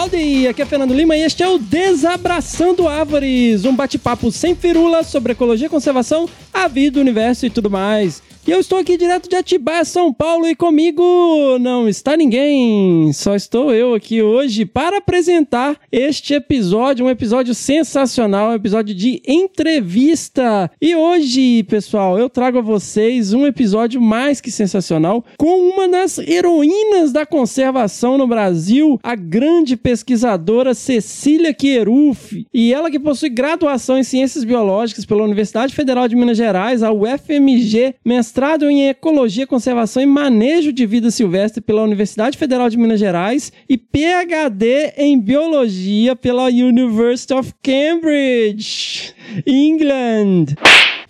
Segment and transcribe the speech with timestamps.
[0.00, 5.02] Howdy, aqui é Fernando Lima e este é o Desabraçando Árvores, um bate-papo sem firula
[5.02, 8.22] sobre ecologia, conservação, a vida, o universo e tudo mais.
[8.46, 13.36] E eu estou aqui direto de Atibaia, São Paulo, e comigo não está ninguém, só
[13.36, 20.70] estou eu aqui hoje para apresentar este episódio, um episódio sensacional, um episódio de entrevista.
[20.80, 26.16] E hoje, pessoal, eu trago a vocês um episódio mais que sensacional com uma das
[26.16, 32.46] heroínas da conservação no Brasil, a grande pesquisadora Cecília Quieruf.
[32.54, 36.90] E ela que possui graduação em Ciências Biológicas pela Universidade Federal de Minas Gerais, a
[36.90, 37.96] UFMG,
[38.30, 43.52] mestrado em Ecologia, Conservação e Manejo de Vida Silvestre pela Universidade Federal de Minas Gerais
[43.68, 49.12] e PhD em Biologia pela University of Cambridge,
[49.44, 50.54] England.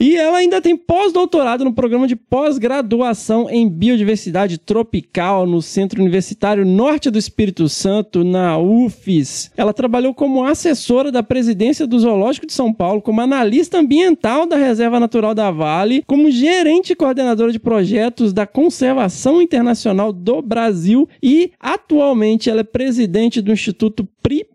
[0.03, 6.65] E ela ainda tem pós-doutorado no programa de pós-graduação em biodiversidade tropical no Centro Universitário
[6.65, 9.51] Norte do Espírito Santo, na UFES.
[9.55, 14.57] Ela trabalhou como assessora da presidência do Zoológico de São Paulo, como analista ambiental da
[14.57, 21.07] Reserva Natural da Vale, como gerente e coordenadora de projetos da Conservação Internacional do Brasil
[21.23, 24.09] e atualmente ela é presidente do Instituto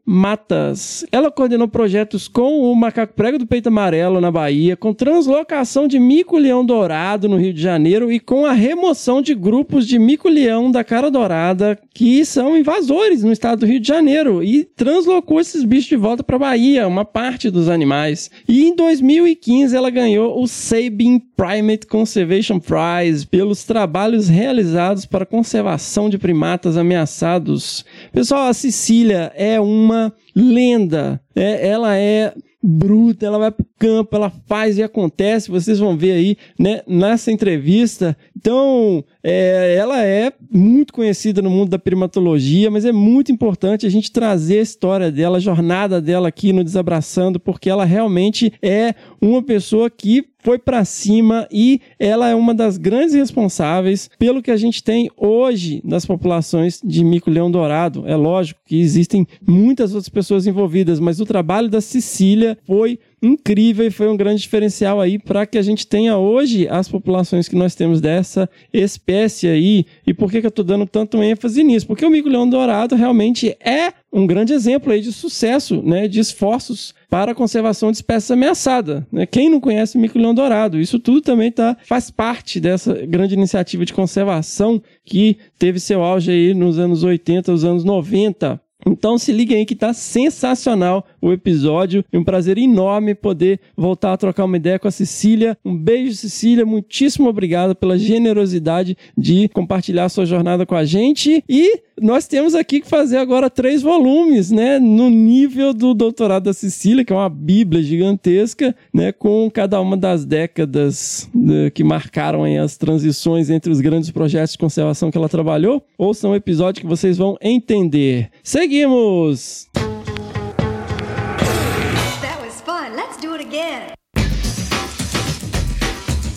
[0.06, 1.04] Primatas.
[1.12, 6.00] Ela coordenou projetos com o macaco prego do peito amarelo na Bahia, com translocação de
[6.00, 10.84] mico-leão dourado no Rio de Janeiro e com a remoção de grupos de mico-leão da
[10.84, 15.90] cara dourada que são invasores no estado do Rio de Janeiro e translocou esses bichos
[15.90, 18.30] de volta para a Bahia, uma parte dos animais.
[18.48, 26.10] E em 2015 ela ganhou o Sabin Primate Conservation Prize pelos trabalhos realizados para conservação
[26.10, 27.86] de primatas ameaçados.
[28.12, 29.95] Pessoal, a Cecília é uma
[30.36, 31.22] lenda.
[31.36, 32.34] É, ela é
[32.66, 37.32] bruta, ela vai pro campo, ela faz e acontece, vocês vão ver aí, né, nessa
[37.32, 38.18] entrevista.
[38.36, 43.90] Então, é, ela é muito conhecida no mundo da primatologia, mas é muito importante a
[43.90, 48.96] gente trazer a história dela, a jornada dela aqui no Desabraçando, porque ela realmente é
[49.22, 54.52] uma pessoa que foi para cima e ela é uma das grandes responsáveis pelo que
[54.52, 58.04] a gente tem hoje das populações de mico-leão dourado.
[58.06, 63.88] É lógico que existem muitas outras pessoas envolvidas, mas o trabalho da Cecília foi incrível
[63.88, 67.56] e foi um grande diferencial aí para que a gente tenha hoje as populações que
[67.56, 69.86] nós temos dessa espécie aí.
[70.06, 71.88] E por que, que eu estou dando tanto ênfase nisso?
[71.88, 76.94] Porque o mico-leão dourado realmente é um grande exemplo aí de sucesso, né, de esforços
[77.16, 79.02] para a conservação de espécies ameaçadas.
[79.10, 79.26] Né?
[79.26, 80.78] Quem não conhece o mico-leão dourado?
[80.78, 86.30] Isso tudo também tá, faz parte dessa grande iniciativa de conservação que teve seu auge
[86.30, 88.60] aí nos anos 80, os anos 90.
[88.86, 92.06] Então se liguem aí que tá sensacional o episódio.
[92.12, 95.58] É um prazer enorme poder voltar a trocar uma ideia com a Cecília.
[95.66, 96.66] Um beijo, Cecília.
[96.66, 101.44] Muitíssimo obrigado pela generosidade de compartilhar sua jornada com a gente.
[101.50, 104.78] E nós temos aqui que fazer agora três volumes, né?
[104.78, 109.12] No nível do doutorado da Cecília, que é uma bíblia gigantesca, né?
[109.12, 114.58] Com cada uma das décadas né, que marcaram as transições entre os grandes projetos de
[114.58, 115.84] conservação que ela trabalhou.
[115.98, 118.30] Ouçam um episódio que vocês vão entender.
[118.44, 119.68] Seguimos!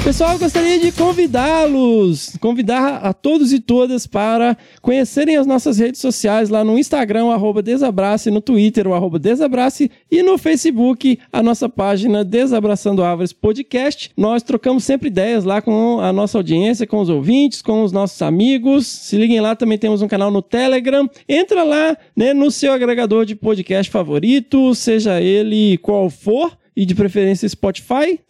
[0.09, 6.01] Pessoal, eu gostaria de convidá-los, convidar a todos e todas para conhecerem as nossas redes
[6.01, 11.43] sociais lá no Instagram, arroba Desabrace, no Twitter, o arroba Desabrace, e no Facebook, a
[11.43, 14.11] nossa página Desabraçando Árvores Podcast.
[14.17, 18.23] Nós trocamos sempre ideias lá com a nossa audiência, com os ouvintes, com os nossos
[18.23, 18.87] amigos.
[18.87, 21.07] Se liguem lá, também temos um canal no Telegram.
[21.29, 26.95] Entra lá, né, no seu agregador de podcast favorito, seja ele qual for e de
[26.95, 28.21] preferência Spotify.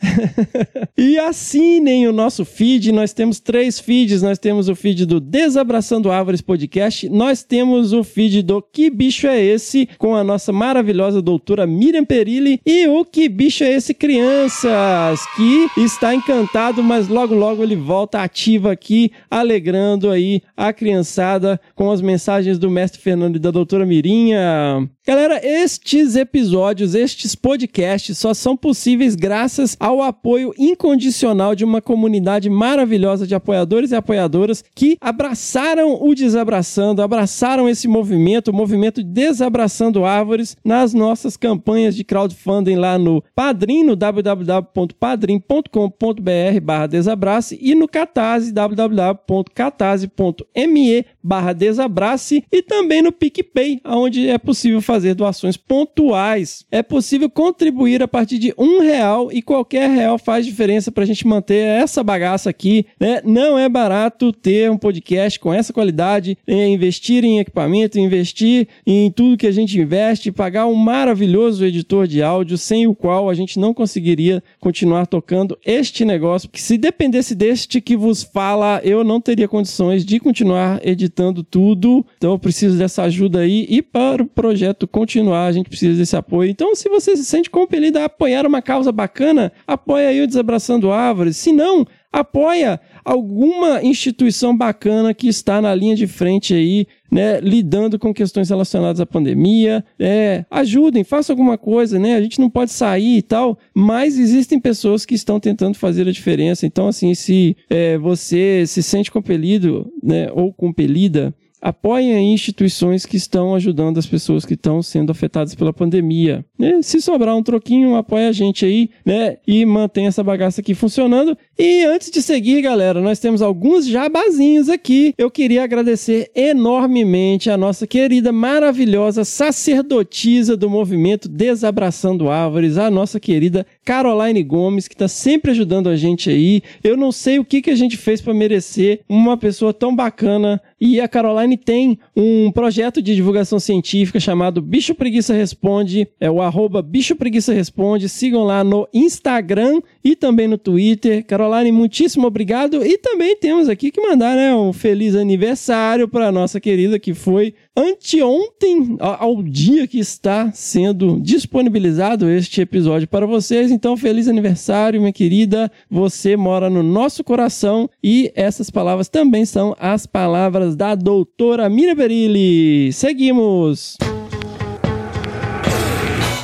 [0.97, 2.91] e assinem o nosso feed.
[2.93, 4.23] Nós temos três feeds.
[4.23, 7.11] Nós temos o feed do Desabraçando Árvores Podcast.
[7.11, 9.87] Nós temos o feed do Que Bicho é Esse?
[9.99, 12.59] com a nossa maravilhosa doutora Miriam Perilli.
[12.65, 15.21] E o Que Bicho é Esse Crianças?
[15.37, 21.91] Que está encantado, mas logo logo ele volta ativo aqui, alegrando aí a criançada com
[21.91, 24.89] as mensagens do mestre Fernando e da doutora Mirinha.
[25.09, 32.51] Galera, estes episódios, estes podcasts só são possíveis graças ao apoio incondicional de uma comunidade
[32.51, 40.05] maravilhosa de apoiadores e apoiadoras que abraçaram o Desabraçando, abraçaram esse movimento, o movimento Desabraçando
[40.05, 47.89] Árvores, nas nossas campanhas de crowdfunding lá no Padrim, no www.padrim.com.br barra Desabrace e no
[47.89, 56.65] Catarse, www.catarse.me barra Desabrace e também no PicPay, onde é possível fazer doações pontuais.
[56.73, 61.07] É possível contribuir a partir de um real e qualquer real faz diferença para a
[61.07, 62.87] gente manter essa bagaça aqui.
[62.99, 63.21] Né?
[63.25, 69.11] Não é barato ter um podcast com essa qualidade, é investir em equipamento, investir em
[69.11, 73.35] tudo que a gente investe, pagar um maravilhoso editor de áudio, sem o qual a
[73.35, 76.49] gente não conseguiria continuar tocando este negócio.
[76.49, 82.05] Que se dependesse deste que vos fala, eu não teria condições de continuar editando tudo.
[82.17, 86.17] Então eu preciso dessa ajuda aí e para o projeto continuar, a gente precisa desse
[86.17, 86.51] apoio.
[86.51, 90.91] Então, se você se sente compelido a apoiar uma causa bacana, apoia aí o Desabraçando
[90.91, 91.37] Árvores.
[91.37, 97.99] Se não, apoia alguma instituição bacana que está na linha de frente aí, né, lidando
[97.99, 99.85] com questões relacionadas à pandemia.
[99.99, 102.15] É, ajudem, façam alguma coisa, né?
[102.15, 106.13] A gente não pode sair e tal, mas existem pessoas que estão tentando fazer a
[106.13, 106.67] diferença.
[106.67, 113.55] Então, assim, se é, você se sente compelido, né, ou compelida apoiem instituições que estão
[113.55, 116.45] ajudando as pessoas que estão sendo afetadas pela pandemia.
[116.83, 119.37] Se sobrar um troquinho, apoia a gente aí, né?
[119.47, 121.37] E mantém essa bagaça aqui funcionando.
[121.59, 125.15] E antes de seguir, galera, nós temos alguns jabazinhos aqui.
[125.19, 133.19] Eu queria agradecer enormemente a nossa querida, maravilhosa sacerdotisa do movimento Desabraçando Árvores, a nossa
[133.19, 136.63] querida Caroline Gomes, que está sempre ajudando a gente aí.
[136.83, 140.61] Eu não sei o que, que a gente fez para merecer uma pessoa tão bacana.
[140.81, 146.09] E a Caroline tem um projeto de divulgação científica chamado Bicho Preguiça Responde.
[146.21, 148.09] É o arroba Bicho Preguiça Responde.
[148.09, 151.25] Sigam lá no Instagram e também no Twitter.
[151.25, 152.85] Caroline, muitíssimo obrigado.
[152.85, 157.55] E também temos aqui que mandar né, um feliz aniversário para nossa querida que foi
[157.79, 163.71] anteontem, ao dia que está sendo disponibilizado este episódio para vocês.
[163.71, 165.71] Então, feliz aniversário, minha querida.
[165.89, 171.95] Você mora no nosso coração e essas palavras também são as palavras da doutora Miriam
[171.95, 172.93] Berilli.
[172.93, 173.97] Seguimos!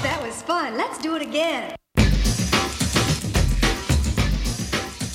[0.03, 0.77] That was fun.
[0.77, 1.75] Let's do it again.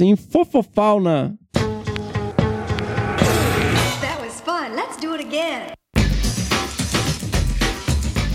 [0.00, 1.36] em fofofauna.
[4.00, 4.76] That was fun.
[4.76, 5.79] Let's do it again.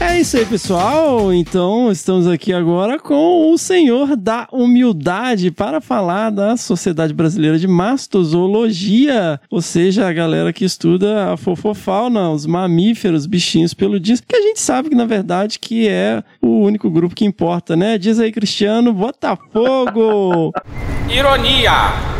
[0.08, 1.34] É isso aí, pessoal.
[1.34, 7.68] Então, estamos aqui agora com o senhor da humildade para falar da Sociedade Brasileira de
[7.68, 14.42] Mastozoologia, ou seja, a galera que estuda a fofofauna, os mamíferos, bichinhos peludinhos, que a
[14.42, 17.98] gente sabe que na verdade que é o único grupo que importa, né?
[17.98, 20.54] Diz aí, Cristiano, Botafogo.
[21.10, 21.72] Ironia!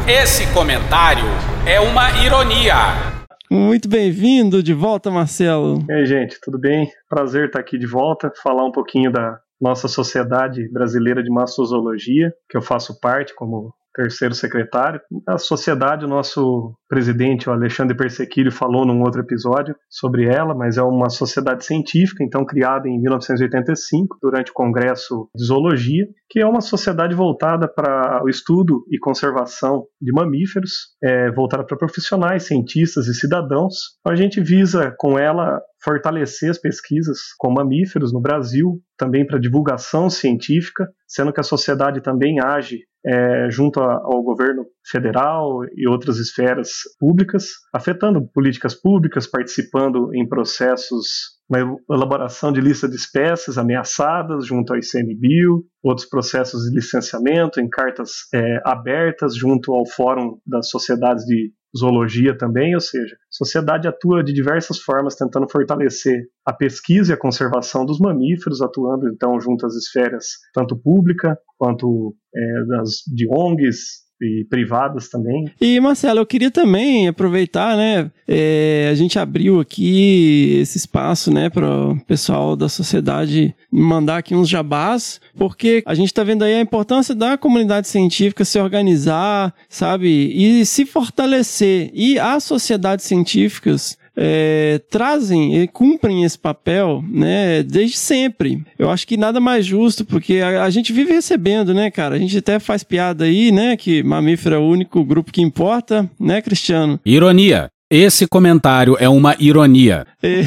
[0.08, 1.26] Esse comentário
[1.66, 3.25] é uma ironia.
[3.56, 5.80] Muito bem-vindo de volta, Marcelo.
[5.90, 6.92] E aí, gente, tudo bem?
[7.10, 12.58] Prazer estar aqui de volta, falar um pouquinho da nossa Sociedade Brasileira de Mastozoologia, que
[12.58, 15.00] eu faço parte como terceiro secretário.
[15.28, 20.78] A sociedade, o nosso presidente, o Alexandre Persequilho, falou num outro episódio sobre ela, mas
[20.78, 26.46] é uma sociedade científica, então criada em 1985, durante o Congresso de Zoologia, que é
[26.46, 33.08] uma sociedade voltada para o estudo e conservação de mamíferos, é, voltada para profissionais, cientistas
[33.08, 33.76] e cidadãos.
[34.00, 39.40] Então, a gente visa com ela fortalecer as pesquisas com mamíferos no Brasil, também para
[39.40, 45.88] divulgação científica, sendo que a sociedade também age é, junto a, ao governo federal e
[45.88, 46.70] outras esferas
[47.00, 51.60] públicas, afetando políticas públicas, participando em processos na
[51.92, 58.12] elaboração de lista de espécies ameaçadas junto ao ICMBio, outros processos de licenciamento em cartas
[58.34, 64.32] é, abertas junto ao Fórum das Sociedades de Zoologia também, ou seja, sociedade atua de
[64.32, 69.76] diversas formas tentando fortalecer a pesquisa e a conservação dos mamíferos, atuando então junto às
[69.76, 75.46] esferas tanto pública quanto é, das, de ONGs, e privadas também.
[75.60, 78.12] E Marcelo, eu queria também aproveitar, né?
[78.28, 84.34] É, a gente abriu aqui esse espaço, né, para o pessoal da sociedade mandar aqui
[84.34, 89.54] uns jabás, porque a gente está vendo aí a importância da comunidade científica se organizar,
[89.70, 91.92] sabe, e se fortalecer.
[91.94, 98.64] E as sociedades científicas é, trazem e cumprem esse papel, né, desde sempre.
[98.78, 102.16] Eu acho que nada mais justo, porque a, a, gente vive recebendo, né, cara?
[102.16, 106.10] A gente até faz piada aí, né, que mamífero é o único grupo que importa,
[106.20, 107.00] né, Cristiano?
[107.06, 107.70] Ironia.
[107.90, 110.08] Esse comentário é uma ironia.
[110.24, 110.42] É.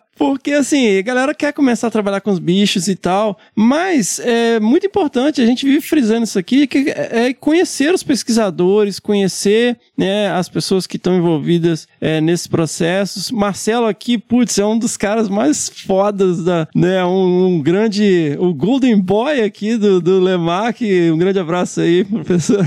[0.16, 4.58] Porque assim, a galera quer começar a trabalhar com os bichos e tal, mas é
[4.58, 10.30] muito importante, a gente vive frisando isso aqui, que é conhecer os pesquisadores, conhecer né,
[10.32, 13.30] as pessoas que estão envolvidas é, nesses processos.
[13.30, 18.54] Marcelo aqui, putz, é um dos caras mais fodas da, né, um, um grande, o
[18.54, 22.66] Golden Boy aqui do, do Lemac, um grande abraço aí, professor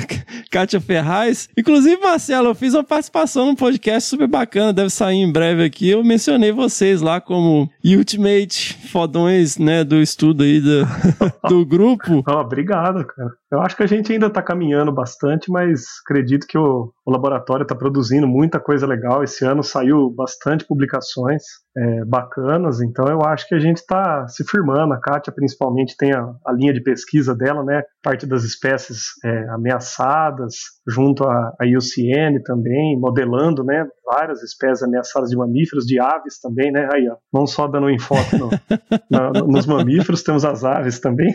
[0.51, 1.49] Kátia Ferraz.
[1.57, 5.89] Inclusive, Marcelo, eu fiz uma participação num podcast super bacana, deve sair em breve aqui,
[5.89, 10.85] eu mencionei vocês lá como ultimate fodões, né, do estudo aí do,
[11.47, 12.21] do grupo.
[12.27, 13.31] Oh, obrigado, cara.
[13.51, 17.63] Eu acho que a gente ainda está caminhando bastante, mas acredito que o, o laboratório
[17.63, 19.23] está produzindo muita coisa legal.
[19.23, 21.41] Esse ano saiu bastante publicações
[21.75, 24.93] é, bacanas, então eu acho que a gente está se firmando.
[24.93, 27.81] A Kátia, principalmente, tem a, a, linha de pesquisa dela, né?
[28.03, 30.53] Parte das espécies é, ameaçadas,
[30.87, 33.87] junto à, à IUCN também, modelando, né?
[34.05, 36.87] Várias espécies ameaçadas de mamíferos, de aves também, né?
[36.93, 38.49] Aí, ó, não só dando enfoque no,
[39.09, 41.33] na, nos mamíferos, temos as aves também.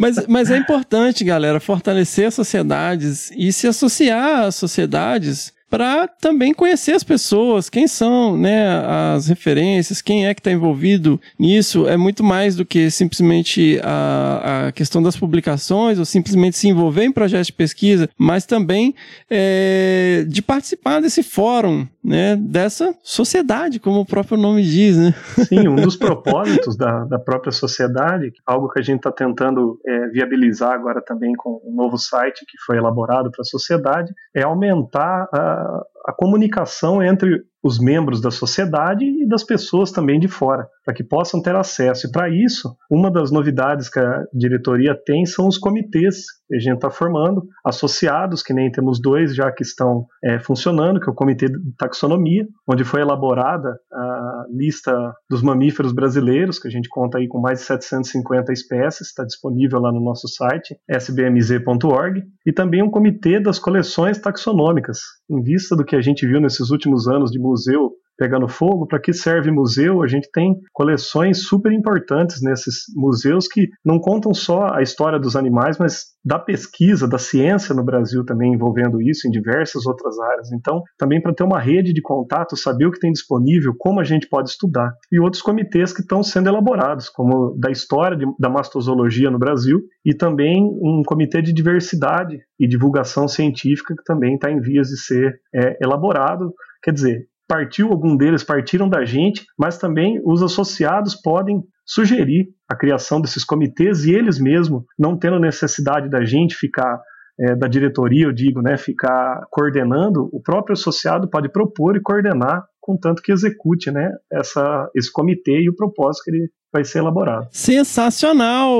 [0.00, 6.52] Mas, mas é importante, galera, fortalecer as sociedades e se associar às sociedades para também
[6.52, 8.66] conhecer as pessoas, quem são, né,
[9.14, 11.88] as referências, quem é que está envolvido nisso.
[11.88, 17.04] É muito mais do que simplesmente a, a, questão das publicações ou simplesmente se envolver
[17.04, 18.94] em projetos de pesquisa, mas também
[19.30, 25.14] é, de participar desse fórum, né, dessa sociedade, como o próprio nome diz, né?
[25.46, 30.08] Sim, um dos propósitos da, da própria sociedade, algo que a gente está tentando é,
[30.08, 35.28] viabilizar agora também com um novo site que foi elaborado para a sociedade, é aumentar
[35.32, 40.94] a a comunicação entre os membros da sociedade e das pessoas também de fora, para
[40.94, 42.06] que possam ter acesso.
[42.06, 46.60] E para isso, uma das novidades que a diretoria tem são os comitês que a
[46.60, 51.12] gente está formando, associados, que nem temos dois já que estão é, funcionando, que é
[51.12, 54.92] o Comitê de Taxonomia, onde foi elaborada a lista
[55.30, 59.80] dos mamíferos brasileiros, que a gente conta aí com mais de 750 espécies, está disponível
[59.80, 64.98] lá no nosso site, sbmz.org, e também um comitê das coleções taxonômicas,
[65.30, 67.92] em vista do que a gente viu nesses últimos anos de museu
[68.22, 70.00] pegando fogo, para que serve museu?
[70.00, 75.34] A gente tem coleções super importantes nesses museus que não contam só a história dos
[75.34, 80.52] animais, mas da pesquisa, da ciência no Brasil também envolvendo isso em diversas outras áreas.
[80.52, 84.04] Então, também para ter uma rede de contato, saber o que tem disponível, como a
[84.04, 84.92] gente pode estudar.
[85.10, 89.80] E outros comitês que estão sendo elaborados, como da história de, da mastozologia no Brasil
[90.06, 94.96] e também um comitê de diversidade e divulgação científica que também está em vias de
[94.96, 96.54] ser é, elaborado.
[96.84, 102.74] Quer dizer, partiu, algum deles partiram da gente, mas também os associados podem sugerir a
[102.74, 106.98] criação desses comitês e eles mesmos, não tendo necessidade da gente ficar,
[107.38, 112.64] é, da diretoria, eu digo, né, ficar coordenando, o próprio associado pode propor e coordenar,
[112.80, 117.48] contanto que execute né, essa, esse comitê e o propósito que ele vai ser elaborado.
[117.50, 118.78] Sensacional!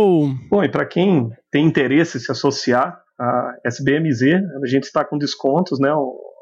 [0.49, 4.23] Bom, e para quem tem interesse em se associar à SBMZ,
[4.63, 5.93] a gente está com descontos, né?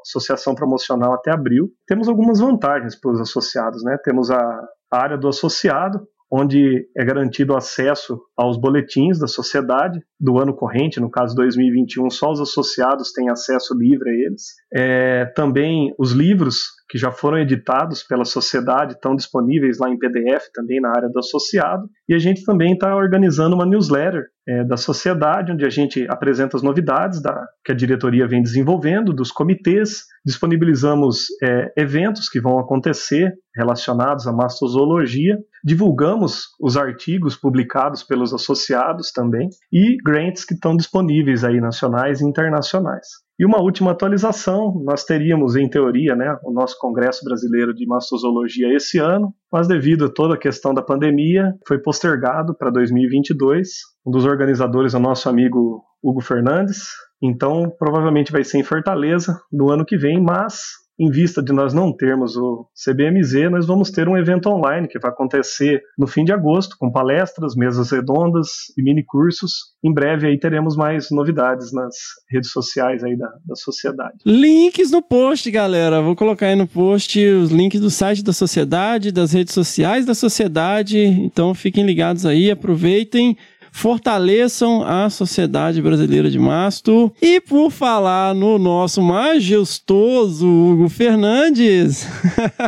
[0.01, 1.69] Associação promocional até abril.
[1.87, 3.97] Temos algumas vantagens para os associados, né?
[4.03, 10.55] Temos a área do associado, onde é garantido acesso aos boletins da sociedade do ano
[10.55, 14.43] corrente, no caso 2021, só os associados têm acesso livre a eles.
[14.73, 20.51] É, também os livros que já foram editados pela sociedade estão disponíveis lá em PDF
[20.53, 21.89] também na área do associado.
[22.07, 26.57] E a gente também está organizando uma newsletter é, da sociedade, onde a gente apresenta
[26.57, 32.59] as novidades da, que a diretoria vem desenvolvendo, dos comitês, disponibilizamos é, eventos que vão
[32.59, 40.75] acontecer relacionados à mastozoologia, divulgamos os artigos publicados pelos associados também e grants que estão
[40.75, 43.07] disponíveis aí nacionais e internacionais.
[43.41, 48.71] E uma última atualização, nós teríamos, em teoria, né, o nosso Congresso Brasileiro de Mastozoologia
[48.71, 53.67] esse ano, mas devido a toda a questão da pandemia, foi postergado para 2022.
[54.05, 56.83] Um dos organizadores é o nosso amigo Hugo Fernandes,
[57.19, 60.61] então provavelmente vai ser em Fortaleza no ano que vem, mas
[60.99, 64.99] em vista de nós não termos o CBMZ, nós vamos ter um evento online que
[64.99, 69.51] vai acontecer no fim de agosto, com palestras, mesas redondas e mini cursos.
[69.83, 71.95] Em breve aí teremos mais novidades nas
[72.29, 74.17] redes sociais aí da, da sociedade.
[74.25, 76.01] Links no post, galera.
[76.01, 80.13] Vou colocar aí no post os links do site da sociedade, das redes sociais da
[80.13, 80.97] sociedade.
[80.99, 83.35] Então fiquem ligados aí, aproveitem
[83.71, 87.11] fortaleçam a Sociedade Brasileira de Masto.
[87.21, 92.05] E por falar no nosso majestoso Hugo Fernandes,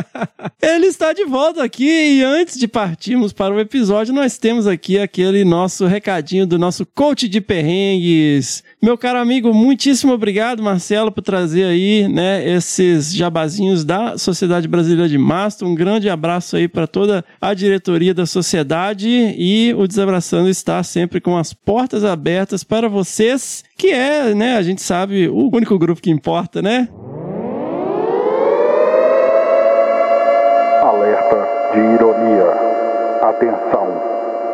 [0.60, 4.98] ele está de volta aqui e antes de partirmos para o episódio, nós temos aqui
[4.98, 8.64] aquele nosso recadinho do nosso coach de perrengues.
[8.82, 15.08] Meu caro amigo, muitíssimo obrigado, Marcelo, por trazer aí, né, esses jabazinhos da Sociedade Brasileira
[15.08, 15.66] de Masto.
[15.66, 21.20] Um grande abraço aí para toda a diretoria da sociedade e o Desabraçando está sempre
[21.20, 26.00] com as portas abertas para vocês, que é, né, a gente sabe, o único grupo
[26.00, 26.88] que importa, né?
[30.84, 32.46] Alerta de ironia.
[33.22, 33.88] Atenção,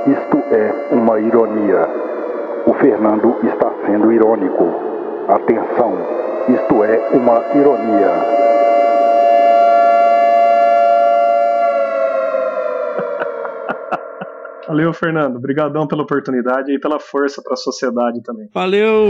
[0.06, 1.86] isto é uma ironia.
[2.66, 4.64] O Fernando está sendo irônico.
[5.28, 5.92] Atenção,
[6.48, 8.12] isto é uma ironia.
[14.70, 15.34] Valeu, Fernando.
[15.34, 18.48] Obrigadão pela oportunidade e pela força para a sociedade também.
[18.54, 19.08] Valeu!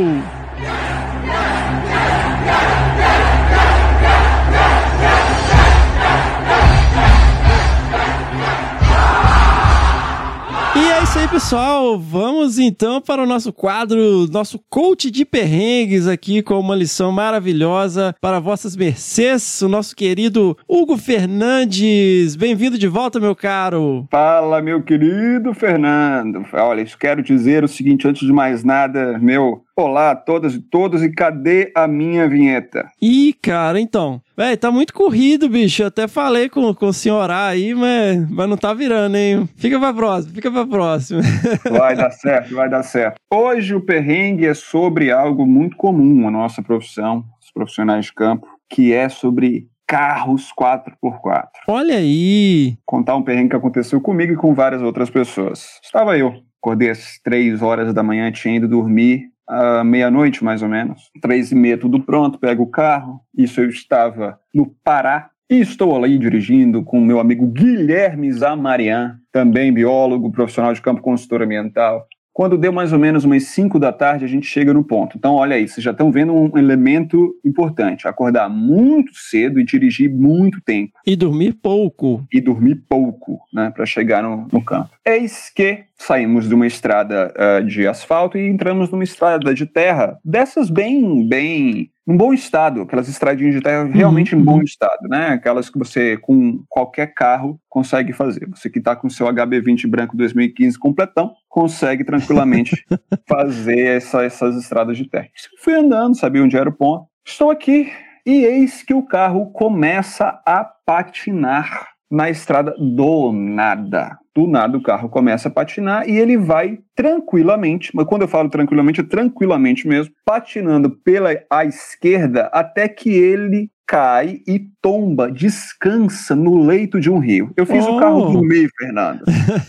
[11.21, 11.99] Aí, pessoal.
[11.99, 18.15] Vamos então para o nosso quadro, nosso coach de perrengues aqui com uma lição maravilhosa
[18.21, 22.37] para vossas mercês, o nosso querido Hugo Fernandes.
[22.37, 24.07] Bem-vindo de volta, meu caro.
[24.11, 26.43] Fala, meu querido Fernando.
[26.55, 31.03] Olha, quero dizer o seguinte, antes de mais nada, meu olá a todas e todos,
[31.03, 32.91] e cadê a minha vinheta?
[33.01, 34.21] Ih, cara, então.
[34.37, 35.83] Véi, tá muito corrido, bicho.
[35.83, 39.49] Eu até falei com, com o senhor aí, mas, mas não tá virando, hein?
[39.57, 41.21] Fica pra próxima, fica pra próxima.
[41.71, 43.17] Vai dar certo, vai dar certo.
[43.33, 48.47] Hoje o perrengue é sobre algo muito comum na nossa profissão, os profissionais de campo,
[48.69, 51.49] que é sobre carros 4x4.
[51.67, 52.79] Olha aí!
[52.87, 55.81] Contar um perrengue que aconteceu comigo e com várias outras pessoas.
[55.83, 60.69] Estava eu, acordei às três horas da manhã, tinha ido dormir à meia-noite, mais ou
[60.69, 61.11] menos.
[61.21, 63.21] Três e meia, tudo pronto, pego o carro.
[63.37, 65.31] Isso eu estava no Pará.
[65.51, 71.43] E estou ali dirigindo com meu amigo Guilherme Zamarian, também biólogo, profissional de campo consultor
[71.43, 72.07] ambiental.
[72.33, 75.17] Quando deu mais ou menos umas 5 da tarde, a gente chega no ponto.
[75.17, 80.11] Então, olha aí, vocês já estão vendo um elemento importante: acordar muito cedo e dirigir
[80.11, 80.93] muito tempo.
[81.07, 82.25] E dormir pouco.
[82.33, 84.91] E dormir pouco, né, para chegar no, no campo.
[85.05, 90.19] Eis que saímos de uma estrada uh, de asfalto e entramos numa estrada de terra,
[90.25, 94.41] dessas bem, bem em bom estado, aquelas estradinhas de terra realmente uhum.
[94.41, 95.29] em bom estado, né?
[95.29, 98.49] Aquelas que você, com qualquer carro, consegue fazer.
[98.51, 102.85] Você que está com seu HB20 branco 2015 completão, consegue tranquilamente
[103.29, 105.29] fazer essa, essas estradas de terra.
[105.61, 107.07] Fui andando, sabia onde era o ponto.
[107.25, 107.93] Estou aqui
[108.27, 114.19] e eis que o carro começa a patinar na estrada do nada.
[114.35, 118.49] Do nada o carro começa a patinar e ele vai tranquilamente, mas quando eu falo
[118.49, 126.37] tranquilamente, é tranquilamente mesmo, patinando pela à esquerda até que ele cai e tomba, descansa
[126.37, 127.53] no leito de um rio.
[127.57, 127.97] Eu fiz oh.
[127.97, 129.25] o carro dormir, Fernando.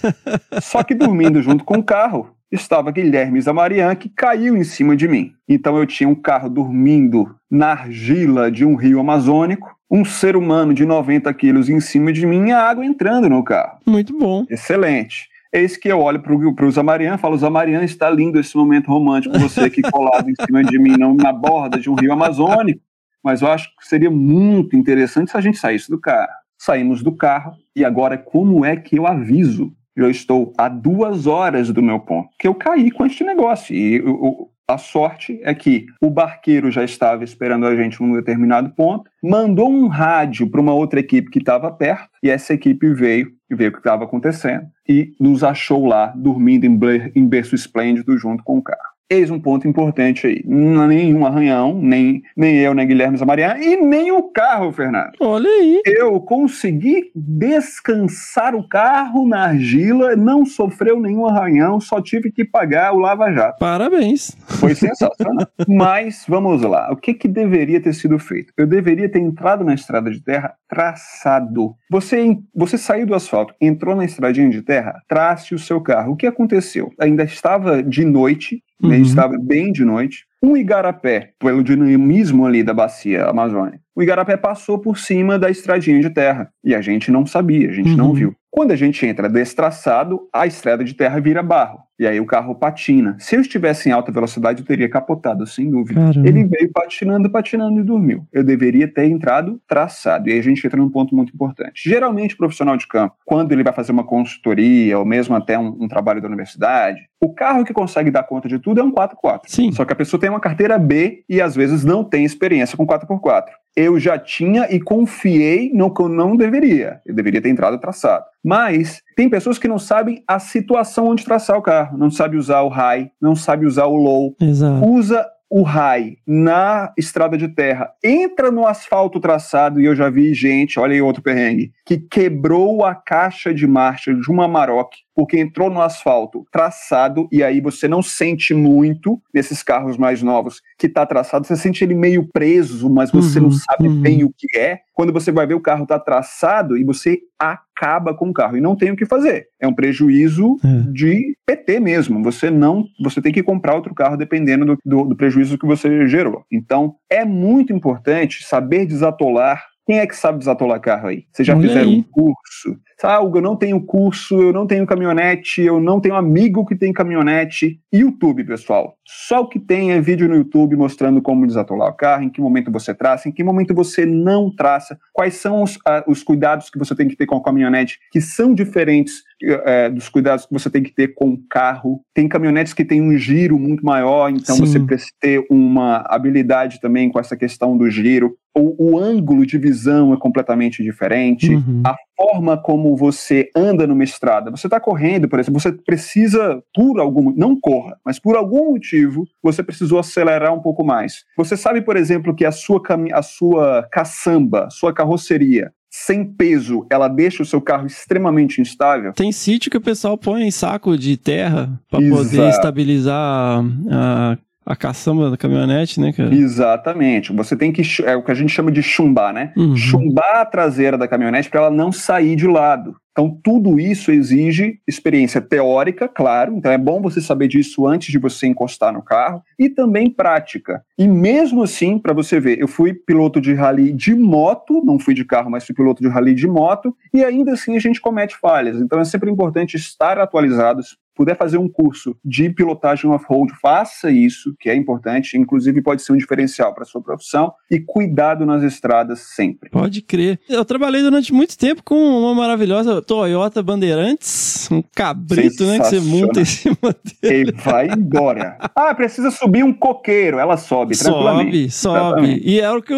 [0.61, 5.07] Só que dormindo junto com o carro, estava Guilherme Zamarian, que caiu em cima de
[5.07, 5.33] mim.
[5.49, 10.73] Então eu tinha um carro dormindo na argila de um rio amazônico, um ser humano
[10.73, 13.79] de 90 quilos em cima de mim e a água entrando no carro.
[13.85, 14.45] Muito bom.
[14.49, 15.29] Excelente.
[15.53, 19.37] Eis que eu olho para o Zamarian e falo: Zamarian, está lindo esse momento romântico,
[19.37, 22.79] você aqui colado em cima de mim, não, na borda de um rio amazônico.
[23.21, 26.31] Mas eu acho que seria muito interessante se a gente saísse do carro.
[26.57, 29.73] Saímos do carro e agora como é que eu aviso?
[29.93, 33.75] Eu estou a duas horas do meu ponto, que eu caí com este negócio.
[33.75, 38.69] E eu, a sorte é que o barqueiro já estava esperando a gente num determinado
[38.71, 43.31] ponto, mandou um rádio para uma outra equipe que estava perto, e essa equipe veio
[43.49, 46.79] e veio o que estava acontecendo e nos achou lá dormindo em,
[47.15, 48.90] em berço esplêndido junto com o carro.
[49.11, 50.41] Eis um ponto importante aí.
[50.45, 55.11] Nenhum arranhão, nem, nem eu, nem Guilherme Zamarian, e nem o carro, Fernando.
[55.19, 55.81] Olha aí.
[55.85, 62.93] Eu consegui descansar o carro na argila, não sofreu nenhum arranhão, só tive que pagar
[62.93, 63.59] o lava-jato.
[63.59, 64.31] Parabéns.
[64.47, 65.45] Foi sensacional.
[65.67, 68.53] Mas, vamos lá, o que, que deveria ter sido feito?
[68.55, 71.75] Eu deveria ter entrado na estrada de terra traçado.
[71.89, 76.13] Você, você saiu do asfalto, entrou na estradinha de terra, trace o seu carro.
[76.13, 76.93] O que aconteceu?
[76.97, 79.01] Ainda estava de noite, uhum.
[79.01, 80.25] estava bem de noite.
[80.41, 85.99] Um igarapé, pelo dinamismo ali da bacia amazônica, o igarapé passou por cima da estradinha
[86.01, 88.13] de terra e a gente não sabia, a gente não Uhum.
[88.13, 88.35] viu.
[88.53, 91.79] Quando a gente entra destraçado, a estrada de terra vira barro.
[91.97, 93.15] E aí o carro patina.
[93.19, 96.01] Se eu estivesse em alta velocidade, eu teria capotado, sem dúvida.
[96.01, 96.27] Caramba.
[96.27, 98.27] Ele veio patinando, patinando e dormiu.
[98.33, 100.27] Eu deveria ter entrado traçado.
[100.27, 101.87] E aí a gente entra num ponto muito importante.
[101.87, 105.77] Geralmente, o profissional de campo, quando ele vai fazer uma consultoria ou mesmo até um,
[105.79, 109.41] um trabalho da universidade, o carro que consegue dar conta de tudo é um 4x4.
[109.45, 109.71] Sim.
[109.71, 112.85] Só que a pessoa tem uma carteira B e às vezes não tem experiência com
[112.85, 113.45] 4x4.
[113.75, 117.01] Eu já tinha e confiei no que eu não deveria.
[117.05, 118.25] Eu deveria ter entrado traçado.
[118.43, 121.97] Mas tem pessoas que não sabem a situação onde traçar o carro.
[121.97, 124.85] Não sabe usar o high, não sabe usar o low, Exato.
[124.85, 130.33] usa o high na estrada de terra, entra no asfalto traçado, e eu já vi
[130.33, 135.37] gente, olha aí outro perrengue, que quebrou a caixa de marcha de uma Maroc porque
[135.37, 140.89] entrou no asfalto traçado, e aí você não sente muito nesses carros mais novos que
[140.89, 144.01] tá traçado, você sente ele meio preso, mas você Uhum, não sabe uhum.
[144.01, 144.79] bem o que é.
[144.95, 148.61] Quando você vai ver o carro tá traçado e você acaba com o carro e
[148.61, 149.45] não tem o que fazer.
[149.59, 150.91] É um prejuízo É.
[150.91, 152.21] de PT mesmo.
[152.23, 156.07] Você não, você tem que comprar outro carro dependendo do, do, do prejuízo que você
[156.07, 156.43] gerou.
[156.51, 159.63] Então, é muito importante saber desatolar.
[159.91, 161.25] Quem é que sabe desatolar carro aí?
[161.33, 161.97] Vocês já Olha fizeram aí.
[161.97, 162.79] um curso?
[163.03, 166.77] Ah, Hugo, eu não tenho curso, eu não tenho caminhonete, eu não tenho amigo que
[166.77, 167.81] tem caminhonete.
[167.91, 168.95] YouTube, pessoal.
[169.05, 172.39] Só o que tem é vídeo no YouTube mostrando como desatolar o carro, em que
[172.39, 176.69] momento você traça, em que momento você não traça, quais são os, ah, os cuidados
[176.69, 180.53] que você tem que ter com a caminhonete, que são diferentes eh, dos cuidados que
[180.53, 182.01] você tem que ter com o carro.
[182.13, 184.65] Tem caminhonetes que têm um giro muito maior, então Sim.
[184.65, 188.37] você precisa ter uma habilidade também com essa questão do giro.
[188.55, 191.83] O, o ângulo de visão é completamente diferente Uhum.
[191.85, 194.51] a forma como você anda numa estrada.
[194.51, 199.25] Você está correndo, por exemplo, você precisa, por algum, não corra, mas por algum motivo,
[199.41, 201.23] você precisou acelerar um pouco mais.
[201.37, 202.81] Você sabe, por exemplo, que a sua,
[203.13, 209.11] a sua caçamba, sua carroceria, sem peso, ela deixa o seu carro extremamente instável?
[209.13, 212.15] Tem sítio que o pessoal põe em saco de terra Exato.
[212.15, 213.61] poder estabilizar
[213.91, 216.33] a, a caçamba da caminhonete, né, cara?
[216.33, 217.33] Exatamente.
[217.33, 219.51] Você tem que, é o que a gente chama de chumbar, né?
[219.57, 219.75] Uhum.
[219.75, 222.95] chumbar a traseira da caminhonete para ela não sair de lado.
[223.11, 226.55] Então, tudo isso exige experiência teórica, claro.
[226.55, 229.43] Então, é bom você saber disso antes de você encostar no carro.
[229.59, 230.81] E também prática.
[230.97, 235.13] E mesmo assim, para você ver, eu fui piloto de rally de moto, não fui
[235.13, 236.95] de carro, mas fui piloto de rally de moto.
[237.13, 238.79] E ainda assim, a gente comete falhas.
[238.79, 240.81] Então, é sempre importante estar atualizado.
[241.15, 245.37] Puder fazer um curso de pilotagem off-road, faça isso, que é importante.
[245.37, 247.51] Inclusive, pode ser um diferencial para sua profissão.
[247.69, 249.69] E cuidado nas estradas sempre.
[249.69, 250.39] Pode crer.
[250.49, 255.99] Eu trabalhei durante muito tempo com uma maravilhosa Toyota Bandeirantes, um cabrito, né, que você
[255.99, 256.77] monta em cima
[257.21, 257.51] dele.
[257.57, 258.57] E vai embora.
[258.75, 260.39] Ah, precisa subir um coqueiro.
[260.39, 261.69] Ela sobe, tranquilamente.
[261.69, 262.41] Sobe, sobe.
[262.43, 262.97] E era o que o,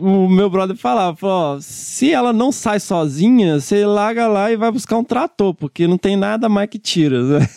[0.00, 1.16] o- o meu brother falava.
[1.16, 5.54] Falou, ó, se ela não sai sozinha, você larga lá e vai buscar um trator,
[5.54, 7.19] porque não tem nada mais que tira.
[7.28, 7.48] Né?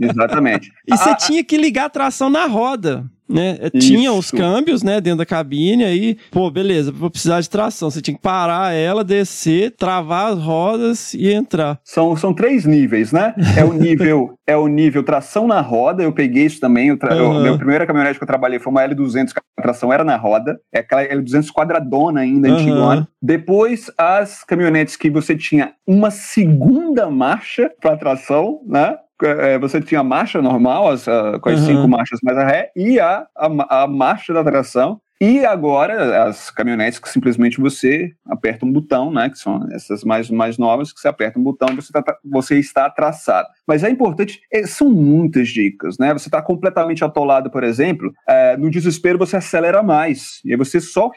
[0.00, 0.72] Exatamente.
[0.86, 3.04] E você Ah, tinha que ligar a tração na roda.
[3.34, 3.58] Né?
[3.80, 4.36] Tinha os Isso.
[4.36, 7.90] câmbios, né, dentro da cabine, aí, pô, beleza, vou precisar de tração.
[7.90, 11.80] Você tinha que parar ela, descer, travar as rodas e entrar.
[11.84, 13.34] São, são três níveis, né?
[13.56, 16.02] É o nível é o nível tração na roda.
[16.02, 16.88] Eu peguei isso também.
[16.88, 17.14] Eu tra...
[17.14, 17.42] Aham.
[17.42, 20.58] meu primeira caminhonete que eu trabalhei foi uma L200, que a tração era na roda.
[20.72, 23.08] É aquela L200 quadradona ainda, antigona.
[23.20, 28.96] Depois, as caminhonetes que você tinha uma segunda marcha para tração, né?
[29.22, 31.66] É, você tinha a marcha normal, as, ah, com as Aham.
[31.66, 35.00] cinco marchas mais a ré, e a, a, a marcha da tração.
[35.20, 39.30] E agora, as caminhonetes que simplesmente você aperta um botão, né?
[39.30, 42.58] Que são essas mais, mais novas, que você aperta um botão e você, tá, você
[42.58, 43.48] está traçado.
[43.66, 46.12] Mas é importante, é, são muitas dicas, né?
[46.12, 50.40] Você está completamente atolado, por exemplo, é, no desespero você acelera mais.
[50.44, 51.08] E aí você só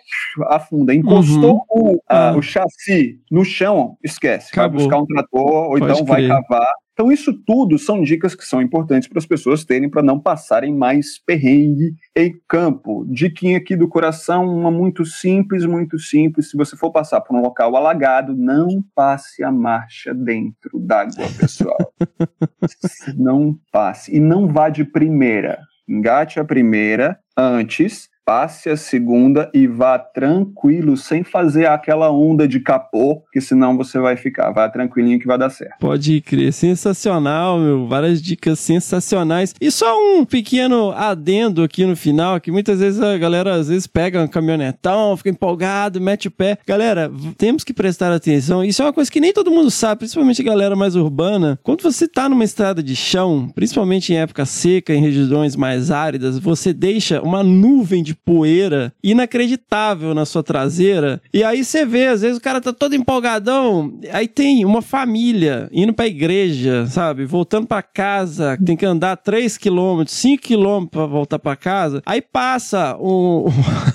[0.45, 0.93] afunda.
[0.93, 2.37] Encostou o, a- Ah.
[2.37, 4.51] o chassi no chão, esquece.
[4.51, 4.77] Acabou.
[4.77, 6.29] Vai buscar um trator, ou Pode então vai crer.
[6.29, 6.69] cavar.
[6.97, 10.73] Então, isso tudo são dicas que são importantes para as pessoas terem para não passarem
[10.73, 13.05] mais perrengue em campo.
[13.07, 16.49] Diquinha aqui do coração, uma muito simples, muito simples.
[16.49, 21.77] Se você for passar por um local alagado, não passe a marcha dentro d'água, pessoal.
[23.15, 24.15] não passe.
[24.15, 25.59] E não vá de primeira.
[25.87, 32.59] Engate a primeira antes, passe a segunda e vá tranquilo, sem fazer aquela onda de
[32.59, 34.51] capô, que senão você vai ficar.
[34.51, 35.77] Vá tranquilinho que vai dar certo.
[35.79, 37.87] Pode crer, sensacional, meu.
[37.87, 39.55] Várias dicas sensacionais.
[39.61, 43.87] E só um pequeno adendo aqui no final, que muitas vezes a galera às vezes
[43.87, 46.57] pega um caminhonetão, fica empolgado, mete o pé.
[46.67, 48.61] Galera, temos que prestar atenção.
[48.61, 51.57] Isso é uma coisa que nem todo mundo sabe, principalmente a galera mais urbana.
[51.63, 56.37] Quando você tá numa estrada de chão, principalmente em época seca, em regiões mais áridas,
[56.37, 61.21] você deixa uma nuvem de poeira inacreditável na sua traseira.
[61.33, 65.69] E aí você vê, às vezes o cara tá todo empolgadão, aí tem uma família
[65.71, 67.25] indo pra igreja, sabe?
[67.25, 72.01] Voltando pra casa, tem que andar 3 km, 5 km pra voltar pra casa.
[72.05, 73.49] Aí passa o,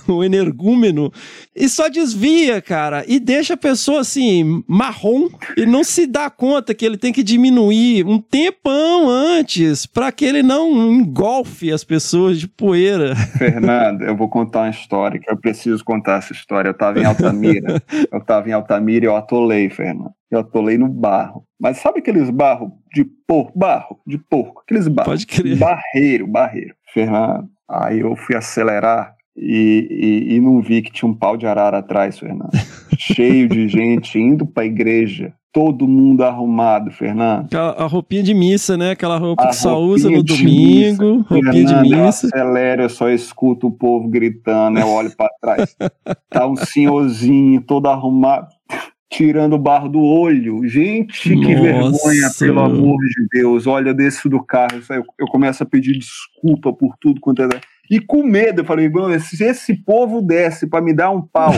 [0.09, 1.13] o energúmeno
[1.55, 6.75] e só desvia, cara, e deixa a pessoa assim, marrom, e não se dá conta
[6.75, 12.41] que ele tem que diminuir um tempão antes para que ele não engolfe as pessoas
[12.41, 13.15] de poeira.
[13.17, 16.69] Fernando, eu vou contar uma história que eu preciso contar essa história.
[16.69, 20.13] Eu tava em Altamira, eu tava em Altamira e eu atolei, Fernando.
[20.31, 21.45] Eu atolei no barro.
[21.61, 23.59] Mas sabe aqueles barros de porco?
[23.59, 24.63] Barro de porco.
[24.65, 25.13] Aqueles barros.
[25.13, 25.59] Pode crer.
[25.59, 26.75] Barreiro, barreiro.
[26.93, 29.89] Fernando, aí eu fui acelerar e,
[30.29, 32.51] e, e não vi que tinha um pau de arara atrás, Fernando.
[32.99, 35.33] Cheio de gente indo pra igreja.
[35.53, 37.45] Todo mundo arrumado, Fernando.
[37.45, 38.93] Aquela, a roupinha de missa, né?
[38.93, 41.17] Aquela roupa A que só usa no domingo.
[41.19, 41.27] missa.
[41.29, 42.27] Roupinha de Fernando, eu missa.
[42.29, 45.77] acelero, eu só escuto o povo gritando, eu olho pra trás.
[46.31, 48.49] Tá um senhorzinho todo arrumado,
[49.11, 50.67] tirando o barro do olho.
[50.67, 51.61] Gente, que Nossa.
[51.61, 53.67] vergonha, pelo amor de Deus.
[53.67, 57.49] Olha, eu desço do carro, eu, eu começo a pedir desculpa por tudo quanto é.
[57.93, 61.53] E com medo, eu falei, "Mano, se esse povo desce pra me dar um pau,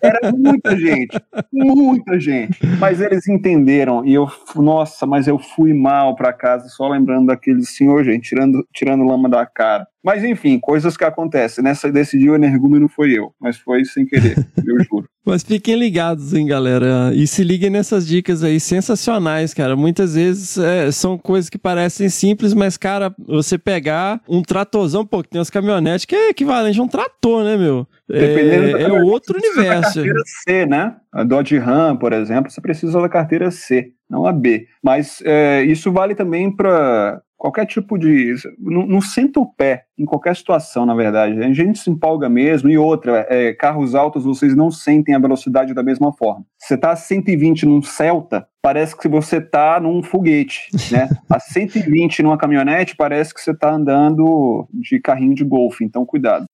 [0.00, 1.20] era muita gente,
[1.52, 2.60] muita gente.
[2.78, 7.64] Mas eles entenderam e eu, nossa, mas eu fui mal pra casa só lembrando daquele
[7.64, 9.84] senhor, gente, tirando, tirando lama da cara.
[10.02, 11.62] Mas enfim, coisas que acontecem.
[11.62, 14.36] Nessa desse dia o energúmeno foi eu, mas foi sem querer,
[14.66, 15.08] eu juro.
[15.24, 17.12] Mas fiquem ligados, hein, galera.
[17.14, 19.76] E se liguem nessas dicas aí sensacionais, cara.
[19.76, 25.22] Muitas vezes é, são coisas que parecem simples, mas, cara, você pegar um tratorzão, pô,
[25.22, 27.86] que tem umas caminhonetes que é equivalente a um trator, né, meu?
[28.10, 29.94] É, é outro precisa da universo.
[29.94, 30.96] carteira C, né?
[31.12, 34.66] A Dodge Ram, por exemplo, você precisa da carteira C, não a B.
[34.82, 38.34] Mas é, isso vale também para qualquer tipo de.
[38.58, 41.42] Não, não senta o pé em qualquer situação, na verdade.
[41.42, 42.68] A gente se empolga mesmo.
[42.68, 46.44] E outra, é, carros altos vocês não sentem a velocidade da mesma forma.
[46.58, 51.08] Você tá a 120 num Celta, parece que você tá num foguete, né?
[51.30, 55.82] A 120 numa caminhonete, parece que você tá andando de carrinho de golfe.
[55.82, 56.44] Então, cuidado.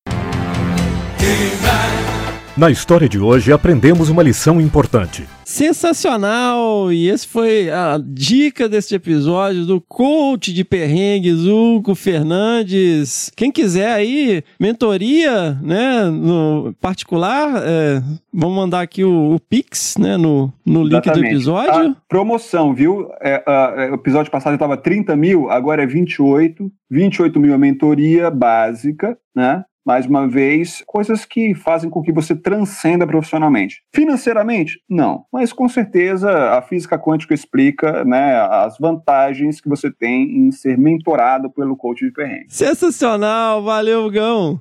[2.57, 5.25] Na história de hoje aprendemos uma lição importante.
[5.45, 6.91] Sensacional!
[6.91, 13.31] E esse foi a dica deste episódio do coach de perrengues, Hugo Fernandes.
[13.37, 20.17] Quem quiser aí, mentoria, né, no particular, é, vamos mandar aqui o, o Pix, né,
[20.17, 21.27] no, no link do Exatamente.
[21.35, 21.91] episódio.
[21.91, 23.07] A promoção, viu?
[23.21, 26.73] É, a- é, o episódio passado estava 30 mil, agora é 28.
[26.91, 29.63] 28 mil é mentoria básica, né?
[29.87, 33.85] Mais uma vez, coisas que fazem com que você transcenda profissionalmente.
[33.95, 35.25] Financeiramente, não.
[35.33, 40.77] Mas com certeza a física quântica explica né, as vantagens que você tem em ser
[40.77, 42.47] mentorado pelo coach de perrengue.
[42.49, 43.63] Sensacional!
[43.63, 44.61] Valeu, Gão!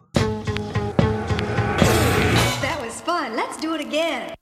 [2.62, 3.36] That was fun.
[3.36, 4.36] Let's do it again.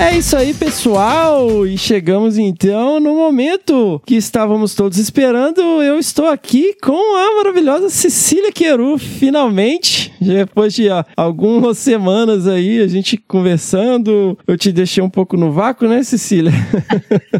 [0.00, 1.66] É isso aí, pessoal!
[1.66, 5.60] E chegamos então no momento que estávamos todos esperando.
[5.60, 10.10] Eu estou aqui com a maravilhosa Cecília Queru, finalmente.
[10.18, 14.38] Depois de algumas semanas aí, a gente conversando.
[14.46, 16.52] Eu te deixei um pouco no vácuo, né, Cecília?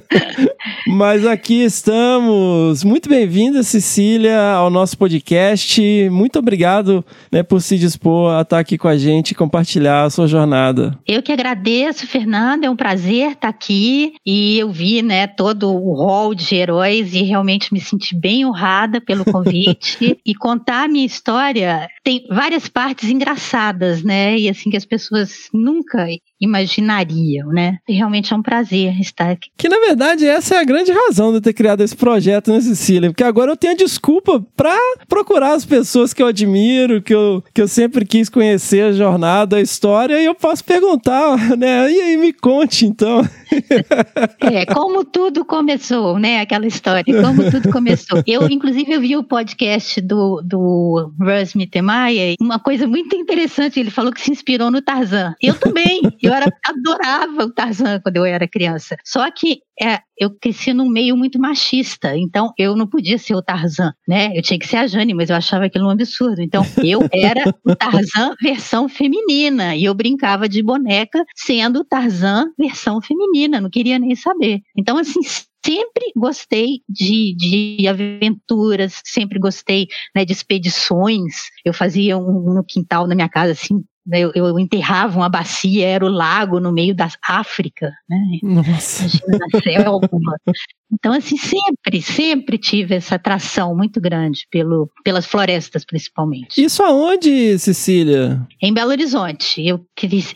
[0.86, 2.84] Mas aqui estamos.
[2.84, 5.80] Muito bem-vinda, Cecília, ao nosso podcast.
[6.10, 10.10] Muito obrigado né, por se dispor a estar aqui com a gente e compartilhar a
[10.10, 10.98] sua jornada.
[11.06, 12.06] Eu que agradeço,
[12.50, 12.66] Fernanda.
[12.66, 17.22] É um prazer estar aqui e eu vi, né, todo o rol de heróis e
[17.22, 21.88] realmente me senti bem honrada pelo convite e contar a minha história.
[22.02, 26.06] Tem várias partes engraçadas, né, e assim que as pessoas nunca
[26.40, 27.78] imaginariam, né.
[27.88, 29.50] E realmente é um prazer estar aqui.
[29.56, 32.60] Que na verdade essa é a grande razão de eu ter criado esse projeto, né,
[32.60, 33.10] Cecília?
[33.10, 34.76] Porque agora eu tenho a desculpa pra
[35.08, 39.56] procurar as pessoas que eu admiro, que eu, que eu sempre quis conhecer a jornada,
[39.56, 41.90] a história, e eu posso perguntar, né?
[41.90, 43.26] E aí, me conte então.
[44.40, 46.40] É, como tudo começou, né?
[46.40, 48.22] Aquela história, como tudo começou.
[48.26, 53.90] Eu, inclusive, eu vi o podcast do, do Russ Mittermeier, uma coisa muito interessante, ele
[53.90, 55.34] falou que se inspirou no Tarzan.
[55.40, 58.96] Eu também, eu era, adorava o Tarzan quando eu era criança.
[59.04, 63.42] Só que é, eu cresci num meio muito machista, então eu não podia ser o
[63.42, 64.30] Tarzan, né?
[64.36, 66.42] Eu tinha que ser a Jane, mas eu achava aquilo um absurdo.
[66.42, 72.52] Então eu era o Tarzan versão feminina e eu brincava de boneca sendo o Tarzan
[72.58, 74.60] versão feminina, não queria nem saber.
[74.76, 75.20] Então, assim,
[75.64, 81.48] sempre gostei de, de aventuras, sempre gostei né, de expedições.
[81.64, 86.04] Eu fazia um quintal da minha casa, assim, né, eu, eu, enterrava uma bacia, era
[86.04, 88.18] o lago no meio da África, né?
[88.42, 89.02] Nossa.
[89.02, 90.08] Imagina, na selva.
[90.92, 96.62] Então, assim, sempre, sempre tive essa atração muito grande pelo, pelas florestas, principalmente.
[96.62, 98.44] Isso aonde, Cecília?
[98.60, 99.64] Em Belo Horizonte.
[99.64, 99.84] Eu,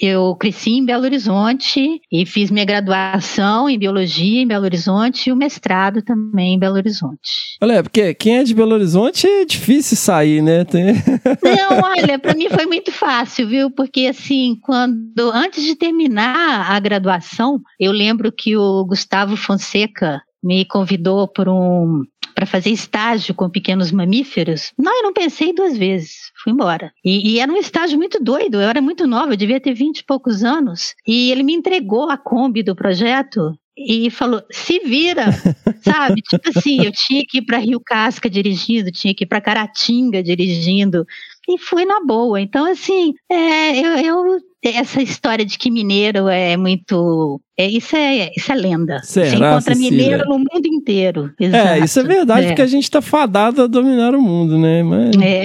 [0.01, 5.33] eu cresci em Belo Horizonte e fiz minha graduação em Biologia em Belo Horizonte e
[5.33, 7.57] o mestrado também em Belo Horizonte.
[7.61, 10.65] Olha, porque quem é de Belo Horizonte é difícil sair, né?
[10.65, 10.95] Tem...
[11.43, 13.71] Não, olha, para mim foi muito fácil, viu?
[13.71, 20.67] Porque, assim, quando, antes de terminar a graduação, eu lembro que o Gustavo Fonseca, me
[20.67, 22.03] convidou por um
[22.35, 24.73] para fazer estágio com pequenos mamíferos.
[24.77, 26.33] Não, eu não pensei duas vezes.
[26.43, 26.93] Fui embora.
[27.05, 28.61] E, e, era um estágio muito doido.
[28.61, 30.95] Eu era muito nova, eu devia ter vinte e poucos anos.
[31.07, 35.27] E ele me entregou a Kombi do projeto e falou: se vira,
[35.83, 36.23] sabe?
[36.23, 40.23] Tipo assim, eu tinha que ir para Rio Casca dirigindo, tinha que ir para Caratinga
[40.23, 41.07] dirigindo.
[41.49, 42.41] E fui na boa.
[42.41, 47.41] Então, assim, é, eu, eu essa história de que mineiro é muito.
[47.57, 49.01] É, isso, é, isso é lenda.
[49.05, 49.91] Será, Você encontra Cecília?
[49.91, 51.31] mineiro no mundo inteiro.
[51.39, 51.69] Exato.
[51.69, 52.49] É, isso é verdade, é.
[52.49, 54.83] porque a gente tá fadado a dominar o mundo, né?
[54.83, 55.17] Mas...
[55.23, 55.45] É.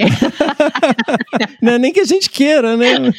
[1.62, 3.12] Não é nem que a gente queira, né?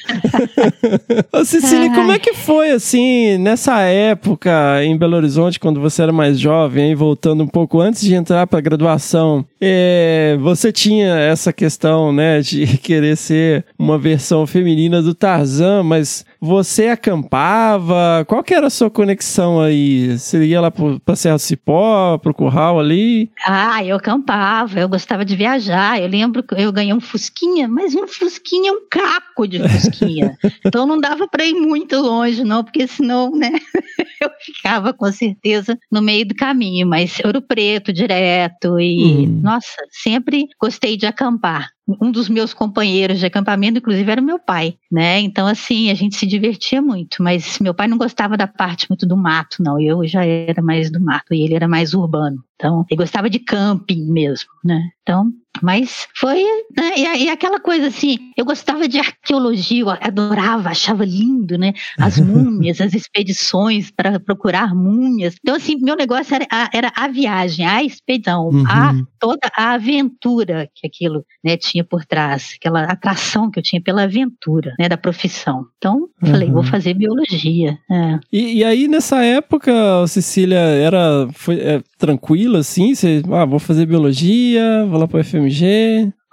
[1.31, 1.95] Ô, Cecília, Ai.
[1.95, 6.93] como é que foi, assim, nessa época em Belo Horizonte, quando você era mais jovem,
[6.93, 12.65] voltando um pouco antes de entrar pra graduação, é, você tinha essa questão, né, de
[12.79, 18.23] querer ser uma versão feminina do Tarzan, mas você acampava?
[18.25, 20.17] Qual que era a sua conexão aí?
[20.17, 23.29] Você ia lá pro, pra Serra do Cipó, pro curral ali?
[23.45, 26.01] Ah, eu acampava, eu gostava de viajar.
[26.01, 30.37] Eu lembro que eu ganhei um Fusquinha, mas um Fusquinha é um caco de Fusquinha.
[30.65, 33.51] então não dava para ir muito longe, não, porque senão, né,
[34.21, 36.87] eu ficava com certeza no meio do caminho.
[36.87, 39.41] Mas Ouro Preto direto e, Hum.
[39.43, 41.69] nossa, sempre gostei de acampar.
[41.87, 45.19] Um dos meus companheiros de acampamento, inclusive, era meu pai, né?
[45.19, 47.21] Então, assim, a gente se divertia muito.
[47.23, 49.79] Mas meu pai não gostava da parte muito do mato, não.
[49.79, 52.43] Eu já era mais do mato e ele era mais urbano.
[52.55, 54.81] Então, ele gostava de camping mesmo, né?
[55.01, 56.43] Então, mas foi,
[56.75, 56.93] né?
[56.97, 61.73] E, e, aquela coisa assim, eu gostava de arqueologia, eu adorava, achava lindo, né?
[61.99, 65.35] As múmias, as expedições para procurar múmias.
[65.41, 68.63] Então, assim, meu negócio era, era a viagem, a expedição, uhum.
[68.67, 73.81] a, toda a aventura que aquilo né, tinha por trás, aquela atração que eu tinha
[73.81, 74.87] pela aventura, né?
[74.87, 75.65] Da profissão.
[75.77, 76.55] Então, falei, uhum.
[76.55, 77.77] vou fazer biologia.
[77.89, 78.19] É.
[78.31, 79.71] E, e, aí, nessa época,
[80.07, 82.95] Cecília, era foi, é, tranquila, assim?
[82.95, 85.40] Você, ah, vou fazer biologia, vou lá para o FM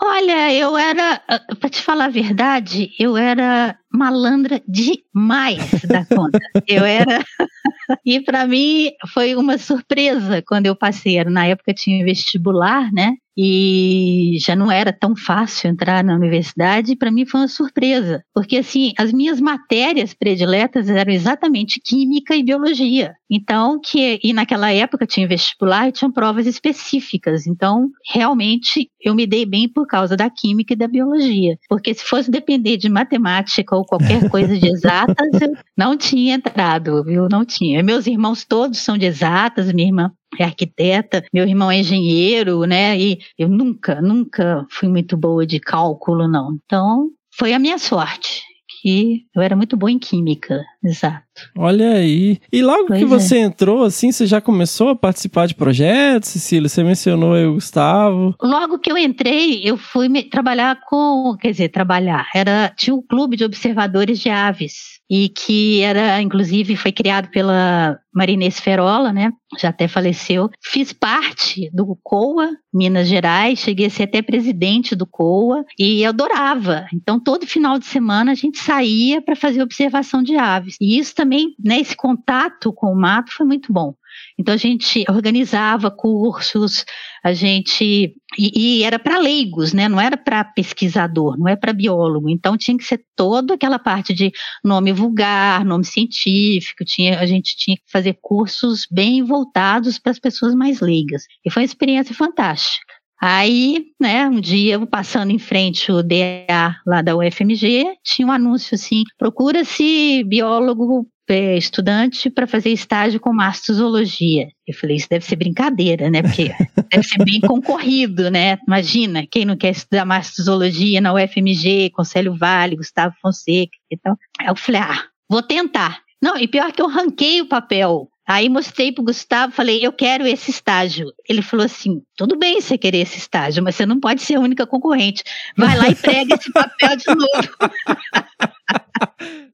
[0.01, 6.39] Olha, eu era, ah, para te falar a verdade, eu era malandra demais da conta.
[6.69, 7.25] Eu era.
[8.05, 11.25] e para mim foi uma surpresa quando eu passei.
[11.25, 13.15] Na época tinha vestibular, né?
[13.41, 16.97] E já não era tão fácil entrar na universidade.
[16.97, 22.43] Para mim foi uma surpresa, porque assim as minhas matérias prediletas eram exatamente química e
[22.43, 23.15] biologia.
[23.31, 27.47] Então que e naquela época tinha vestibular e tinham provas específicas.
[27.47, 32.03] Então realmente eu me dei bem por causa da química e da biologia, porque se
[32.05, 37.29] fosse depender de matemática ou qualquer coisa de exatas, eu não tinha entrado, viu?
[37.31, 37.85] Não tinha.
[37.85, 42.99] Meus irmãos todos são de exatas, minha irmã é arquiteta, meu irmão é engenheiro, né?
[42.99, 46.59] E eu nunca, nunca fui muito boa de cálculo, não.
[46.65, 48.43] Então, foi a minha sorte,
[48.81, 51.23] que eu era muito boa em química, exato.
[51.57, 52.39] Olha aí.
[52.53, 53.07] E logo que Pois é.
[53.07, 56.69] você entrou, assim, você já começou a participar de projetos, Cecília?
[56.69, 58.35] Você mencionou aí o Gustavo.
[58.43, 63.37] Logo que eu entrei, eu fui trabalhar com, quer dizer, trabalhar, era tinha um clube
[63.37, 69.31] de observadores de aves e que era, inclusive, foi criado pela Marinês Ferola, né?
[69.59, 70.51] Já até faleceu.
[70.63, 76.11] Fiz parte do COA, Minas Gerais, cheguei a ser até presidente do COA e eu
[76.11, 76.87] adorava.
[76.93, 80.68] Então, todo final de semana a gente saía para fazer observação de aves.
[80.81, 83.95] E isso também, né, esse contato com o mato foi muito bom.
[84.39, 86.85] Então a gente organizava cursos,
[87.23, 89.89] a gente e, e era para leigos, né?
[89.89, 92.29] Não era para pesquisador, não é para biólogo.
[92.29, 94.31] Então tinha que ser toda aquela parte de
[94.65, 96.85] nome vulgar, nome científico.
[96.85, 101.25] Tinha, a gente tinha que fazer cursos bem voltados para as pessoas mais leigas.
[101.45, 102.98] E foi uma experiência fantástica.
[103.21, 108.33] Aí, né, um dia eu passando em frente o DA lá da UFMG, tinha um
[108.33, 114.49] anúncio assim: procura-se biólogo é, estudante para fazer estágio com mastozoologia.
[114.67, 116.23] Eu falei, isso deve ser brincadeira, né?
[116.23, 116.49] Porque
[116.91, 118.59] deve ser bem concorrido, né?
[118.67, 124.17] Imagina, quem não quer estudar mastozoologia na UFMG, Conselho Vale, Gustavo Fonseca e tal.
[124.41, 126.01] Aí eu falei, ah, vou tentar.
[126.21, 130.27] Não, e pior que eu ranquei o papel Aí mostrei pro Gustavo, falei, eu quero
[130.27, 131.11] esse estágio.
[131.27, 134.41] Ele falou assim, tudo bem você querer esse estágio, mas você não pode ser a
[134.41, 135.25] única concorrente.
[135.57, 137.57] Vai lá e prega esse papel de novo.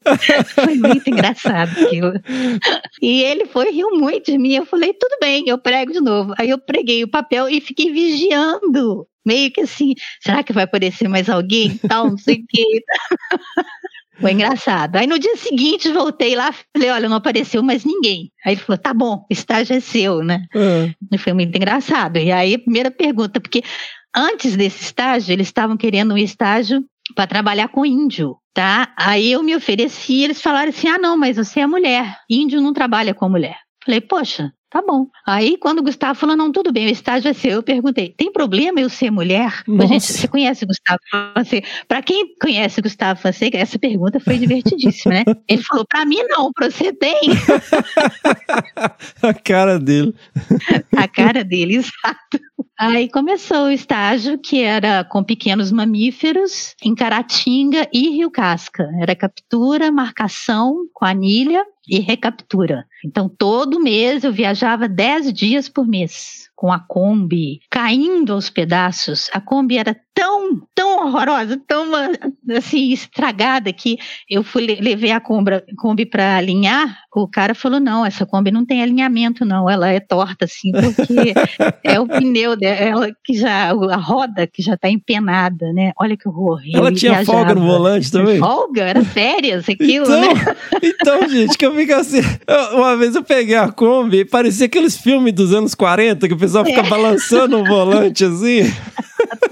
[0.57, 2.14] foi muito engraçado aquilo.
[3.01, 4.55] E ele foi, riu muito de mim.
[4.55, 6.35] Eu falei, tudo bem, eu prego de novo.
[6.37, 9.07] Aí eu preguei o papel e fiquei vigiando.
[9.25, 11.79] Meio que assim, será que vai aparecer mais alguém?
[11.79, 12.83] Tal, não sei o quê.
[14.21, 14.97] Foi engraçado.
[14.97, 18.31] Aí no dia seguinte voltei lá, falei, olha, não apareceu mais ninguém.
[18.45, 20.47] Aí ele falou, tá bom, o estágio é seu, né?
[20.55, 20.93] Uhum.
[21.12, 22.19] E foi muito engraçado.
[22.19, 23.62] E aí, primeira pergunta, porque
[24.15, 26.85] antes desse estágio, eles estavam querendo um estágio
[27.15, 28.93] para trabalhar com índio, tá?
[28.97, 32.73] Aí eu me ofereci, eles falaram assim, ah, não, mas você é mulher, índio não
[32.73, 33.59] trabalha com mulher.
[33.85, 35.07] Falei, poxa, Tá bom.
[35.25, 38.33] Aí, quando o Gustavo falou, não, tudo bem, o estágio é seu, eu perguntei, tem
[38.33, 39.62] problema eu ser mulher?
[39.68, 41.68] Gente, você conhece o Gustavo Fonseca?
[41.87, 45.25] Para quem conhece o Gustavo Fonseca, essa pergunta foi divertidíssima, né?
[45.47, 47.14] Ele falou, para mim não, para você tem.
[49.22, 50.12] A cara dele.
[50.97, 52.41] A cara dele, exato.
[52.77, 58.91] Aí começou o estágio que era com pequenos mamíferos em Caratinga e Rio Casca.
[59.01, 62.87] Era captura, marcação com anilha e recaptura.
[63.05, 69.28] Então, todo mês eu viajava 10 dias por mês com a Kombi caindo aos pedaços.
[69.32, 71.91] A Kombi era tão, tão horrorosa, tão
[72.57, 73.99] assim estragada que
[74.31, 76.99] eu fui levei a Kombi para alinhar.
[77.15, 81.35] O cara falou: "Não, essa Kombi não tem alinhamento não, ela é torta assim, porque
[81.83, 85.93] é o pneu dela que já a roda que já está empenada, né?
[85.99, 86.61] Olha que horror.
[86.73, 87.39] Ela tinha viajava.
[87.39, 88.39] folga no volante também?
[88.39, 90.57] Folga, era férias aquilo, então, né?
[90.83, 92.21] Então, gente, que eu fico assim,
[92.73, 96.65] uma vez eu peguei a Kombi, parecia aqueles filmes dos anos 40 que o pessoal
[96.65, 96.89] fica é.
[96.89, 98.62] balançando o volante assim.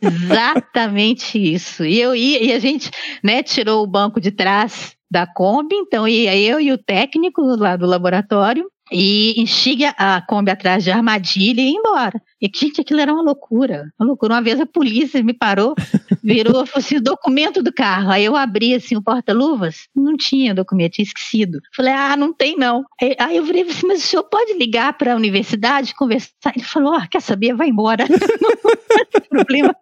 [0.00, 1.84] Exatamente isso.
[1.84, 2.90] E eu ia, e a gente,
[3.22, 7.76] né, tirou o banco de trás da Kombi, então ia eu e o técnico lá
[7.76, 12.20] do laboratório e enxiga a Kombi atrás de armadilha e ia embora.
[12.40, 14.34] E, gente, aquilo era uma loucura, uma loucura.
[14.34, 15.74] Uma vez a polícia me parou,
[16.22, 18.10] virou, falou assim, o documento do carro.
[18.10, 21.58] Aí eu abri, assim, o porta-luvas, não tinha documento, tinha esquecido.
[21.74, 22.84] Falei, ah, não tem não.
[23.18, 26.52] Aí, eu virei assim, mas o senhor pode ligar para a universidade, conversar?
[26.54, 28.04] Ele falou, ah, quer saber, vai embora.
[28.08, 29.74] não problema.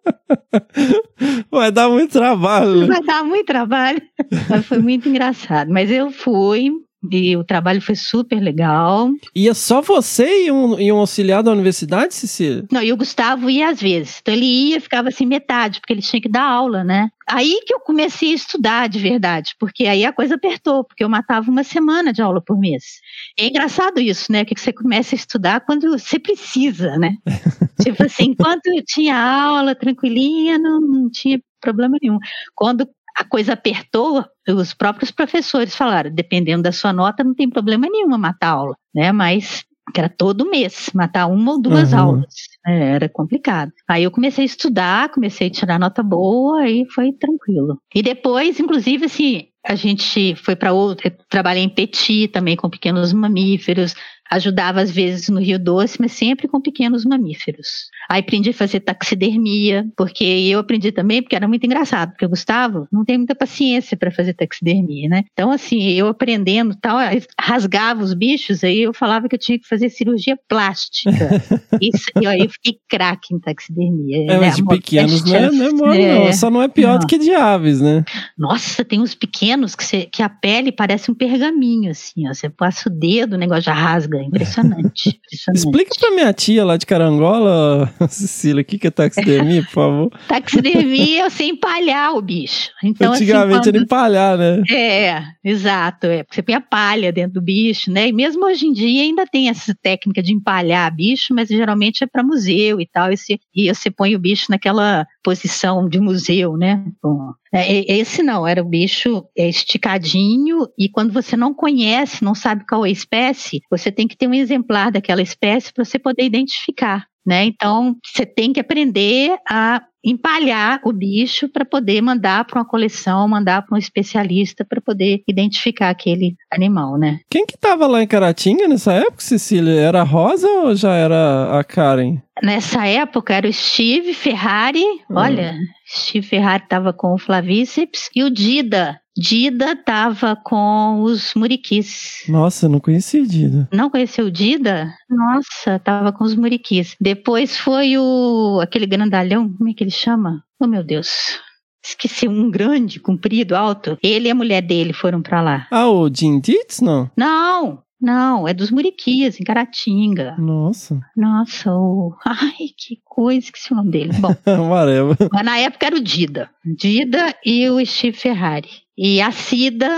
[1.51, 2.87] Vai dar muito trabalho.
[2.87, 4.01] Vai dar muito trabalho.
[4.49, 5.69] Mas foi muito engraçado.
[5.69, 6.71] Mas eu fui,
[7.11, 9.09] e o trabalho foi super legal.
[9.35, 12.65] E é só você e um, e um auxiliar da universidade, Cecília?
[12.71, 14.19] Não, e o Gustavo ia às vezes.
[14.21, 17.09] Então ele ia, ficava assim metade, porque ele tinha que dar aula, né?
[17.27, 21.09] Aí que eu comecei a estudar de verdade, porque aí a coisa apertou, porque eu
[21.09, 22.99] matava uma semana de aula por mês.
[23.37, 24.43] É engraçado isso, né?
[24.43, 27.15] Que você começa a estudar quando você precisa, né?
[27.81, 32.19] tipo assim, enquanto eu tinha aula tranquilinha, não, não tinha problema nenhum.
[32.53, 37.87] Quando a coisa apertou, os próprios professores falaram, dependendo da sua nota, não tem problema
[37.89, 39.11] nenhum matar aula, né?
[39.11, 41.99] Mas que era todo mês, matar uma ou duas uhum.
[41.99, 42.33] aulas.
[42.65, 43.71] É, era complicado.
[43.87, 47.81] Aí eu comecei a estudar, comecei a tirar nota boa, aí foi tranquilo.
[47.93, 53.13] E depois, inclusive, assim, a gente foi para outro, trabalhei em Petit também com pequenos
[53.13, 53.95] mamíferos,
[54.29, 57.89] ajudava às vezes no Rio Doce, mas sempre com pequenos mamíferos.
[58.09, 62.29] Aí aprendi a fazer taxidermia, porque eu aprendi também, porque era muito engraçado, porque o
[62.29, 65.23] Gustavo não tem muita paciência para fazer taxidermia, né?
[65.31, 66.97] Então, assim, eu aprendendo tal,
[67.39, 71.11] rasgava os bichos, aí eu falava que eu tinha que fazer cirurgia plástica.
[71.81, 74.23] Isso, e aí eu fiquei craque em taxidermia.
[74.23, 74.39] É, né?
[74.39, 76.33] mas de pequenos não é, não é mole, é, não.
[76.33, 76.99] Só não é pior não.
[76.99, 78.03] do que de aves, né?
[78.37, 82.33] Nossa, tem uns pequenos que, você, que a pele parece um pergaminho, assim, ó.
[82.33, 84.21] Você passa o dedo, o negócio já rasga.
[84.21, 85.09] Impressionante.
[85.25, 85.57] impressionante.
[85.57, 90.11] Explica pra minha tia lá de Carangola, Cecília, o que, que é taxidermia, por favor?
[90.27, 92.69] taxidermia é você empalhar o bicho.
[92.83, 93.75] Então, assim, Antigamente assim, quando...
[93.75, 94.63] era empalhar, né?
[94.71, 96.07] É, exato.
[96.07, 98.07] É, você põe a palha dentro do bicho, né?
[98.07, 102.07] E mesmo hoje em dia ainda tem essa técnica de empalhar bicho, mas geralmente é
[102.07, 103.11] para museu e tal.
[103.11, 106.83] E você, e você põe o bicho naquela posição de museu, né?
[107.01, 112.65] Bom, é, esse não, era o bicho esticadinho e quando você não conhece, não sabe
[112.67, 116.23] qual é a espécie, você tem que ter um exemplar daquela espécie para você poder
[116.23, 117.07] identificar.
[117.25, 117.45] Né?
[117.45, 123.27] Então, você tem que aprender a empalhar o bicho para poder mandar para uma coleção,
[123.27, 127.21] mandar para um especialista para poder identificar aquele animal, né?
[127.29, 129.71] Quem que tava lá em Caratinga nessa época, Cecília?
[129.71, 132.17] Era a Rosa ou já era a Karen?
[132.41, 135.15] Nessa época era o Steve Ferrari, hum.
[135.15, 135.55] olha,
[135.87, 142.23] Steve Ferrari estava com o Flavíceps e o Dida, Dida tava com os muriquis.
[142.27, 143.69] Nossa, eu não conhecia Dida.
[143.71, 144.93] Não conheceu o Dida?
[145.09, 146.95] Nossa, tava com os muriquis.
[146.99, 150.43] Depois foi o aquele grandalhão, como é que ele chama?
[150.59, 151.39] Oh, meu Deus.
[151.85, 153.97] Esqueci um grande, comprido, alto.
[154.01, 155.67] Ele e a mulher dele foram para lá.
[155.69, 157.11] Ah, o Jim Dietz, não?
[157.15, 160.35] Não, não, é dos Muriquis, em Caratinga.
[160.37, 160.99] Nossa.
[161.15, 162.13] Nossa, o...
[162.25, 164.11] ai, que coisa, esqueci o nome dele.
[164.19, 165.15] Bom, Amarelo.
[165.31, 166.49] mas na época era o Dida.
[166.65, 168.69] Dida e o Steve Ferrari.
[168.97, 169.89] E a Cida,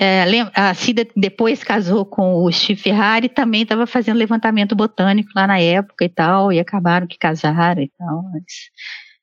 [0.00, 0.24] é,
[0.54, 5.60] a Cida depois casou com o Steve Ferrari, também estava fazendo levantamento botânico lá na
[5.60, 8.22] época e tal, e acabaram que casaram e tal.
[8.32, 8.44] Mas...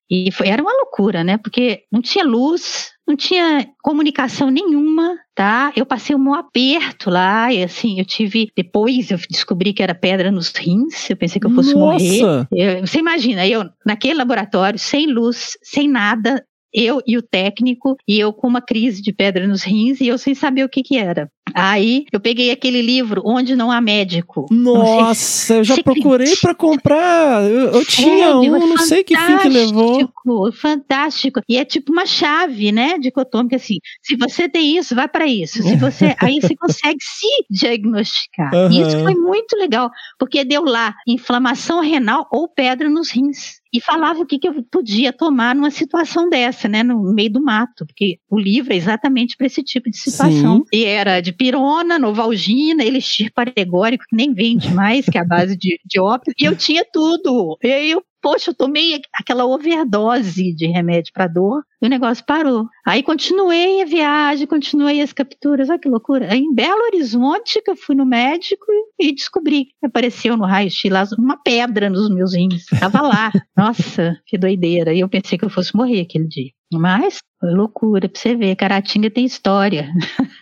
[0.10, 1.38] E foi, era uma loucura, né?
[1.38, 5.74] Porque não tinha luz, não tinha comunicação nenhuma, tá?
[5.76, 8.52] Eu passei um aperto lá, e assim, eu tive.
[8.56, 12.04] Depois eu descobri que era pedra nos rins, eu pensei que eu fosse Nossa.
[12.04, 12.48] morrer.
[12.52, 16.46] Eu, você imagina, eu naquele laboratório, sem luz, sem nada,
[16.76, 20.18] eu e o técnico, e eu com uma crise de pedra nos rins, e eu
[20.18, 21.32] sem saber o que que era.
[21.54, 24.46] Aí eu peguei aquele livro Onde Não Há Médico.
[24.52, 27.44] Nossa, eu já procurei para comprar.
[27.44, 30.08] Eu, eu tinha Sério, um, é não sei que fim que levou.
[30.52, 31.42] fantástico, Fantástico.
[31.48, 32.98] E é tipo uma chave, né?
[32.98, 33.78] Dicotômica assim.
[34.02, 35.62] Se você tem isso, vai para isso.
[35.62, 38.52] Se você, aí você consegue se diagnosticar.
[38.72, 43.60] E isso foi muito legal, porque deu lá inflamação renal ou pedra nos rins.
[43.74, 46.82] E falava o que, que eu podia tomar numa situação dessa, né?
[46.82, 47.86] No meio do mato.
[47.86, 50.60] Porque o livro é exatamente para esse tipo de situação.
[50.60, 50.66] Sim.
[50.72, 55.58] E era de pirona, novalgina, elixir paregórico, que nem vende mais, que é a base
[55.58, 56.34] de, de ópio.
[56.40, 57.58] E eu tinha tudo.
[57.64, 62.26] E aí eu, poxa, eu tomei aquela overdose de remédio para dor e o negócio
[62.26, 62.68] parou.
[62.86, 65.70] Aí continuei a viagem, continuei as capturas.
[65.70, 66.32] Olha que loucura.
[66.32, 68.66] Aí em Belo Horizonte, que eu fui no médico
[69.00, 72.66] e descobri que apareceu no raio-x lá uma pedra nos meus rins.
[72.80, 73.32] Tava lá.
[73.56, 74.94] Nossa, que doideira.
[74.94, 76.52] E eu pensei que eu fosse morrer aquele dia.
[76.74, 78.56] Mas foi loucura pra você ver.
[78.56, 79.90] Caratinga tem história.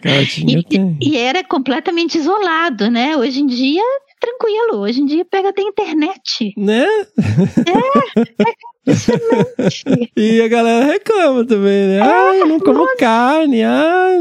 [0.02, 0.98] Caratinga E, tem.
[1.02, 3.16] e era completamente isolado, né?
[3.18, 3.84] Hoje em dia,
[4.24, 4.80] tranquilo.
[4.82, 6.54] Hoje em dia pega até internet.
[6.58, 6.86] Né?
[8.86, 9.84] Impressionante.
[10.16, 12.02] E a galera reclama também, né?
[12.02, 13.64] Ah, eu não como carne.
[13.64, 14.20] Ah,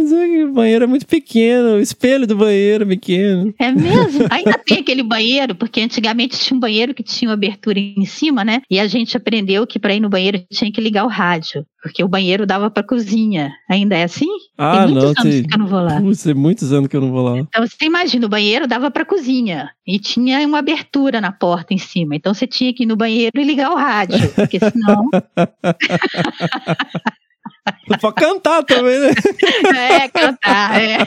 [0.49, 1.77] o banheiro é muito pequeno.
[1.77, 3.53] O espelho do banheiro é pequeno.
[3.59, 4.27] É mesmo?
[4.31, 8.45] Ainda tem aquele banheiro, porque antigamente tinha um banheiro que tinha uma abertura em cima,
[8.45, 8.63] né?
[8.71, 12.03] E a gente aprendeu que para ir no banheiro tinha que ligar o rádio, porque
[12.03, 13.51] o banheiro dava para cozinha.
[13.69, 14.29] Ainda é assim?
[14.65, 15.11] Ah, tem muitos não.
[15.11, 16.01] anos Tem, que eu não vou lá.
[16.01, 17.39] Putz, tem muitos anos que eu não vou lá.
[17.39, 21.79] Então você imagina, o banheiro dava para cozinha e tinha uma abertura na porta em
[21.79, 22.15] cima.
[22.15, 25.11] Então você tinha que ir no banheiro e ligar o rádio, porque senão
[28.01, 29.11] Pra cantar também, né?
[30.01, 30.99] é cantar, é.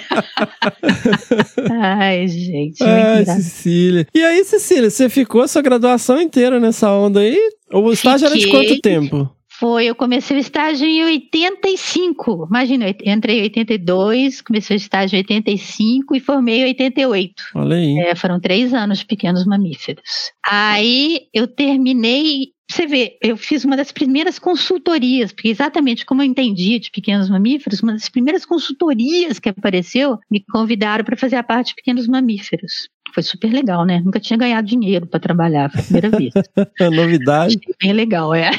[1.69, 3.25] Ai, gente, Ai.
[3.25, 4.07] Cecília.
[4.13, 7.37] E aí, Cecília, você ficou a sua graduação inteira nessa onda aí?
[7.71, 8.67] Ou o estágio era de Fiquei.
[8.67, 9.34] quanto tempo?
[9.59, 12.47] Foi, eu comecei o estágio em 85.
[12.49, 17.33] Imagina, eu entrei em 82, comecei o estágio em 85 e formei em 88.
[17.55, 17.99] Olha aí.
[17.99, 20.31] É, foram três anos de pequenos mamíferos.
[20.45, 22.53] Aí eu terminei.
[22.69, 27.29] Você vê, eu fiz uma das primeiras consultorias, porque exatamente como eu entendi de pequenos
[27.29, 32.07] mamíferos, uma das primeiras consultorias que apareceu, me convidaram para fazer a parte de pequenos
[32.07, 32.89] mamíferos.
[33.15, 34.01] Foi super legal, né?
[34.03, 36.33] Nunca tinha ganhado dinheiro para trabalhar, foi a primeira vez.
[36.93, 37.57] Novidade.
[37.81, 38.51] Bem legal, é.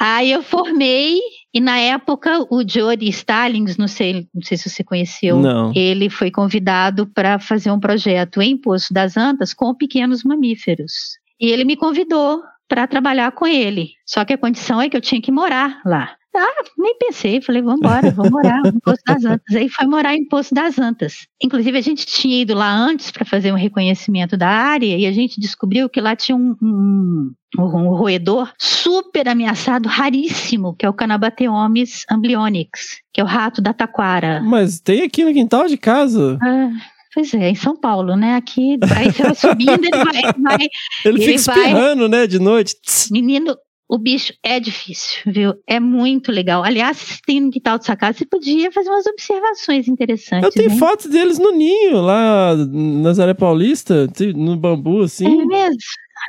[0.00, 1.20] Aí eu formei
[1.54, 5.72] e na época o Jody Stallings, não sei, não sei se você conheceu, Não.
[5.76, 10.92] ele foi convidado para fazer um projeto em Poço das Antas com pequenos mamíferos.
[11.40, 13.90] E ele me convidou para trabalhar com ele.
[14.04, 16.16] Só que a condição é que eu tinha que morar lá.
[16.34, 19.56] Ah, nem pensei, falei, vamos embora, vamos morar em Poço das Antas.
[19.56, 21.26] Aí foi morar em Poço das Antas.
[21.42, 25.12] Inclusive, a gente tinha ido lá antes para fazer um reconhecimento da área e a
[25.12, 30.94] gente descobriu que lá tinha um, um, um roedor super ameaçado, raríssimo, que é o
[30.94, 34.40] Canabateomes amblionix, que é o rato da taquara.
[34.40, 36.38] Mas tem aqui no quintal de casa.
[36.40, 36.70] Ah,
[37.12, 38.36] pois é, em São Paulo, né?
[38.36, 40.58] Aqui, aí você vai subindo, ele vai, vai
[41.04, 42.76] Ele, Ele fica vai- espirrando, né, de noite.
[43.10, 43.56] Menino,
[43.90, 45.54] O bicho é difícil, viu?
[45.66, 46.62] É muito legal.
[46.62, 50.44] Aliás, se tem no quintal de sua casa, você podia fazer umas observações interessantes.
[50.44, 50.78] Eu tenho né?
[50.78, 55.26] fotos deles no ninho, lá na Zaré Paulista, no bambu, assim.
[55.26, 55.80] É mesmo?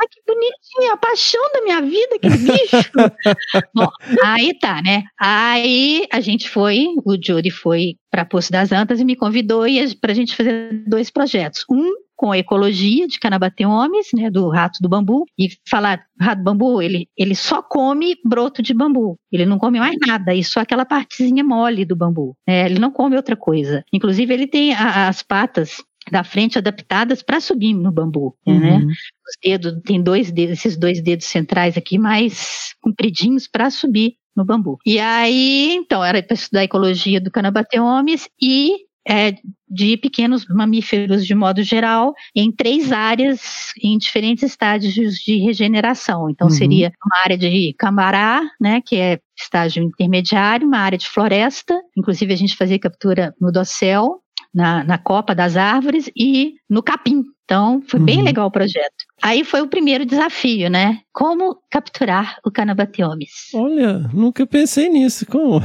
[0.02, 2.92] Ai, que bonitinho, a paixão da minha vida, aquele bicho.
[3.76, 3.88] Bom,
[4.24, 5.04] aí tá, né?
[5.20, 9.66] Aí a gente foi, o Júri foi para Poço das Antas e me convidou
[10.00, 11.64] para a gente fazer dois projetos.
[11.70, 16.80] Um com a ecologia de Canabateomes, né, do rato do bambu, e falar, rato bambu,
[16.80, 20.86] ele, ele só come broto de bambu, ele não come mais nada, e só aquela
[20.86, 23.84] partezinha mole do bambu, né, ele não come outra coisa.
[23.92, 28.60] Inclusive, ele tem a, as patas da frente adaptadas para subir no bambu, Uhum.
[28.60, 28.78] né?
[28.86, 34.46] Os dedos, tem dois dedos, esses dois dedos centrais aqui mais compridinhos para subir no
[34.46, 34.78] bambu.
[34.86, 39.34] E aí, então, era para estudar a ecologia do Canabateomes e é,
[39.70, 46.30] de pequenos mamíferos de modo geral, em três áreas em diferentes estágios de regeneração.
[46.30, 46.54] Então, Uhum.
[46.54, 52.34] seria uma área de cambará, né, que é estágio intermediário, uma área de floresta, inclusive
[52.34, 54.20] a gente fazia captura no dossel,
[54.54, 57.24] na, na copa das árvores e no capim.
[57.52, 58.24] Então, foi bem Uhum.
[58.24, 59.04] legal o projeto.
[59.22, 61.00] Aí foi o primeiro desafio, né?
[61.12, 63.30] Como capturar o Canabateomes?
[63.54, 65.26] Olha, nunca pensei nisso.
[65.26, 65.60] Como?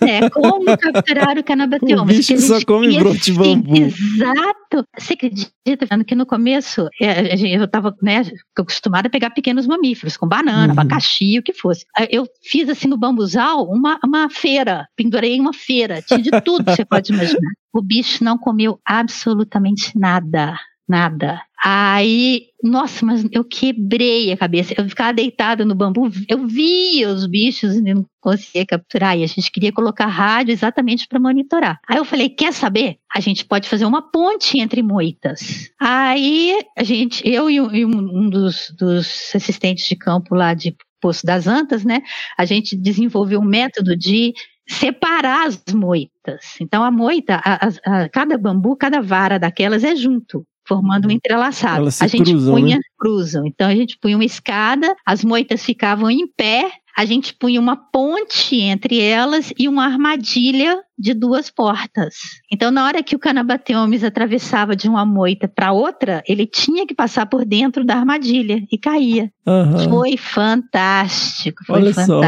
[0.00, 2.02] É, como capturar o Canabateomes?
[2.02, 3.76] O bicho só come broto de bambu.
[3.76, 4.84] Exato.
[4.98, 5.52] Você acredita,
[5.86, 8.22] Fernando, que no começo é, eu estava né,
[8.58, 10.80] acostumada a pegar pequenos mamíferos, com banana, Uhum.
[10.80, 11.84] abacaxi, o que fosse.
[12.10, 16.74] Eu fiz assim no bambuzal uma, uma feira, pendurei uma feira, tinha de tudo que
[16.74, 17.52] você pode imaginar.
[17.72, 20.58] O bicho não comeu absolutamente nada.
[20.90, 21.40] Nada.
[21.64, 24.74] Aí, nossa, mas eu quebrei a cabeça.
[24.76, 29.16] Eu ficava deitada no bambu, eu via os bichos e não conseguia capturar.
[29.16, 31.78] E a gente queria colocar rádio exatamente para monitorar.
[31.88, 32.96] Aí eu falei: quer saber?
[33.14, 35.70] A gente pode fazer uma ponte entre moitas.
[35.80, 41.46] Aí a gente, eu e um, dos, dos assistentes de campo lá de Poço das
[41.46, 42.00] Antas, né?
[42.36, 44.32] A gente desenvolveu um método de
[44.68, 46.56] separar as moitas.
[46.60, 50.44] Então a moita, a- a- a- cada bambu, cada vara daquelas é junto.
[50.70, 51.82] Formando um entrelaçado.
[51.82, 52.82] Elas se a gente cruzam, punha, né?
[52.96, 53.44] cruzam.
[53.44, 57.76] Então a gente punha uma escada, as moitas ficavam em pé, a gente punha uma
[57.76, 62.14] ponte entre elas e uma armadilha de duas portas.
[62.52, 66.94] Então, na hora que o Canabateomes atravessava de uma moita para outra, ele tinha que
[66.94, 69.32] passar por dentro da armadilha e caía.
[69.46, 69.88] Aham.
[69.88, 72.20] Foi fantástico, foi Olha só.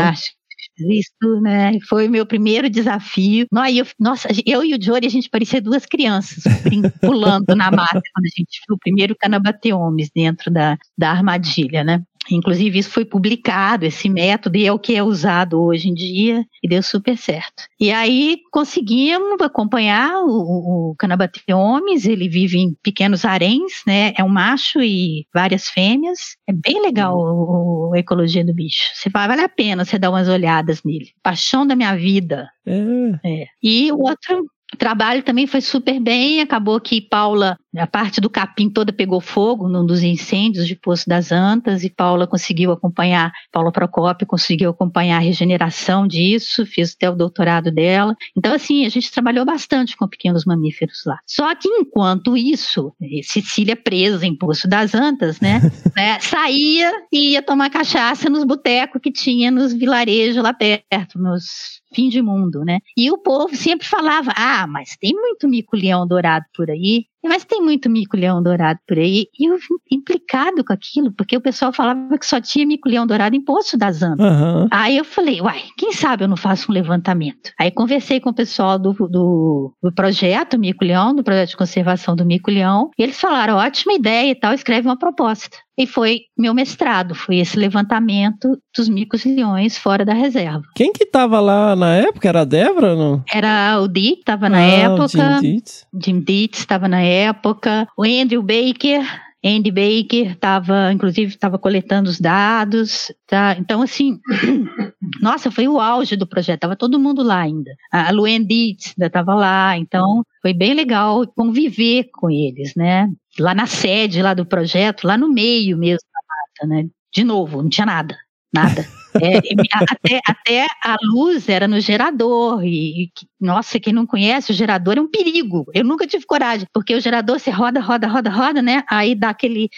[0.90, 1.78] Isso, né?
[1.88, 3.46] Foi meu primeiro desafio.
[3.52, 7.54] Nó- aí eu- nossa, eu e o Jory, a gente parecia duas crianças brin- pulando
[7.56, 12.02] na mata quando a gente viu o primeiro canabateomes dentro da, da armadilha, né?
[12.30, 16.44] Inclusive, isso foi publicado, esse método, e é o que é usado hoje em dia,
[16.62, 17.64] e deu super certo.
[17.80, 24.12] E aí conseguimos acompanhar o, o Canabateomes, ele vive em pequenos haréns, né?
[24.16, 26.36] É um macho e várias fêmeas.
[26.48, 28.82] É bem legal o- a ecologia do bicho.
[28.94, 31.10] Você vai, vale a pena você dar umas olhadas nele.
[31.22, 32.48] Paixão da minha vida.
[32.66, 33.42] É.
[33.42, 33.46] É.
[33.62, 34.46] E o outro
[34.76, 36.40] trabalho também foi super bem.
[36.40, 41.08] Acabou que Paula, a parte do capim toda pegou fogo num dos incêndios de Poço
[41.08, 47.10] das Antas, e Paula conseguiu acompanhar, Paula Procópio conseguiu acompanhar a regeneração disso, fez até
[47.10, 48.16] o doutorado dela.
[48.36, 51.18] Então, assim, a gente trabalhou bastante com pequenos mamíferos lá.
[51.26, 52.92] Só que enquanto isso,
[53.22, 55.60] Cecília presa em Poço das Antas, né,
[55.96, 61.82] né, saía e ia tomar cachaça nos botecos que tinha nos vilarejos lá perto, nos
[61.94, 62.78] fim de mundo, né?
[62.96, 67.06] E o povo sempre falava: ah, mas tem muito mico-leão dourado por aí.
[67.24, 69.26] Mas tem muito mico-leão dourado por aí.
[69.38, 69.56] E eu
[69.90, 74.02] implicado com aquilo, porque o pessoal falava que só tinha mico-leão dourado em Poço das
[74.02, 74.26] Antas.
[74.26, 74.66] Aham.
[74.72, 77.52] Aí eu falei, uai, quem sabe eu não faço um levantamento?
[77.58, 82.16] Aí conversei com o pessoal do, do, do projeto Mico Leão, do projeto de conservação
[82.16, 85.56] do Mico Leão, e eles falaram, ótima ideia e tal, escreve uma proposta.
[85.78, 90.62] E foi meu mestrado, foi esse levantamento dos micos leões fora da reserva.
[90.76, 92.28] Quem que tava lá na época?
[92.28, 93.24] Era a Débora ou não?
[93.32, 95.08] Era o Dick, estava na Ah, época.
[95.08, 95.86] Jim Dietz.
[96.04, 97.88] Jim Dietz estava na época.
[97.96, 99.02] O Andrew Baker.
[99.44, 103.12] Andy Baker estava, inclusive, estava coletando os dados.
[103.26, 103.56] Tá?
[103.58, 104.20] Então, assim,
[105.20, 106.60] nossa, foi o auge do projeto.
[106.60, 107.72] Tava todo mundo lá ainda.
[107.90, 109.76] A Luann Dietz ainda estava lá.
[109.76, 113.08] Então, foi bem legal conviver com eles, né?
[113.38, 116.88] Lá na sede lá do projeto, lá no meio mesmo da mata, né?
[117.12, 118.16] De novo, não tinha nada.
[118.54, 118.86] Nada.
[119.20, 119.38] É,
[119.72, 122.62] a- até, até a luz era no gerador.
[122.64, 123.10] E, e
[123.40, 125.64] nossa, quem não conhece, o gerador é um perigo.
[125.74, 128.84] Eu nunca tive coragem, porque o gerador você roda, roda, roda, roda, né?
[128.90, 129.68] Aí dá aquele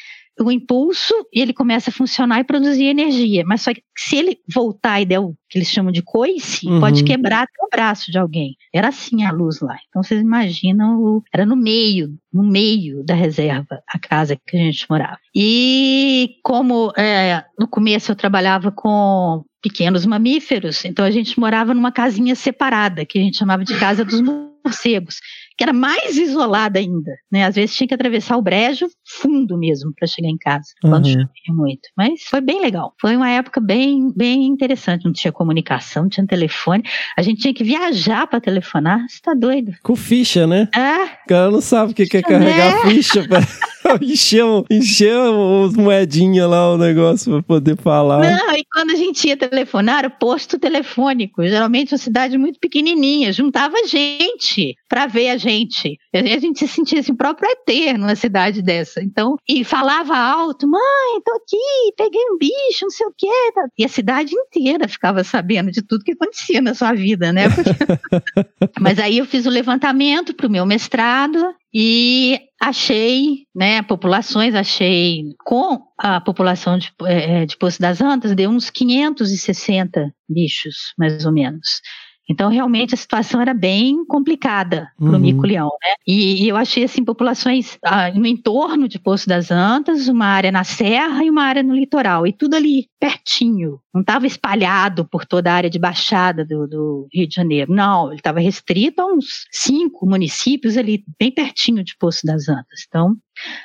[0.41, 3.45] o impulso e ele começa a funcionar e produzir energia.
[3.47, 6.81] Mas só que se ele voltar e der o que eles chamam de coice, Uhum.
[6.81, 8.57] pode quebrar até o braço de alguém.
[8.75, 9.77] Era assim a luz lá.
[9.89, 14.61] Então vocês imaginam, o- era no meio, no meio da reserva, a casa que a
[14.61, 15.19] gente morava.
[15.35, 21.93] E como é, no começo eu trabalhava com pequenos mamíferos, então a gente morava numa
[21.93, 25.17] casinha separada, que a gente chamava de casa dos morcegos,
[25.57, 27.45] que era mais isolada ainda, né?
[27.45, 31.13] Às vezes tinha que atravessar o brejo fundo mesmo para chegar em casa, quando Uhum.
[31.13, 31.89] chovia muito.
[31.97, 32.93] Mas foi bem legal.
[33.01, 35.05] Foi uma época bem, bem interessante.
[35.05, 36.83] Não tinha comunicação, não tinha telefone.
[37.17, 39.01] A gente tinha que viajar para telefonar.
[39.09, 39.73] Você tá doido?
[39.83, 40.69] Com ficha, né?
[40.75, 43.39] É, O cara não sabe o que que é carregar ficha pra
[44.03, 48.19] encher, um- encher os moedinhas lá, o negócio pra poder falar.
[48.21, 53.33] Não, e quando a gente ia telefonar, era posto telefônico, geralmente uma cidade muito pequenininha,
[53.33, 55.99] juntava gente para ver a gente.
[56.13, 59.03] A gente se sentia assim, próprio ET numa cidade dessa.
[59.03, 63.27] Então, e falava alto: mãe, tô aqui, peguei um bicho, não sei o quê.
[63.79, 67.45] E a cidade inteira ficava sabendo de tudo que acontecia na sua vida, né?
[67.51, 67.71] Porque-
[68.81, 75.23] Mas aí eu fiz o levantamento para o meu mestrado e achei, né, populações, achei
[75.45, 81.33] com a população de, eh, de Poço das Antas, deu uns 560 bichos, mais ou
[81.33, 81.81] menos.
[82.29, 85.19] Então, realmente, a situação era bem complicada para o Uhum.
[85.19, 85.95] mico-leão, né?
[86.07, 90.51] E, e eu achei, assim, populações ah, no entorno de Poço das Antas, uma área
[90.51, 93.79] na serra e uma área no litoral, e tudo ali pertinho.
[93.93, 97.73] Não estava espalhado por toda a área de baixada do, do Rio de Janeiro.
[97.73, 102.85] Não, ele estava restrito a uns cinco municípios ali, bem pertinho de Poço das Antas.
[102.89, 103.15] Então,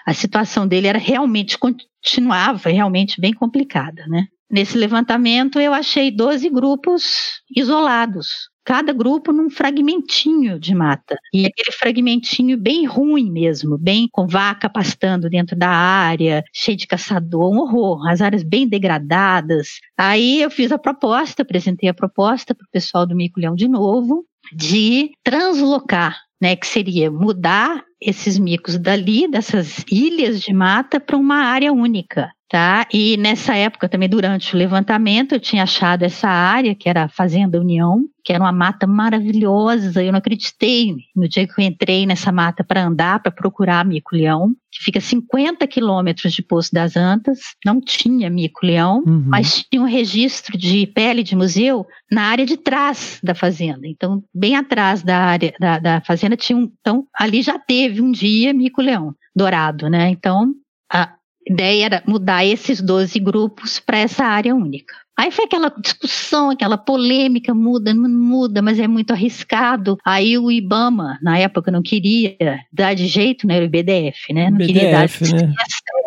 [0.05, 4.27] a situação dele era realmente, continuava realmente bem complicada, né?
[4.51, 11.17] Nesse levantamento, eu achei 12 grupos isolados, cada grupo num fragmentinho de mata.
[11.31, 16.87] E aquele fragmentinho bem ruim mesmo, bem com vaca pastando dentro da área, cheio de
[16.87, 19.79] caçador, um horror, as áreas bem degradadas.
[19.95, 23.67] Aí eu fiz a proposta, apresentei a proposta para o pessoal do Mico Leão de
[23.67, 31.17] novo, de translocar, né, que seria mudar esses micos dali, dessas ilhas de mata, para
[31.17, 32.31] uma área única.
[32.49, 32.87] Tá?
[32.91, 37.07] E nessa época, também durante o levantamento, eu tinha achado essa área, que era a
[37.09, 40.03] Fazenda União, que era uma mata maravilhosa.
[40.03, 44.49] Eu não acreditei no dia que eu entrei nessa mata para andar, para procurar mico-leão,
[44.71, 47.39] que fica a 50 quilômetros de Poço das Antas.
[47.63, 49.25] Não tinha mico-leão, Uhum.
[49.27, 53.87] mas tinha um registro de pele de museu na área de trás da fazenda.
[53.87, 56.71] Então, bem atrás da área da, da fazenda tinha um.
[56.81, 60.09] Então, ali já teve um dia mico-leão dourado, né?
[60.09, 60.51] Então,
[61.49, 64.93] ideia era mudar esses 12 grupos para essa área única.
[65.19, 69.97] Aí foi aquela discussão, aquela polêmica, muda, não muda, mas é muito arriscado.
[70.05, 72.37] Aí o IBAMA, na época, não queria
[72.71, 73.59] dar de jeito, né?
[73.59, 74.49] O IBDF, né?
[74.49, 75.53] Não queria dar BDF, né?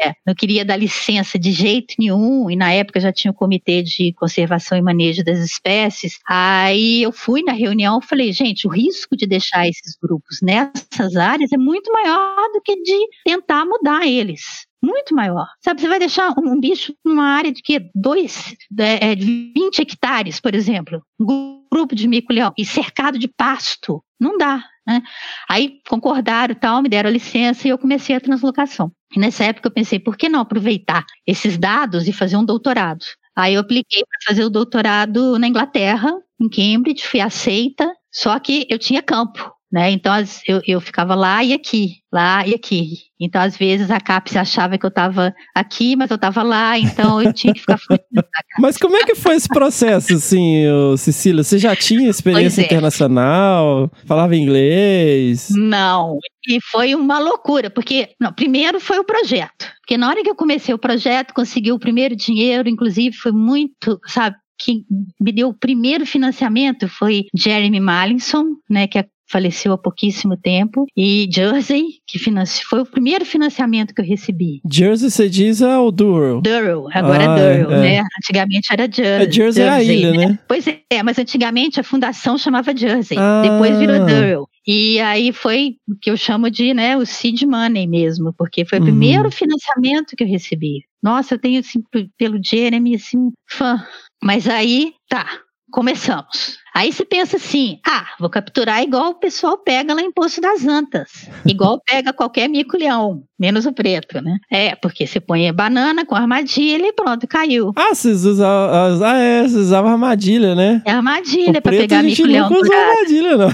[0.03, 3.83] é, não queria dar licença de jeito nenhum, e na época já tinha o Comitê
[3.83, 6.19] de Conservação e Manejo das Espécies.
[6.27, 11.17] Aí eu fui na reunião e falei, gente, o risco de deixar esses grupos nessas
[11.17, 14.67] áreas é muito maior do que de tentar mudar eles.
[14.83, 15.47] Muito maior.
[15.61, 19.81] Sabe, você vai deixar um, bicho numa área de que dois, é, é, de 20
[19.81, 24.03] hectares, por exemplo, um grupo de mico-leão e cercado de pasto.
[24.19, 24.65] Não dá.
[24.85, 25.01] Né?
[25.49, 28.91] Aí concordaram tal, me deram licença e eu comecei a translocação.
[29.15, 33.05] E nessa época eu pensei, por que não aproveitar esses dados e fazer um doutorado?
[33.37, 38.67] Aí eu apliquei para fazer o doutorado na Inglaterra, em Cambridge, fui aceita, só que
[38.69, 39.53] eu tinha campo.
[39.73, 39.91] Né?
[39.91, 42.89] Então as- eu, eu ficava lá e aqui, lá e aqui.
[43.19, 47.23] Então, às vezes, a CAPES achava que eu estava aqui, mas eu estava lá, então
[47.23, 47.79] eu tinha que ficar.
[48.59, 50.65] Mas como é que foi esse processo, assim,
[50.99, 51.43] Cecília?
[51.43, 52.65] Você já tinha experiência é.
[52.65, 53.91] internacional?
[54.05, 55.49] Falava inglês?
[55.51, 59.73] Não, e foi uma loucura, porque não, primeiro foi o projeto.
[59.81, 63.99] Porque na hora que eu comecei o projeto, consegui o primeiro dinheiro, inclusive foi muito,
[64.07, 64.85] sabe, que
[65.21, 68.99] me deu o primeiro financiamento foi Jeremy Mallinson, né, que
[69.33, 74.61] faleceu há pouquíssimo tempo, e Jersey, que financi- foi o primeiro financiamento que eu recebi.
[74.71, 76.41] Jersey, você diz, é o Durrell.
[76.43, 77.81] Durrell, agora Ah, é Durrell, é.
[78.01, 78.05] né?
[78.23, 79.27] Antigamente era Jersey.
[79.27, 80.39] É, Jersey é a ilha, né?
[80.47, 83.43] Pois é, mas antigamente a fundação chamava Jersey, Ah.
[83.43, 84.47] depois virou Durrell.
[84.67, 88.79] E aí foi o que eu chamo de, né, o seed money mesmo, porque foi
[88.79, 88.87] o Uhum.
[88.89, 90.83] primeiro financiamento que eu recebi.
[91.03, 91.81] Nossa, eu tenho, assim,
[92.17, 93.83] pelo Jeremy, assim, fã.
[94.23, 95.27] Mas aí, tá,
[95.73, 96.61] começamos.
[96.75, 100.65] Aí você pensa assim, ah, vou capturar igual o pessoal pega lá em Poço das
[100.65, 101.29] Antas.
[101.47, 104.39] Igual pega qualquer mico-leão, menos o preto, né?
[104.51, 107.73] É, porque você põe a banana com armadilha e pronto, caiu.
[107.77, 109.05] Ah, vocês usavam.
[109.05, 110.83] Ah, é, vocês usavam armadilha, né?
[110.85, 112.91] É armadilha preto pegar a gente mico-leão usou dourado.
[112.91, 113.53] armadilha, não.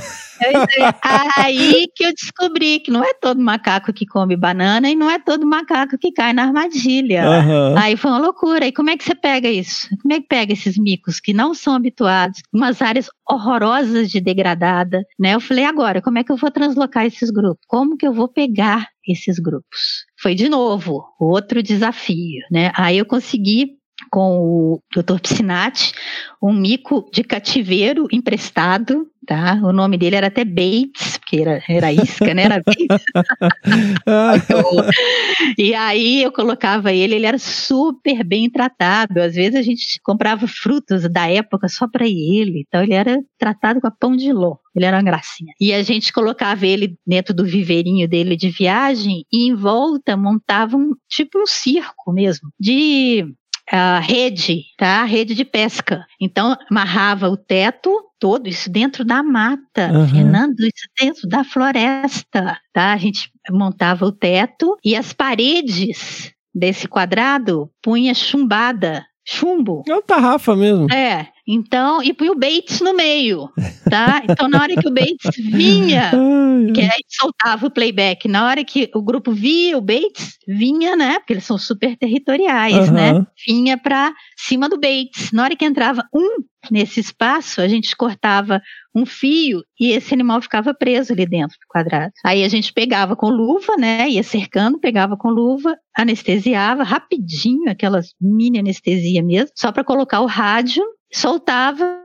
[1.37, 5.19] Aí que eu descobri que não é todo macaco que come banana e não é
[5.19, 7.25] todo macaco que cai na armadilha.
[7.27, 7.75] Aham.
[7.79, 8.67] Aí foi uma loucura.
[8.67, 9.89] E como é que você pega isso?
[10.03, 15.03] Como é que pega esses micos que não são habituados, umas áreas horrorosas de degradada,
[15.19, 15.35] né?
[15.35, 17.65] Eu falei, agora, como é que eu vou translocar esses grupos?
[17.67, 20.07] Como que eu vou pegar esses grupos?
[20.21, 22.73] Foi de novo outro desafio, né?
[22.75, 23.78] Aí eu consegui
[24.11, 25.21] com o Dr.
[25.21, 25.93] Piscinati,
[26.43, 29.61] um mico de cativeiro emprestado, tá?
[29.63, 32.45] O nome dele era até Bates, porque era, era isca, né?
[32.45, 33.07] Era Bates.
[35.59, 39.21] e aí eu colocava ele, ele era super bem tratado.
[39.21, 43.81] Às vezes a gente comprava frutas da época só para ele, então ele era tratado
[43.81, 44.57] com a pão de ló.
[44.75, 45.53] Ele era uma gracinha.
[45.61, 50.77] E a gente colocava ele dentro do viveirinho dele de viagem e em volta montava
[50.77, 53.27] um tipo um circo mesmo de
[53.71, 55.05] a rede, tá?
[55.05, 56.07] Rede de pesca.
[56.21, 60.09] Então, amarrava o teto todo, isso dentro da mata, Aham.
[60.09, 62.93] Fernando, isso dentro da floresta, tá?
[62.93, 69.83] A gente montava o teto e as paredes desse quadrado punha chumbada, chumbo.
[69.87, 70.93] É uma tarrafa mesmo.
[70.93, 73.49] É, então, e põe o Bates no meio,
[73.89, 74.21] tá?
[74.29, 76.11] Então, na hora que o Bates vinha,
[76.75, 81.19] que aí soltava o playback, na hora que o grupo via o Bates, vinha, né?
[81.19, 82.93] Porque eles são super territoriais, Aham.
[82.93, 83.27] né?
[83.47, 85.33] Vinha pra cima do Bates.
[85.33, 88.61] Na hora que entrava um nesse espaço, a gente cortava
[88.95, 92.13] um fio e esse animal ficava preso ali dentro do quadrado.
[92.25, 94.09] Aí a gente pegava com luva, né?
[94.09, 100.27] Ia cercando, pegava com luva, anestesiava rapidinho, aquelas mini anestesia mesmo, só para colocar o
[100.27, 101.99] rádio, soltava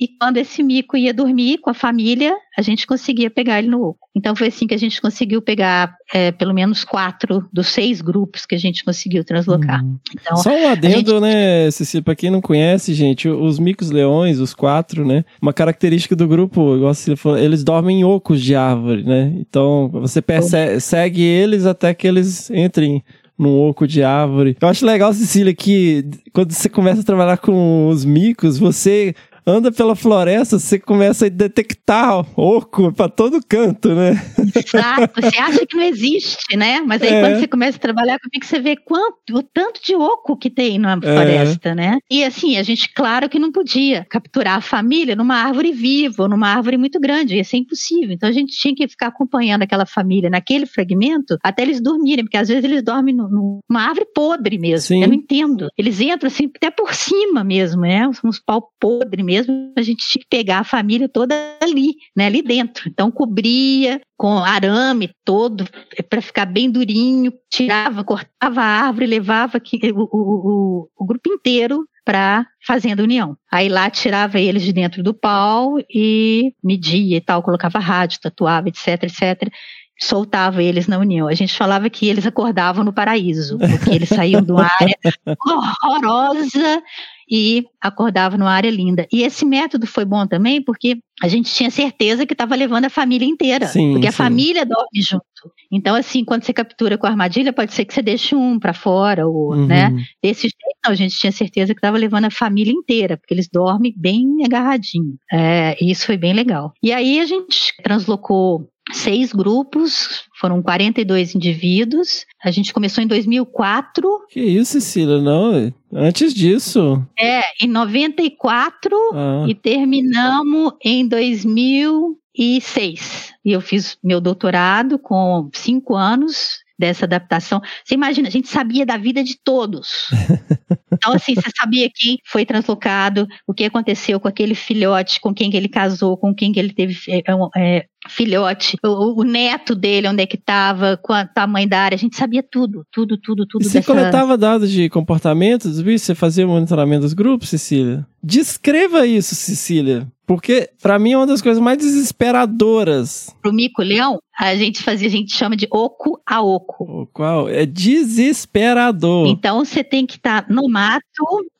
[0.00, 3.80] e quando esse mico ia dormir com a família, a gente conseguia pegar ele no
[3.82, 4.08] oco.
[4.16, 8.44] Então foi assim que a gente conseguiu pegar é, pelo menos quatro dos seis grupos
[8.46, 9.80] que a gente conseguiu translocar.
[10.12, 14.40] Então, Só um adendo, gente- né, Cecília, pra quem não conhece, gente, os micos leões,
[14.40, 18.56] os quatro, né, uma característica do grupo, igual Cecília falou, eles dormem em ocos de
[18.56, 23.04] árvore, né, então você perse- segue eles até que eles entrem
[23.38, 24.56] num oco de árvore.
[24.60, 29.14] Eu acho legal, Cecília, que quando você começa a trabalhar com os micos, você
[29.48, 34.12] anda pela floresta, você começa a detectar oco pra todo canto, né?
[34.54, 36.80] Exato, você acha que não existe, né?
[36.80, 37.20] Mas aí É.
[37.20, 40.78] quando você começa a trabalhar comigo, você vê quanto, o tanto de oco que tem
[40.78, 41.00] na É.
[41.00, 41.98] floresta, né?
[42.10, 46.48] E assim, a gente, claro que não podia capturar a família numa árvore viva, numa
[46.48, 48.10] árvore muito grande, ia ser impossível.
[48.12, 52.36] Então a gente tinha que ficar acompanhando aquela família naquele fragmento até eles dormirem, porque
[52.36, 54.86] às vezes eles dormem numa árvore podre mesmo.
[54.86, 55.02] Sim.
[55.02, 55.68] Eu não entendo.
[55.76, 58.08] Eles entram assim, até por cima mesmo, né?
[58.24, 59.37] Uns pau podre mesmo.
[59.76, 62.26] A gente tinha que pegar a família toda ali, né?
[62.26, 62.88] Ali dentro.
[62.88, 65.64] Então cobria com arame todo
[66.08, 71.86] para ficar bem durinho, tirava, cortava a árvore, levava o, o- o- o grupo inteiro
[72.04, 73.36] para fazenda união.
[73.52, 78.68] Aí lá tirava eles de dentro do pau e media e tal, colocava rádio, tatuava,
[78.68, 79.52] etc, etc.
[80.00, 81.26] Soltava eles na união.
[81.28, 84.96] A gente falava que eles acordavam no paraíso, porque eles saíam de uma área
[85.44, 86.82] horrorosa
[87.30, 89.06] e acordava numa área linda.
[89.12, 92.90] E esse método foi bom também porque a gente tinha certeza que estava levando a
[92.90, 94.16] família inteira, Sim, porque a sim.
[94.16, 95.24] família dorme junto.
[95.70, 98.72] Então assim, quando você captura com a armadilha, pode ser que você deixe um para
[98.72, 99.66] fora ou, Uhum.
[99.66, 99.90] né?
[100.22, 103.48] Desse jeito, não, a gente tinha certeza que estava levando a família inteira, porque eles
[103.52, 105.16] dormem bem agarradinho.
[105.32, 106.72] É, e isso foi bem legal.
[106.82, 112.24] E aí a gente translocou seis grupos, foram 42 indivíduos.
[112.44, 117.02] A gente começou em 2004 Que isso, Cecília, não, antes disso...
[117.18, 119.44] é, em 94 Ah.
[119.48, 123.32] e terminamos em 2006.
[123.44, 127.60] E eu fiz meu doutorado com cinco anos dessa adaptação.
[127.84, 130.08] Você imagina, a gente sabia da vida de todos.
[130.90, 135.48] Então, assim, você sabia quem foi translocado, o que aconteceu com aquele filhote, com quem
[135.48, 137.22] que ele casou, com quem que ele teve é,
[137.56, 141.98] é, filhote, o, o neto dele, onde é que estava, o tamanho da área, a
[141.98, 143.62] gente sabia tudo, tudo, tudo, tudo.
[143.62, 146.02] E você dessa- coletava dados de comportamento dos bichos?
[146.02, 148.06] Você fazia o monitoramento dos grupos, Cecília?
[148.22, 150.06] Descreva isso, Cecília.
[150.26, 153.34] Porque, pra mim, é uma das coisas mais desesperadoras.
[153.40, 156.84] Pro mico-leão, a gente fazia, a gente chama de oco a oco.
[156.84, 159.26] O qual é desesperador.
[159.26, 161.02] Então você tem que estar no mato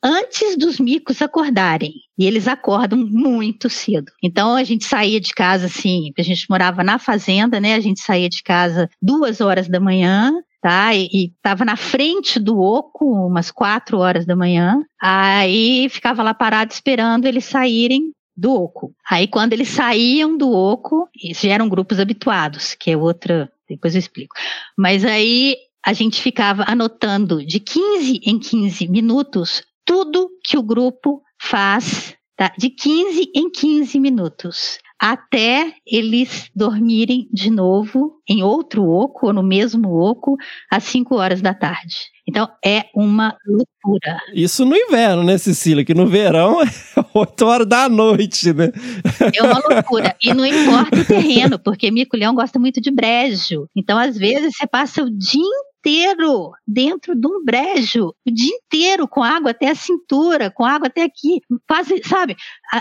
[0.03, 1.93] antes dos micos acordarem.
[2.17, 4.11] E eles acordam muito cedo.
[4.21, 7.75] Então a gente saía de casa assim, a gente morava na fazenda, né?
[7.75, 10.33] A gente saía de casa duas horas da manhã.
[10.61, 14.83] Tá, e, e tava na frente do oco, umas quatro horas da manhã.
[15.01, 18.93] Aí ficava lá parado esperando eles saírem do oco.
[19.09, 23.95] Aí quando eles saíam do oco, isso já eram grupos habituados, que é outra, depois
[23.95, 24.35] eu explico.
[24.77, 25.55] Mas aí
[25.85, 32.53] a gente ficava anotando de 15 em 15 minutos tudo que o grupo faz, tá?
[32.57, 34.77] De 15 em 15 minutos.
[34.99, 40.37] Até eles dormirem de novo em outro oco ou no mesmo oco
[40.71, 41.95] às 5 horas da tarde.
[42.27, 44.19] Então é uma loucura.
[44.35, 45.83] Isso no inverno, né, Cecília?
[45.83, 46.67] Que no verão é
[47.11, 48.71] 8 horas da noite, né?
[49.35, 50.15] É uma loucura.
[50.21, 53.67] E não importa o terreno, porque mico-leão gosta muito de brejo.
[53.75, 55.41] Então, às vezes, você passa o dia
[55.79, 60.87] inteiro dentro de um brejo, o dia inteiro com água até a cintura, com água
[60.87, 62.35] até aqui, quase, sabe,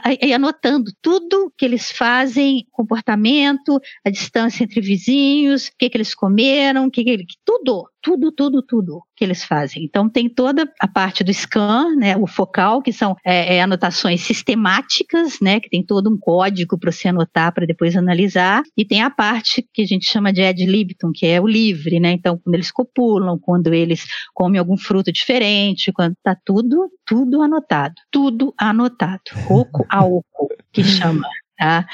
[0.04, 6.14] aí anotando tudo que eles fazem, comportamento, a distância entre vizinhos, o que, que eles
[6.14, 9.84] comeram, o que, que tudo, tudo, tudo, tudo que eles fazem.
[9.84, 14.22] Então tem toda a parte do scan, né, o focal, que são é, é, anotações
[14.22, 19.02] sistemáticas, né, que tem todo um código para você anotar para depois analisar, e tem
[19.02, 22.38] a parte que a gente chama de ad libitum, que é o livre, né, então
[22.38, 28.54] quando eles copulam, quando eles comem algum fruto diferente, quando tá tudo, tudo anotado, tudo
[28.58, 31.28] anotado, oco a oco, que chama,
[31.58, 31.86] tá?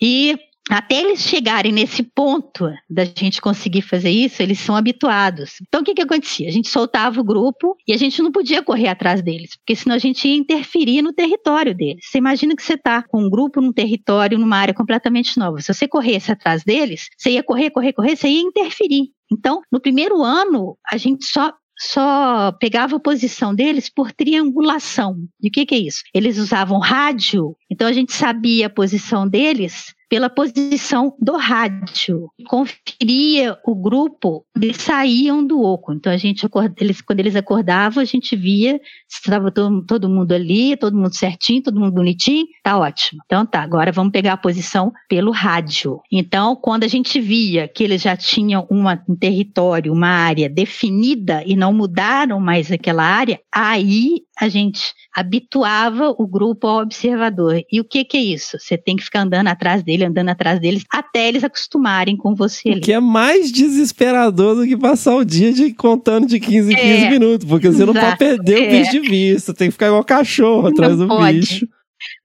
[0.00, 0.38] E
[0.68, 5.56] até eles chegarem nesse ponto da gente conseguir fazer isso, eles são habituados.
[5.62, 6.48] Então, o que, que acontecia?
[6.48, 9.96] A gente soltava o grupo e a gente não podia correr atrás deles, porque senão
[9.96, 12.06] a gente ia interferir no território deles.
[12.08, 15.60] Você imagina que você está com um grupo num território, numa área completamente nova.
[15.60, 19.10] Se você corresse atrás deles, você ia correr, correr, correr, você ia interferir.
[19.32, 21.52] Então, no primeiro ano, a gente só
[21.82, 25.16] só pegava a posição deles por triangulação.
[25.42, 26.02] E o que, que é isso?
[26.12, 32.28] Eles usavam rádio, então a gente sabia a posição deles pela posição do rádio.
[32.48, 35.92] Conferia o grupo, eles saíam do oco.
[35.92, 36.44] Então a gente
[36.78, 41.14] eles, quando eles acordavam, a gente via se estava todo, todo mundo ali, todo mundo
[41.14, 43.22] certinho, todo mundo bonitinho, tá ótimo.
[43.24, 46.00] Então tá, agora vamos pegar a posição pelo rádio.
[46.10, 51.44] Então, quando a gente via que eles já tinham uma, um território, uma área definida
[51.46, 57.62] e não mudaram mais aquela área, aí a gente habituava o grupo ao observador.
[57.70, 58.58] E o que, que é isso?
[58.58, 62.70] Você tem que ficar andando atrás dele, andando atrás deles, até eles acostumarem com você.
[62.70, 66.76] O que é mais desesperador do que passar o dia de contando de 15 em
[66.76, 68.66] 15 é, minutos, porque você exato, não pode perder é.
[68.66, 71.40] o bicho de vista, tem que ficar igual cachorro atrás não do pode.
[71.40, 71.68] bicho.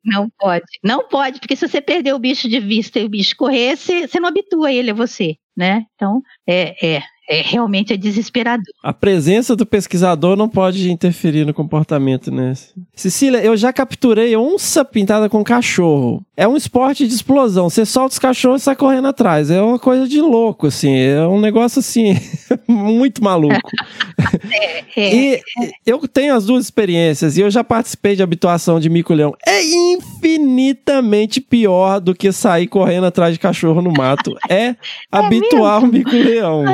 [0.05, 3.36] Não pode, não pode, porque se você perder o bicho de vista e o bicho
[3.36, 5.84] correr, você, você não habitua ele a você, né?
[5.95, 8.65] Então, é, é, é, realmente é desesperador.
[8.84, 12.53] A presença do pesquisador não pode interferir no comportamento, né?
[12.95, 16.23] Cecília, eu já capturei onça pintada com cachorro.
[16.38, 17.69] É um esporte de explosão.
[17.69, 19.49] Você solta os cachorros e sai correndo atrás.
[19.49, 20.95] É uma coisa de louco, assim.
[20.95, 22.15] É um negócio, assim,
[22.67, 23.55] muito maluco.
[24.51, 25.41] é, é, e
[25.86, 29.34] eu tenho as duas experiências e eu já participei de habituação de mico-leão.
[29.45, 34.38] É infinitamente pior do que sair correndo atrás de cachorro no mato.
[34.47, 34.76] É, é
[35.11, 36.65] habituar o mico-leão.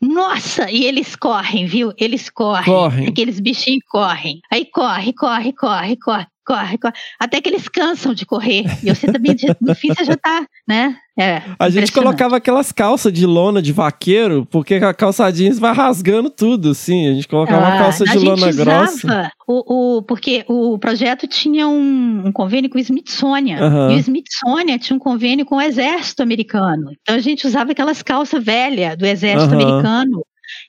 [0.00, 1.92] Nossa, e eles correm, viu?
[1.98, 2.64] Eles correm.
[2.64, 3.08] Correm.
[3.08, 4.40] Aqueles bichinhos correm.
[4.50, 8.64] Aí corre, corre, corre, corre corre, corre, até que eles cansam de correr.
[8.82, 10.96] E você também, no fim, você já tá, né?
[11.18, 15.72] É, a gente colocava aquelas calças de lona de vaqueiro, porque a calça jeans vai
[15.72, 17.08] rasgando tudo, assim.
[17.08, 19.30] A gente colocava ah, uma calça de lona grossa.
[19.48, 23.58] O, o, porque o projeto tinha um, um convênio com o Smithsonian.
[23.60, 23.90] Uhum.
[23.92, 26.90] E o Smithsonian tinha um convênio com o exército americano.
[27.00, 29.60] Então a gente usava aquelas calças velhas do exército uhum.
[29.60, 30.22] americano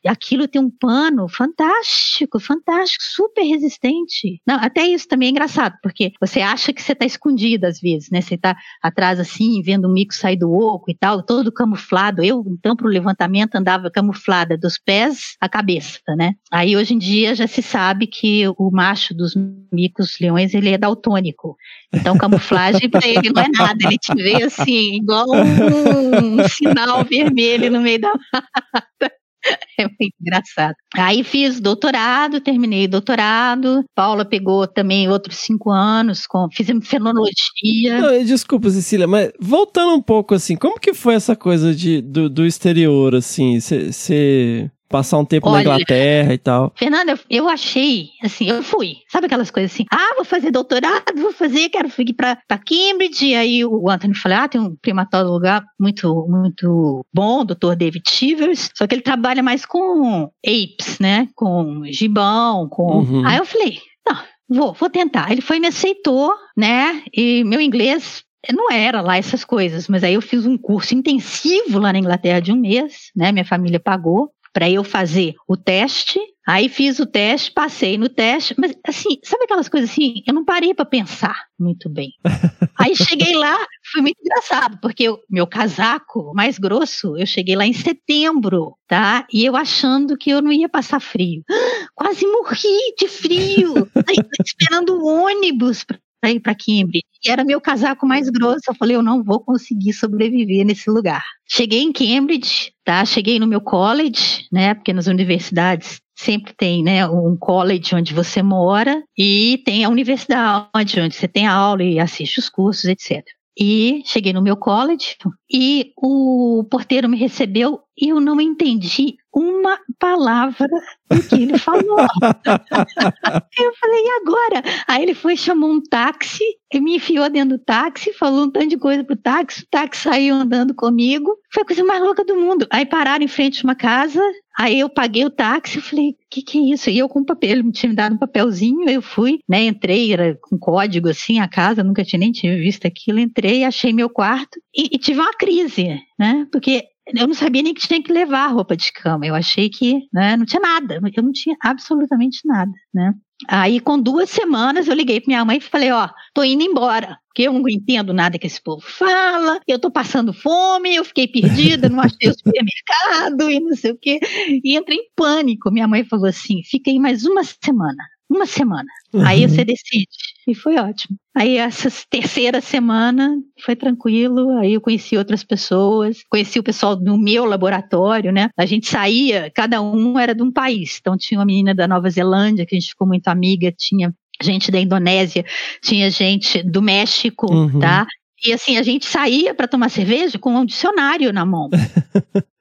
[0.06, 4.42] aquilo tem um pano fantástico, fantástico, super resistente.
[4.46, 8.10] Não, até isso também é engraçado, porque você acha que você está escondido às vezes,
[8.10, 8.22] né?
[8.22, 12.24] Você está atrás assim, vendo o mico sair do oco e tal, todo camuflado.
[12.24, 16.34] Eu, então, para o levantamento, andava camuflada dos pés à cabeça, né?
[16.52, 19.34] Aí hoje em dia já se sabe que o macho dos
[19.72, 21.56] micos leões, ele é daltônico.
[21.94, 23.78] Então, camuflagem para ele não é nada.
[23.84, 29.17] Ele te vê assim, igual um, um sinal vermelho no meio da mata.
[29.80, 30.74] É muito engraçado.
[30.96, 33.86] Aí fiz doutorado, terminei doutorado.
[33.94, 38.02] Paula pegou também outros cinco anos, com, fiz fenologia.
[38.02, 42.28] Não, desculpa, Cecília, mas voltando um pouco assim, como que foi essa coisa de, do,
[42.28, 43.60] do exterior, assim?
[43.60, 46.74] Você passar um tempo Olha, na Inglaterra e tal.
[46.76, 48.98] Fernanda, eu achei, assim, eu fui.
[49.10, 49.86] Sabe aquelas coisas assim?
[49.92, 53.28] Ah, vou fazer doutorado, vou fazer, quero ir pra, pra Cambridge.
[53.28, 55.46] E aí o Anthony falou: ah, tem um primatólogo
[55.80, 57.76] muito, muito bom, Dr.
[57.78, 61.28] David Chivers, só que ele trabalha mais com apes, né?
[61.36, 63.00] Com gibão, com.
[63.00, 63.26] Uhum.
[63.26, 64.18] Aí eu falei: não,
[64.50, 65.32] vou, vou tentar.
[65.32, 67.04] Ele foi e me aceitou, né?
[67.14, 68.24] E meu inglês
[68.54, 72.40] não era lá essas coisas, mas aí eu fiz um curso intensivo lá na Inglaterra
[72.40, 73.32] de um mês, né?
[73.32, 76.20] Minha família pagou para eu fazer o teste.
[76.44, 80.24] Aí fiz o teste, passei no teste, mas assim, sabe aquelas coisas assim?
[80.26, 82.14] Eu não parei para pensar muito bem.
[82.80, 83.56] Aí cheguei lá,
[83.92, 89.28] foi muito engraçado, porque o meu casaco mais grosso, eu cheguei lá em setembro, tá?
[89.32, 91.44] E eu achando que eu não ia passar frio.
[91.94, 93.88] Quase morri de frio,
[94.44, 97.06] esperando o ônibus para ir para Cambridge.
[97.24, 98.62] E era meu casaco mais grosso.
[98.68, 101.24] Eu falei, eu não vou conseguir sobreviver nesse lugar.
[101.48, 103.06] Cheguei em Cambridge, tá?
[103.06, 104.74] Cheguei no meu college, né?
[104.74, 111.00] Porque nas universidades sempre tem, né, um college onde você mora e tem a universidade
[111.00, 113.24] onde você tem aula e assiste os cursos, etc.
[113.60, 115.16] E cheguei no meu college
[115.52, 120.68] e o porteiro me recebeu e eu não entendi uma palavra
[121.12, 122.00] do que ele falou.
[123.60, 124.64] eu falei, e agora?
[124.88, 128.78] Aí ele foi, chamou um táxi, me enfiou dentro do táxi, falou um tanto de
[128.78, 131.38] coisa pro táxi, o táxi saiu andando comigo.
[131.54, 132.68] Foi a coisa mais louca do mundo.
[132.72, 134.20] Aí pararam em frente a uma casa,
[134.58, 136.90] aí eu paguei o táxi, eu falei, o que, que é isso?
[136.90, 140.12] E eu com papel, ele me tinha me dado um papelzinho, eu fui, né, entrei,
[140.12, 144.10] era com código assim, a casa, nunca tinha nem tinha visto aquilo, entrei, achei meu
[144.10, 146.84] quarto e, e tive uma crise, né, porque
[147.16, 149.26] eu não sabia nem que tinha que levar roupa de cama.
[149.26, 151.00] Eu achei que né, não tinha nada.
[151.16, 153.14] Eu não tinha absolutamente nada, né?
[153.48, 157.20] Aí, com duas semanas, eu liguei para minha mãe e falei: Ó, tô indo embora,
[157.28, 161.28] porque eu não entendo nada que esse povo fala, eu tô passando fome, eu fiquei
[161.28, 164.20] perdida, não achei o supermercado e não sei o quê.
[164.64, 165.72] E entrei em pânico.
[165.72, 168.04] Minha mãe falou assim: aí mais uma semana.
[168.30, 168.90] Uma semana.
[169.14, 169.26] Uhum.
[169.26, 170.08] Aí você decide.
[170.48, 171.18] E foi ótimo.
[171.36, 177.18] Aí essa terceira semana foi tranquilo, aí eu conheci outras pessoas, conheci o pessoal do
[177.18, 178.50] meu laboratório, né?
[178.58, 180.98] A gente saía, cada um era de um país.
[181.02, 184.72] Então tinha uma menina da Nova Zelândia que a gente ficou muito amiga, tinha gente
[184.72, 185.44] da Indonésia,
[185.84, 187.80] tinha gente do México, uhum.
[187.80, 188.08] tá?
[188.46, 191.70] E assim, a gente saía para tomar cerveja com um dicionário na mão.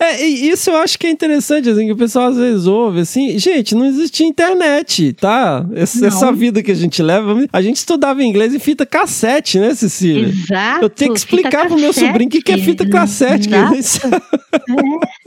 [0.00, 3.38] É, isso eu acho que é interessante, assim, que o pessoal às vezes ouve, assim,
[3.38, 5.64] gente, não existia internet, tá?
[5.72, 9.72] Essa, essa, vida que a gente leva, a gente estudava inglês em fita cassete, né,
[9.72, 10.28] Cecília?
[10.28, 10.84] Exato.
[10.84, 13.48] Eu tenho que explicar pro meu sobrinho o que, que é fita cassete.
[13.48, 13.60] Que é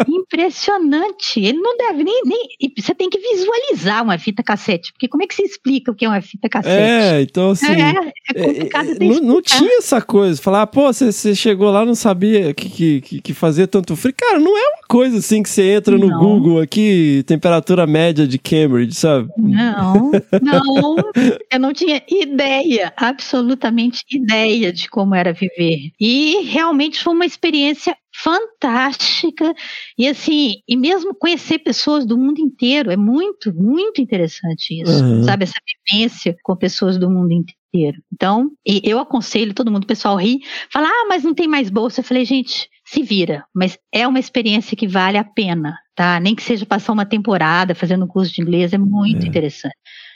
[0.07, 1.39] impressionante.
[1.39, 2.73] Ele não deve nem, nem.
[2.77, 6.05] Você tem que visualizar uma fita cassete, porque como é que se explica o que
[6.05, 6.75] é uma fita cassete?
[6.75, 7.67] É, então assim.
[7.67, 7.93] É,
[8.35, 8.89] é complicado.
[8.89, 13.01] É, não, não, tinha essa coisa, falar, pô, você, você chegou lá não sabia que,
[13.01, 14.13] que, que fazia tanto frio.
[14.17, 16.19] Cara, não é uma coisa assim que você entra no não.
[16.19, 19.29] Google aqui, temperatura média de Cambridge, sabe?
[19.37, 20.11] Não,
[20.41, 20.95] não.
[21.51, 25.91] eu não tinha ideia, absolutamente ideia de como era viver.
[25.99, 29.53] E realmente foi uma experiência fantástica
[29.97, 35.23] e assim e mesmo conhecer pessoas do mundo inteiro é muito muito interessante isso uhum.
[35.23, 40.15] sabe essa vivência com pessoas do mundo inteiro então eu aconselho todo mundo o pessoal
[40.15, 40.39] ri
[40.71, 44.17] fala ah mas não tem mais bolsa eu falei gente se vira, mas é uma
[44.17, 46.17] experiência que vale a pena, tá?
[46.21, 49.27] Nem que seja passar uma temporada fazendo um curso de inglês, é muito é.
[49.27, 49.75] interessante.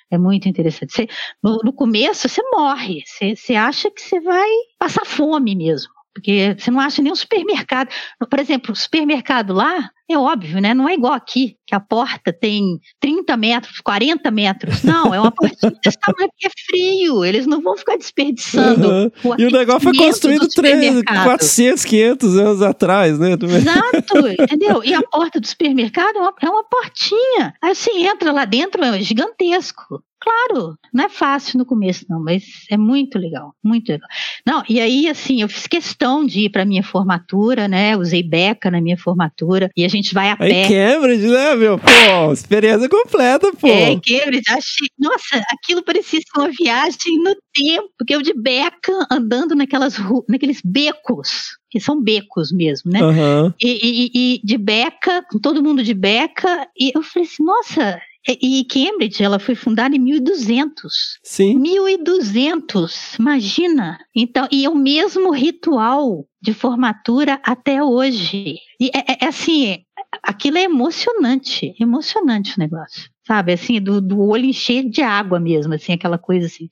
[0.09, 0.93] É muito interessante.
[0.93, 1.07] Você,
[1.43, 4.49] no, no, começo, você morre, você, você acha que você vai
[4.79, 5.91] passar fome mesmo.
[6.13, 7.89] Porque você não acha nem um supermercado.
[8.29, 10.73] Por exemplo, o supermercado lá, é óbvio, né?
[10.73, 14.83] Não é igual aqui, que a porta tem 30 metros, 40 metros.
[14.83, 17.25] Não, é uma portinha desse tamanho que é frio.
[17.25, 18.87] Eles não vão ficar desperdiçando.
[18.87, 19.11] Uhum.
[19.23, 23.31] O e o negócio foi construído 300, 400, 500 anos atrás, né?
[23.33, 24.83] Exato, entendeu?
[24.83, 27.53] E a porta do supermercado é uma, é uma portinha.
[27.61, 30.03] Aí você entra lá dentro, é gigantesco.
[30.21, 34.07] Claro, não é fácil no começo, não, mas é muito legal, muito legal.
[34.45, 37.97] Não, e aí, assim, eu fiz questão de ir para minha formatura, né?
[37.97, 40.49] Usei beca na minha formatura e a gente vai a pé.
[40.49, 41.77] Em Cambridge, né, meu?
[41.77, 43.67] Pô, experiência completa, pô.
[43.67, 44.87] É, Cambridge, achei.
[44.97, 49.95] Nossa, aquilo parecia uma viagem no tempo, porque eu de beca andando naquelas
[50.27, 53.01] naqueles becos que são becos mesmo, né?
[53.01, 53.53] Uhum.
[53.61, 58.01] E, e, e, de beca, com todo mundo de beca, e eu falei assim, nossa,
[58.27, 61.19] e Cambridge, ela foi fundada em 1200.
[61.23, 61.57] Sim.
[61.57, 63.97] 1200, imagina.
[64.15, 68.57] Então, e é o mesmo ritual de formatura até hoje.
[68.79, 69.79] E é, é, é assim,
[70.23, 73.53] aquilo é emocionante, emocionante o negócio, sabe?
[73.53, 76.69] Assim, do, do olho encher de água mesmo, assim, aquela coisa assim.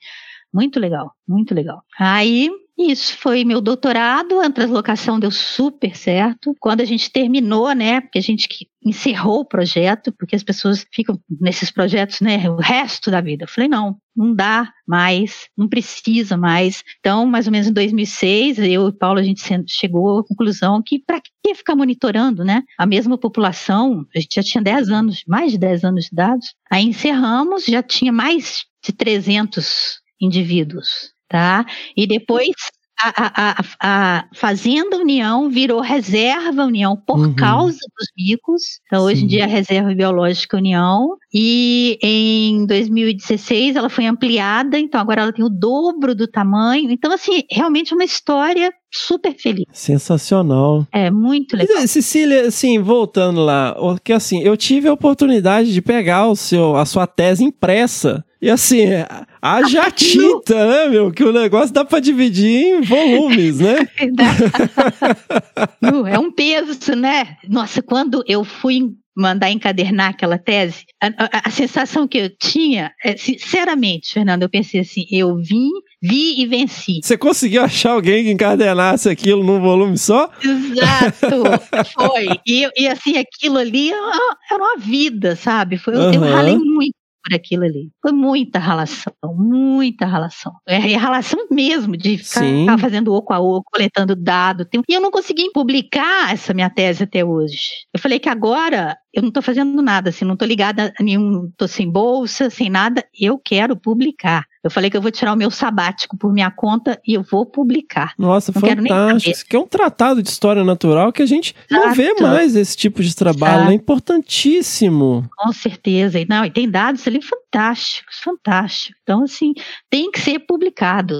[0.53, 1.83] Muito legal, muito legal.
[1.97, 2.49] Aí
[2.79, 6.55] isso foi meu doutorado, a translocação deu super certo.
[6.61, 8.47] Quando a gente terminou, né, porque a gente
[8.81, 13.43] encerrou o projeto, porque as pessoas ficam nesses projetos, né, o resto da vida.
[13.43, 16.81] Eu falei, não, não dá mais, não precisa mais.
[16.99, 20.99] Então, mais ou menos em 2006, eu e Paulo, a gente chegou à conclusão que
[20.99, 25.51] para que ficar monitorando, né, a mesma população, a gente já tinha 10 anos, mais
[25.51, 26.55] de 10 anos de dados.
[26.71, 31.65] Aí encerramos, já tinha mais de 300 indivíduos tá?
[31.95, 32.55] E depois
[33.01, 33.13] a,
[33.51, 37.33] a, a, Fazenda União virou Reserva União por uhum.
[37.33, 38.61] causa dos bicos.
[38.85, 41.15] Então, hoje em dia, é Reserva Biológica União.
[41.33, 46.91] E em 2016 ela foi ampliada, então agora ela tem o dobro do tamanho.
[46.91, 49.65] Então, assim, realmente uma história super feliz.
[49.71, 50.85] Sensacional.
[50.91, 51.87] É, muito legal.
[51.87, 56.85] Cecília, assim, voltando lá, porque assim, eu tive a oportunidade de pegar o seu, a
[56.85, 59.05] sua tese impressa E assim, é,
[59.41, 61.11] haja tinta, né, meu?
[61.11, 63.75] Que o negócio dá pra dividir em volumes, né?
[65.81, 67.35] Nu, é um peso, né?
[67.47, 72.91] Nossa, quando eu fui mandar encadernar aquela tese, a, a- a sensação que eu tinha,
[73.03, 75.67] é, sinceramente, Fernando, eu pensei assim, eu vim,
[76.01, 77.01] vi e venci.
[77.03, 80.29] Você conseguiu achar alguém que encadernasse aquilo num volume só?
[80.41, 81.43] Exato,
[81.93, 82.27] foi.
[82.47, 85.77] E, e assim, aquilo ali era uma- vida, sabe?
[85.77, 86.93] Foi, eu- Eu ralei muito
[87.29, 87.89] por aquilo ali.
[88.01, 90.51] Foi muita relação, muita relação.
[90.67, 92.65] É, é relação mesmo, de ficar Sim.
[92.79, 94.65] fazendo oco a oco, coletando dado.
[94.65, 97.59] Tem- E eu não consegui publicar essa minha tese até hoje.
[97.93, 101.47] Eu falei que agora eu não estou fazendo nada, assim, não estou ligada a nenhum,
[101.47, 103.03] estou sem bolsa, sem nada.
[103.19, 104.43] Eu quero publicar.
[104.63, 107.45] Eu falei que eu vou tirar o meu sabático por minha conta e eu vou
[107.45, 108.13] publicar.
[108.17, 109.31] Nossa, Não fantástico.
[109.31, 112.23] Isso aqui é um tratado de história natural que a gente não vê Exato.
[112.23, 113.55] mais esse tipo de trabalho.
[113.55, 113.71] Exato.
[113.71, 115.29] É importantíssimo.
[115.37, 116.19] Com certeza.
[116.19, 118.99] E, não, e tem dados ali fantásticos, fantásticos.
[119.01, 119.53] Então, assim,
[119.89, 121.15] tem que ser publicado.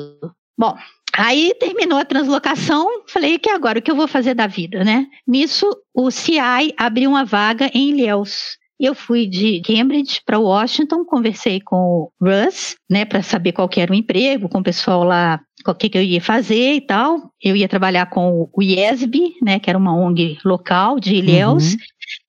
[0.57, 0.76] Bom,
[1.14, 5.07] aí terminou a translocação, falei que agora o que eu vou fazer da vida, né?
[5.26, 8.59] Nisso, o CI abriu uma vaga em Ilhéus.
[8.80, 13.92] Eu fui de Cambridge para Washington, conversei com o Russ, né, para saber qual era
[13.92, 17.30] o emprego, com o pessoal lá, o que, que eu ia fazer e tal.
[17.44, 21.76] Eu ia trabalhar com o IESB, né, que era uma ONG local de Ilhéus.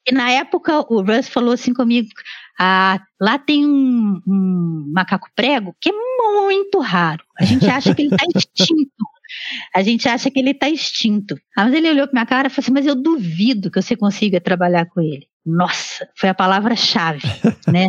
[0.09, 2.09] E na época o Russ falou assim comigo:
[2.59, 7.23] ah, lá tem um, um macaco prego que é muito raro.
[7.39, 9.05] A gente acha que ele está extinto.
[9.75, 11.37] A gente acha que ele está extinto.
[11.57, 13.97] Ah, mas ele olhou para minha cara e falou assim: Mas eu duvido que você
[13.97, 15.30] consiga trabalhar com ele.
[15.45, 17.27] Nossa, foi a palavra-chave,
[17.73, 17.87] né?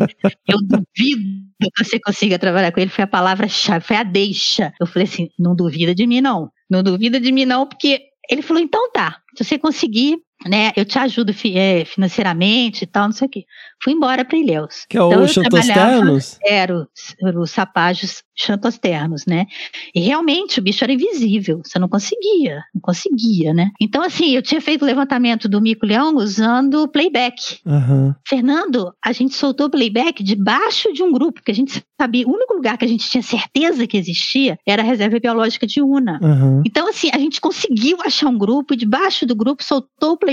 [0.47, 4.73] Eu duvido que você consiga trabalhar com ele, foi a palavra-chave, foi a deixa.
[4.79, 6.49] Eu falei assim: Não duvida de mim, não.
[6.69, 10.85] Não duvida de mim, não, porque ele falou: Então tá, se você conseguir, né, eu
[10.85, 13.45] te ajudo fi- eh, financeiramente e tal, não sei o quê.
[13.83, 14.85] Fui embora para Ilhéus.
[14.89, 16.37] Que é o Então, Xantosternos?
[16.37, 16.87] trabalhava- Era o-
[17.27, 19.45] era os sapágios xantosternos, né?
[19.93, 23.69] E realmente o bicho era invisível, você não conseguia, não conseguia, né?
[23.79, 27.59] Então, assim, eu tinha feito o levantamento do mico-leão usando playback.
[27.65, 28.15] Aham.
[28.27, 32.53] Fernando, a gente soltou playback debaixo de um grupo, porque a gente sabia, o único
[32.53, 36.19] lugar que a gente tinha certeza que existia era a reserva biológica de Una.
[36.21, 36.63] Aham.
[36.65, 40.30] Então, assim, a gente conseguiu achar um grupo, e debaixo do grupo soltou o playback,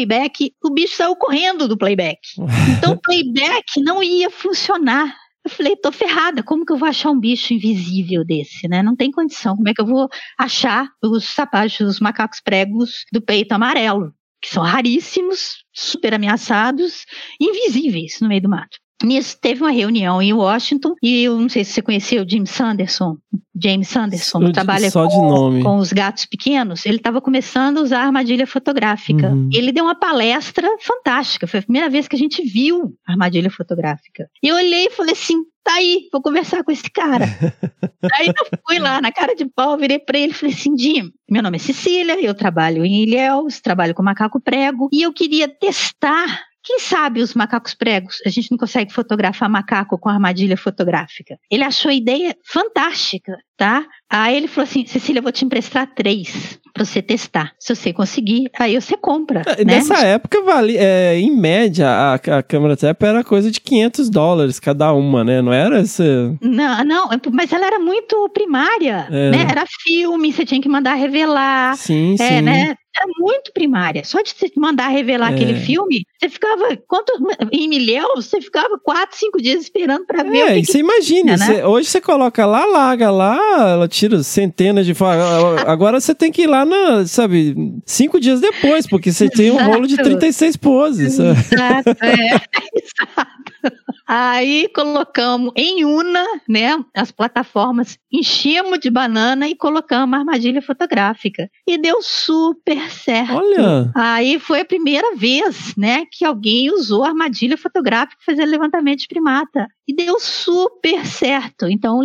[0.63, 2.21] o bicho saiu correndo do playback.
[2.79, 5.17] Então, o playback não ia funcionar.
[5.45, 8.83] Eu falei, tô ferrada, como que eu vou achar um bicho invisível desse, né?
[8.83, 9.57] Não tem condição.
[9.57, 10.09] Como é que eu vou
[10.39, 17.05] achar os sapatos, os macacos pregos do peito amarelo, que são raríssimos, super ameaçados,
[17.41, 18.79] invisíveis no meio do mato.
[19.03, 22.45] Nisso teve uma reunião em Washington e eu não sei se você conheceu o Jim
[22.45, 23.17] Sanderson,
[23.61, 26.87] James Sanderson, que trabalha com, com os gatos pequenos.
[26.87, 29.29] Ele estava começando a usar armadilha fotográfica.
[29.31, 29.51] Uhum.
[29.53, 31.47] Ele deu uma palestra fantástica.
[31.47, 34.29] Foi a primeira vez que a gente viu armadilha fotográfica.
[34.43, 37.25] E eu olhei e falei assim: tá aí, vou conversar com esse cara.
[38.15, 41.11] aí eu fui lá na cara de pau, virei pra ele e falei assim: Jim,
[41.29, 45.49] meu nome é Cecília, eu trabalho em Ilhéus, trabalho com macaco prego e eu queria
[45.49, 46.48] testar.
[46.63, 48.19] Quem sabe os macacos pregos?
[48.27, 51.39] A gente não consegue fotografar macaco com armadilha fotográfica.
[51.51, 53.85] Ele achou a ideia fantástica, tá?
[54.09, 57.53] Aí ele falou assim: Cecília, eu vou te emprestar três pra você testar.
[57.59, 59.43] Se você conseguir, aí você compra.
[59.59, 59.75] E né?
[59.75, 64.61] Nessa época, vale, é, em média, a, a câmera trap era coisa de 500 dólares
[64.61, 65.43] cada uma, né?
[65.43, 66.05] Não era essa...
[66.41, 69.31] Não, não, mas ela era muito primária, É.
[69.31, 69.47] né?
[69.51, 71.77] Era filme, você tinha que mandar revelar.
[71.77, 72.41] Sim, é, sim.
[72.43, 72.75] né?
[73.01, 74.03] Era muito primária.
[74.05, 75.35] Só de você mandar revelar É.
[75.35, 76.77] aquele filme, você ficava.
[76.89, 77.13] Quanto,
[77.53, 80.73] em milhão, você ficava quatro, cinco dias esperando pra ver o É, que e que
[80.73, 81.47] você imagina, né?
[81.47, 85.23] você- hoje você coloca lá, larga lá, ela tira centenas de fotos.
[85.67, 87.55] Agora você tem que ir lá, na, sabe,
[87.85, 90.09] cinco dias depois, porque você tem um rolo de Exato.
[90.09, 91.19] 36 poses.
[91.19, 92.41] Exato, é.
[92.75, 93.49] Exato.
[94.07, 101.51] Aí colocamos em Una, né, as plataformas, enchemos de banana e colocamos a armadilha fotográfica.
[101.67, 103.35] E deu super certo.
[103.35, 103.91] Olha.
[103.95, 109.09] Aí foi a primeira vez, né, que alguém usou armadilha fotográfica para fazer levantamento de
[109.09, 109.69] primata.
[109.87, 111.67] E deu super certo.
[111.69, 111.99] Então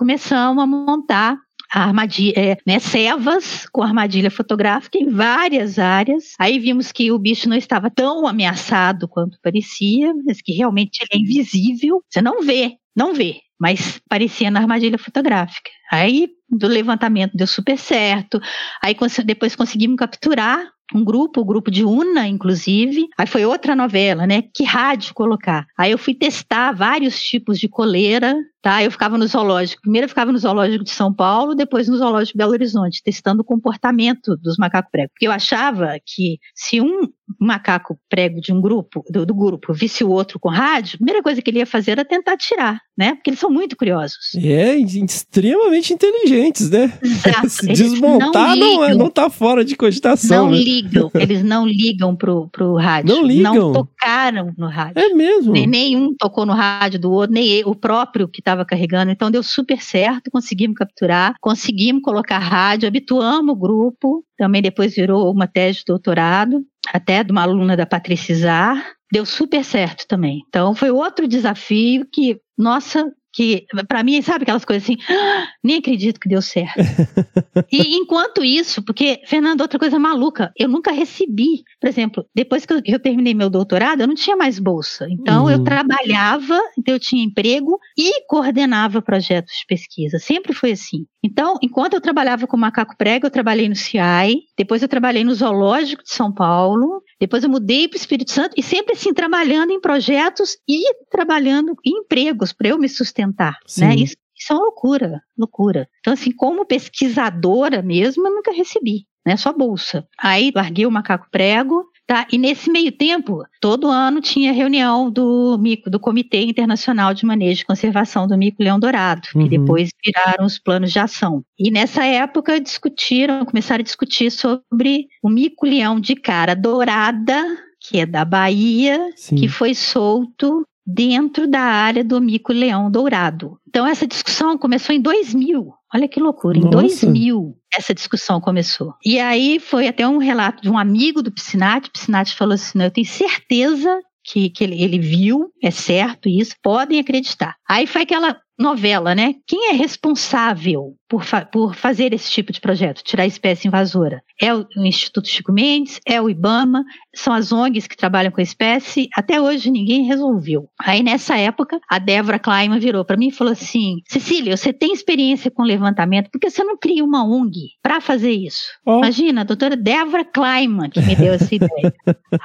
[0.00, 1.38] começamos a montar
[1.70, 6.32] armadilha, é, né, cevas com armadilha fotográfica em várias áreas.
[6.38, 11.20] Aí vimos que o bicho não estava tão ameaçado quanto parecia, mas que realmente ele
[11.20, 12.02] é invisível.
[12.08, 15.70] Você não vê, não vê, mas parecia na armadilha fotográfica.
[15.92, 18.40] Aí do levantamento deu super certo.
[18.82, 18.96] Aí
[19.26, 23.06] depois conseguimos capturar um grupo, o grupo de Una, inclusive.
[23.18, 24.42] Aí foi outra novela, né?
[24.54, 25.66] Que rádio colocar.
[25.78, 28.82] Aí eu fui testar vários tipos de coleira, tá?
[28.82, 29.82] Eu ficava no zoológico.
[29.82, 33.42] Primeiro eu ficava no zoológico de São Paulo, depois no zoológico de Belo Horizonte, testando
[33.42, 35.12] o comportamento dos macacos pregos.
[35.12, 37.08] Porque eu achava que se um
[37.38, 41.22] macaco prego de um grupo, do, do, grupo, visse o outro com rádio, a primeira
[41.22, 43.14] coisa que ele ia fazer era tentar tirar, né?
[43.14, 44.34] Porque eles são muito curiosos.
[44.36, 46.92] É, extremamente inteligentes, né?
[47.02, 47.66] Exato.
[47.72, 50.46] Desmontar não, não, é, não tá fora de cogitação.
[50.46, 50.58] Não né?
[50.58, 53.14] ligam, eles não ligam pro, pro rádio.
[53.14, 53.54] Não ligam.
[53.54, 54.98] Não tocaram no rádio.
[54.98, 55.52] É mesmo?
[55.52, 59.10] Nem, nenhum tocou no rádio do outro, nem ele, o próprio que estava carregando.
[59.10, 65.30] Então deu super certo, conseguimos capturar, conseguimos colocar rádio, habituamos o grupo, também depois virou
[65.30, 68.94] uma tese de doutorado, até de uma aluna da Patrícia Zar.
[69.12, 70.40] Deu super certo também.
[70.48, 75.78] Então foi outro desafio que, nossa, que para mim, sabe aquelas coisas assim, ah, nem
[75.78, 76.76] acredito que deu certo.
[77.70, 82.72] e enquanto isso, porque, Fernando, outra coisa maluca, eu nunca recebi, por exemplo, depois que
[82.72, 85.06] eu, eu terminei meu doutorado, eu não tinha mais bolsa.
[85.10, 85.50] Então uhum.
[85.50, 90.18] eu trabalhava, então eu tinha emprego e coordenava projetos de pesquisa.
[90.18, 91.06] Sempre foi assim.
[91.22, 95.34] Então, enquanto eu trabalhava com macaco prego, eu trabalhei no CIAI, depois eu trabalhei no
[95.34, 99.70] Zoológico de São Paulo, depois eu mudei para o Espírito Santo e sempre assim trabalhando
[99.70, 103.19] em projetos e trabalhando em empregos para eu me sustentar,
[103.66, 103.80] Sim.
[103.80, 103.94] né?
[103.96, 105.88] Isso, isso é uma loucura, loucura.
[106.00, 109.36] Então assim, como pesquisadora mesmo, eu nunca recebi, né?
[109.36, 110.06] Só bolsa.
[110.18, 112.26] Aí larguei o macaco prego, Tá?
[112.32, 117.62] E nesse meio tempo, todo ano tinha reunião do mico, do Comitê Internacional de Manejo
[117.62, 119.44] e Conservação do Mico-Leão Dourado, uhum.
[119.44, 121.44] que depois viraram os planos de ação.
[121.56, 127.44] E nessa época discutiram, começaram a discutir sobre o mico-leão de cara dourada,
[127.78, 129.36] que é da Bahia, Sim.
[129.36, 133.58] que foi solto dentro da área do mico-leão dourado.
[133.68, 135.72] Então essa discussão começou em 2000.
[135.92, 137.06] Olha que loucura, em Nossa.
[137.06, 138.94] 2000 essa discussão começou.
[139.04, 141.88] E aí foi até um relato de um amigo do Piscinati.
[141.88, 146.28] O Piscinati falou assim: não, eu tenho certeza que, que ele, ele viu, é certo
[146.28, 147.56] isso, podem acreditar.
[147.68, 149.34] Aí foi aquela novela, né?
[149.46, 154.22] Quem é responsável por, fa por fazer esse tipo de projeto, tirar a espécie invasora?
[154.40, 156.84] É o, o, Instituto Chico Mendes, é o IBAMA,
[157.14, 159.08] são as ONGs que trabalham com a espécie.
[159.14, 160.68] Até hoje ninguém resolveu.
[160.78, 164.92] Aí nessa época, a Débora Kleiman virou para mim e falou assim: Cecília, você tem
[164.92, 168.64] experiência com levantamento, por que você não cria uma ONG para fazer isso?
[168.86, 168.98] Oh.
[168.98, 171.94] Imagina, a doutora Débora Kleiman que me deu essa ideia.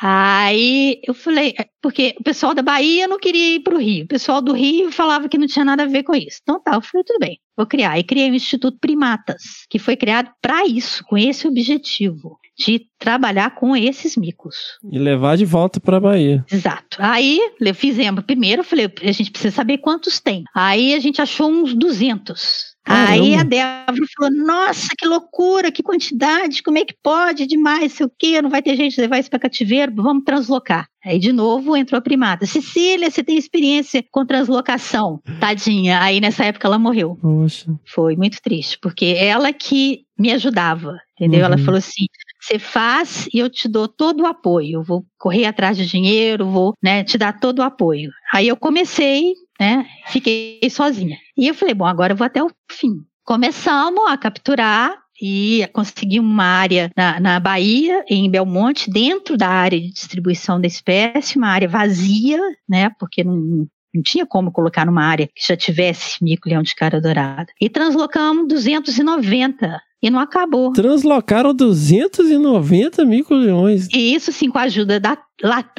[0.02, 1.54] Aí eu falei,
[1.86, 4.92] porque o pessoal da Bahia não queria ir para o Rio, o pessoal do Rio
[4.92, 6.40] falava que não tinha nada a ver com isso.
[6.42, 8.00] Então tá, eu falei, tudo bem, vou criar.
[8.00, 13.54] E criei o Instituto Primatas, que foi criado para isso, com esse objetivo, de trabalhar
[13.54, 14.56] com esses micos.
[14.92, 16.44] E levar de volta para a Bahia.
[16.52, 16.98] Exato.
[16.98, 17.40] Aí
[17.76, 20.44] fizemos primeiro, eu falei, a gente precisa saber quantos tem.
[20.56, 22.75] Aí a gente achou uns 200.
[22.86, 23.12] Caramba.
[23.12, 27.48] Aí a Débora falou: Nossa, que loucura, que quantidade, como é que pode?
[27.48, 30.88] Demais, sei o quê, não vai ter gente levar isso para cativeiro, vamos translocar.
[31.04, 32.46] Aí de novo entrou a primata.
[32.46, 35.20] Cecília, você tem experiência com translocação?
[35.40, 36.00] Tadinha.
[36.02, 37.18] Aí nessa época ela morreu.
[37.20, 37.74] Poxa.
[37.86, 41.40] Foi muito triste, porque ela que me ajudava, entendeu?
[41.40, 41.46] Uhum.
[41.46, 42.06] Ela falou assim:
[42.40, 44.80] você faz e eu te dou todo o apoio.
[44.80, 48.12] Eu vou correr atrás de dinheiro, vou né, te dar todo o apoio.
[48.32, 49.86] Aí eu comecei né?
[50.08, 51.18] Fiquei sozinha.
[51.38, 53.04] E eu falei, bom, agora eu vou até o fim.
[53.24, 59.80] Começamos a capturar e consegui uma área na, na Bahia, em Belmonte, dentro da área
[59.80, 62.90] de distribuição da espécie, uma área vazia, né?
[63.00, 67.48] Porque não, não tinha como colocar numa área que já tivesse mico-leão de cara dourada.
[67.60, 70.72] E translocamos 290 e não acabou.
[70.72, 73.88] Translocaram 290 micro-leões.
[73.92, 75.18] E isso sim com a ajuda da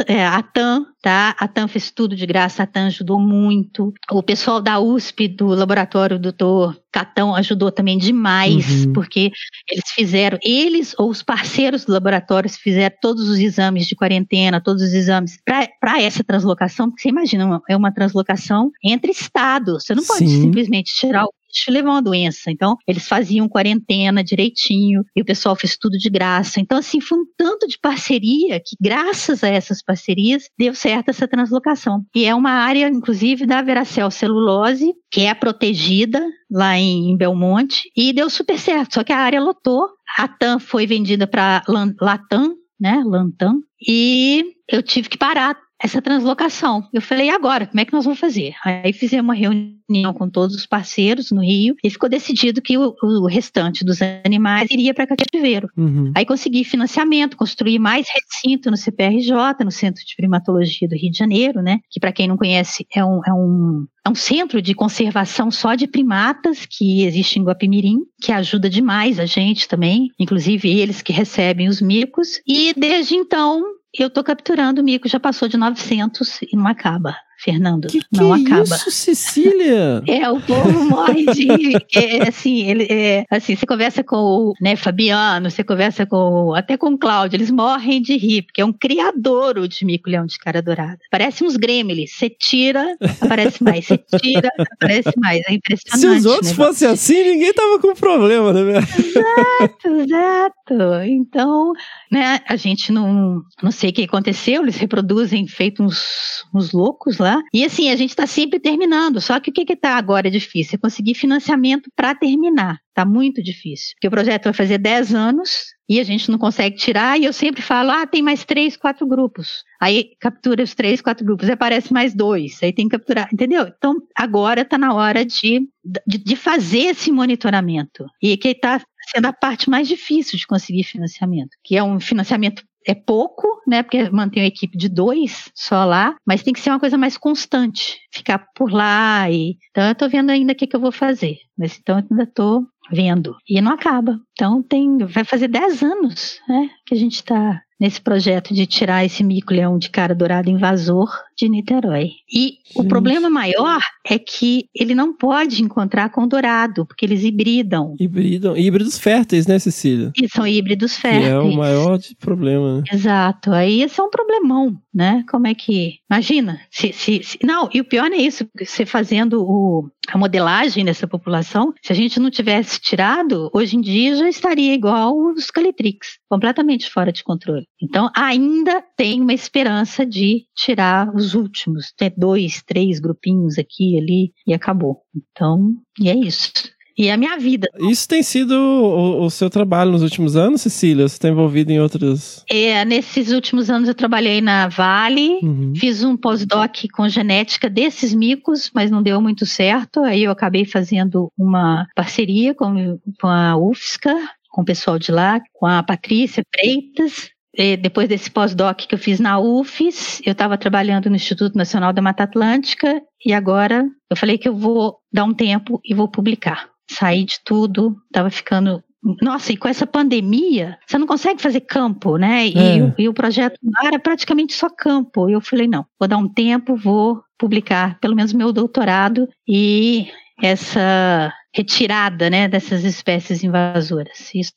[0.07, 1.35] é, a TAM, tá?
[1.39, 3.94] A TAM fez tudo de graça, a TAM ajudou muito.
[4.11, 8.93] O pessoal da USP, do laboratório doutor Catão, ajudou também demais, uhum.
[8.93, 9.31] porque
[9.70, 14.82] eles fizeram, eles ou os parceiros do laboratório fizeram todos os exames de quarentena, todos
[14.82, 19.85] os exames para essa translocação, porque você imagina, é uma translocação entre estados.
[19.85, 20.43] Você não pode Sim.
[20.43, 22.51] simplesmente tirar o bicho levar uma doença.
[22.51, 26.61] Então, eles faziam quarentena direitinho e o pessoal fez tudo de graça.
[26.61, 31.27] Então, assim, foi um tanto de parceria que, graças a essas parcerias, deu certo essa
[31.27, 32.05] translocação.
[32.15, 38.12] E é uma área, inclusive, da Veracel Celulose, que é protegida lá em Belmonte, e
[38.12, 38.95] deu super certo.
[38.95, 39.89] Só que a área lotou.
[40.19, 41.62] A TAM foi vendida para
[42.01, 43.03] Latam, né?
[43.05, 43.61] Lantam.
[43.87, 46.86] E eu tive que parar essa translocação.
[46.92, 47.66] Eu falei, e agora?
[47.66, 48.54] Como é que nós vamos fazer?
[48.64, 52.94] Aí fizemos uma reunião com todos os parceiros no Rio e ficou decidido que o,
[53.02, 55.68] o restante dos animais iria para cativeiro.
[55.76, 56.12] Uhum.
[56.14, 61.18] Aí consegui financiamento, construí mais recinto no CPRJ, no Centro de Primatologia do Rio de
[61.18, 61.78] Janeiro, né?
[61.90, 65.74] Que para quem não conhece é um, é um é um centro de conservação só
[65.74, 71.12] de primatas que existe em Guapimirim, que ajuda demais a gente também, inclusive eles que
[71.12, 72.40] recebem os micos.
[72.46, 73.64] E desde então
[74.02, 77.16] eu estou capturando mico, já passou de 900 e não acaba.
[77.38, 77.88] Fernando.
[77.88, 78.62] Que não que acaba.
[78.64, 80.02] isso, Cecília?
[80.16, 81.48] É, o povo morre de.
[81.94, 86.76] é, assim, ele, é, assim, você conversa com o né, Fabiano, você conversa com até
[86.76, 90.38] com o Cláudio, eles morrem de rir, porque é um criador o de mico-leão de
[90.38, 90.98] cara dourada.
[91.10, 92.12] Parece uns gremlins.
[92.12, 93.86] Você tira, aparece mais.
[93.86, 95.42] Você tira, aparece mais.
[95.48, 96.00] É impressionante.
[96.00, 96.54] Se os outros né?
[96.54, 98.78] fossem assim, ninguém tava com problema, né?
[98.78, 101.04] Exato, exato.
[101.04, 101.72] Então,
[102.10, 107.18] né, a gente não, não sei o que aconteceu, eles reproduzem feito uns, uns loucos
[107.18, 107.26] lá.
[107.53, 109.20] E assim, a gente está sempre terminando.
[109.20, 110.77] Só que o que está agora difícil?
[110.77, 112.78] É conseguir financiamento para terminar.
[112.94, 113.94] Tá muito difícil.
[113.94, 117.32] Porque o projeto vai fazer 10 anos e a gente não consegue tirar, e eu
[117.32, 119.62] sempre falo, ah, tem mais três, quatro grupos.
[119.81, 123.70] Aí captura os três, quatro grupos, aí aparece mais dois, aí tem que capturar, entendeu?
[123.77, 125.69] Então, agora está na hora de,
[126.07, 128.05] de, de, fazer esse monitoramento.
[128.20, 128.82] E que está
[129.12, 133.82] sendo a parte mais difícil de conseguir financiamento, que é um financiamento é pouco, né?
[133.82, 137.18] Porque mantém uma equipe de dois só lá, mas tem que ser uma coisa mais
[137.18, 140.92] constante, ficar por lá e então eu tô vendo ainda o que, que eu vou
[140.92, 141.36] fazer.
[141.58, 144.20] Mas então eu ainda tô vendo e não acaba.
[144.32, 146.70] Então tem, vai fazer 10 anos, né?
[146.86, 151.48] Que a gente está nesse projeto de tirar esse mico-leão de cara dourada invasor de
[151.48, 152.12] Niterói.
[152.32, 152.59] E Gente.
[152.77, 157.94] o problema maior é que ele não pode encontrar com dourado, porque eles hibridam.
[158.01, 158.57] Hibridam.
[158.57, 160.12] Híbridos férteis, né, Cecília?
[160.16, 161.24] E são híbridos férteis.
[161.24, 162.78] Que é o maior problema.
[162.78, 162.85] Né?
[162.93, 163.53] Exato.
[163.53, 165.23] Aí esse é um problemão, né?
[165.28, 165.97] Como é que.
[166.11, 166.59] Imagina.
[166.70, 167.39] Se, se, se...
[167.43, 171.97] Não, e o pior é isso, você fazendo o, a modelagem dessa população, se a
[171.97, 177.23] gente não tivesse tirado, hoje em dia já estaria igual os Calitrix, completamente fora de
[177.23, 177.66] controle.
[177.82, 183.98] Então, ainda tem uma esperança de tirar os últimos, ter dois, três grupinhos aqui e
[183.98, 185.03] ali e acabou.
[185.15, 186.53] Então, e é isso.
[186.98, 187.69] E é a minha vida.
[187.78, 191.07] Isso tem sido o, o seu trabalho nos últimos anos, Cecília?
[191.07, 192.43] Você está envolvida em outros.
[192.48, 195.74] É, nesses últimos anos eu trabalhei na Vale, uhum.
[195.77, 200.01] fiz um pós-doc com genética desses micos, mas não deu muito certo.
[200.01, 204.16] Aí eu acabei fazendo uma parceria com, com a UFSCA,
[204.51, 207.28] com o pessoal de lá, com a Patrícia Freitas,
[207.77, 212.03] depois desse pós-doc que eu fiz na UFES, eu estava trabalhando no Instituto Nacional da
[212.03, 216.69] Mata Atlântica e agora eu falei que eu vou dar um tempo e vou publicar.
[216.91, 218.83] Saí de tudo, estava ficando.
[219.23, 222.49] Nossa, e com essa pandemia, você não consegue fazer campo, né?
[222.49, 222.95] E, é.
[222.99, 225.28] e o projeto era praticamente só campo.
[225.28, 230.09] E eu falei, não, vou dar um tempo, vou publicar pelo menos meu doutorado e
[230.43, 234.35] essa retirada né, dessas espécies invasoras.
[234.35, 234.53] Isso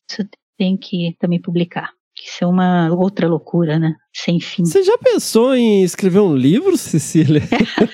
[0.57, 1.91] tem que também publicar.
[2.25, 3.95] Isso é uma outra loucura, né?
[4.13, 4.65] Sem fim.
[4.65, 7.41] Você já pensou em escrever um livro, Cecília?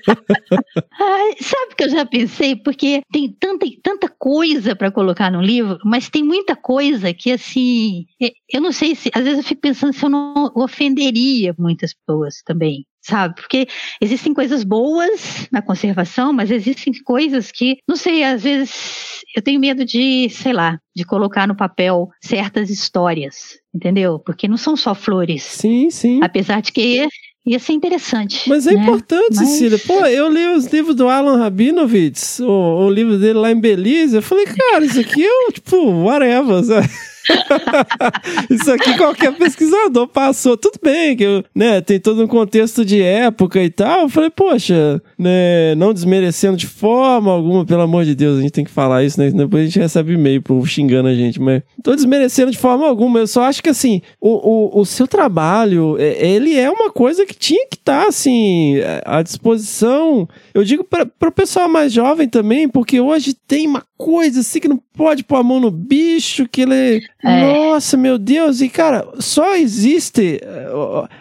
[1.00, 2.56] ah, sabe que eu já pensei?
[2.56, 8.06] Porque tem tanta, tanta coisa para colocar no livro, mas tem muita coisa que, assim,
[8.52, 9.12] eu não sei se.
[9.14, 13.36] Às vezes eu fico pensando se eu não ofenderia muitas pessoas também sabe?
[13.36, 13.68] Porque
[14.02, 19.60] existem coisas boas na conservação, mas existem coisas que, não sei, às vezes eu tenho
[19.60, 24.20] medo de, sei lá, de colocar no papel certas histórias, entendeu?
[24.20, 25.44] Porque não são só flores.
[25.44, 26.20] Sim, sim.
[26.24, 27.08] Apesar de que
[27.48, 28.50] Ia ser interessante.
[28.50, 28.82] Mas é né?
[28.82, 29.50] importante, Mas...
[29.50, 29.78] Cecília.
[29.78, 34.16] Pô, eu li os livros do Alan Rabinovitz, o, o livro dele lá em Belize.
[34.16, 36.90] Eu falei, cara, isso aqui é, tipo, whatever, sabe?
[38.50, 40.58] Isso aqui qualquer pesquisador passou.
[40.58, 44.02] Tudo bem, que eu, né, tem todo um contexto de época e tal.
[44.02, 48.52] Eu falei, poxa, né, não desmerecendo de forma alguma, pelo amor de Deus, a gente
[48.52, 49.32] tem que falar isso, né?
[49.32, 53.20] Depois a gente recebe e-mail pro xingando a gente, mas tô desmerecendo de forma alguma.
[53.20, 57.26] Eu só acho que assim, o, o, o seu trabalho, é, ele é uma coisa
[57.26, 58.76] que tinha que estar, tá, assim,
[59.06, 60.28] à disposição.
[60.54, 64.68] Eu digo para o pessoal mais jovem também, porque hoje tem uma coisa assim que
[64.68, 67.02] não pode pôr a mão no bicho, que ele.
[67.26, 67.42] É.
[67.42, 68.62] Nossa, meu Deus!
[68.62, 70.40] E, cara, só existe.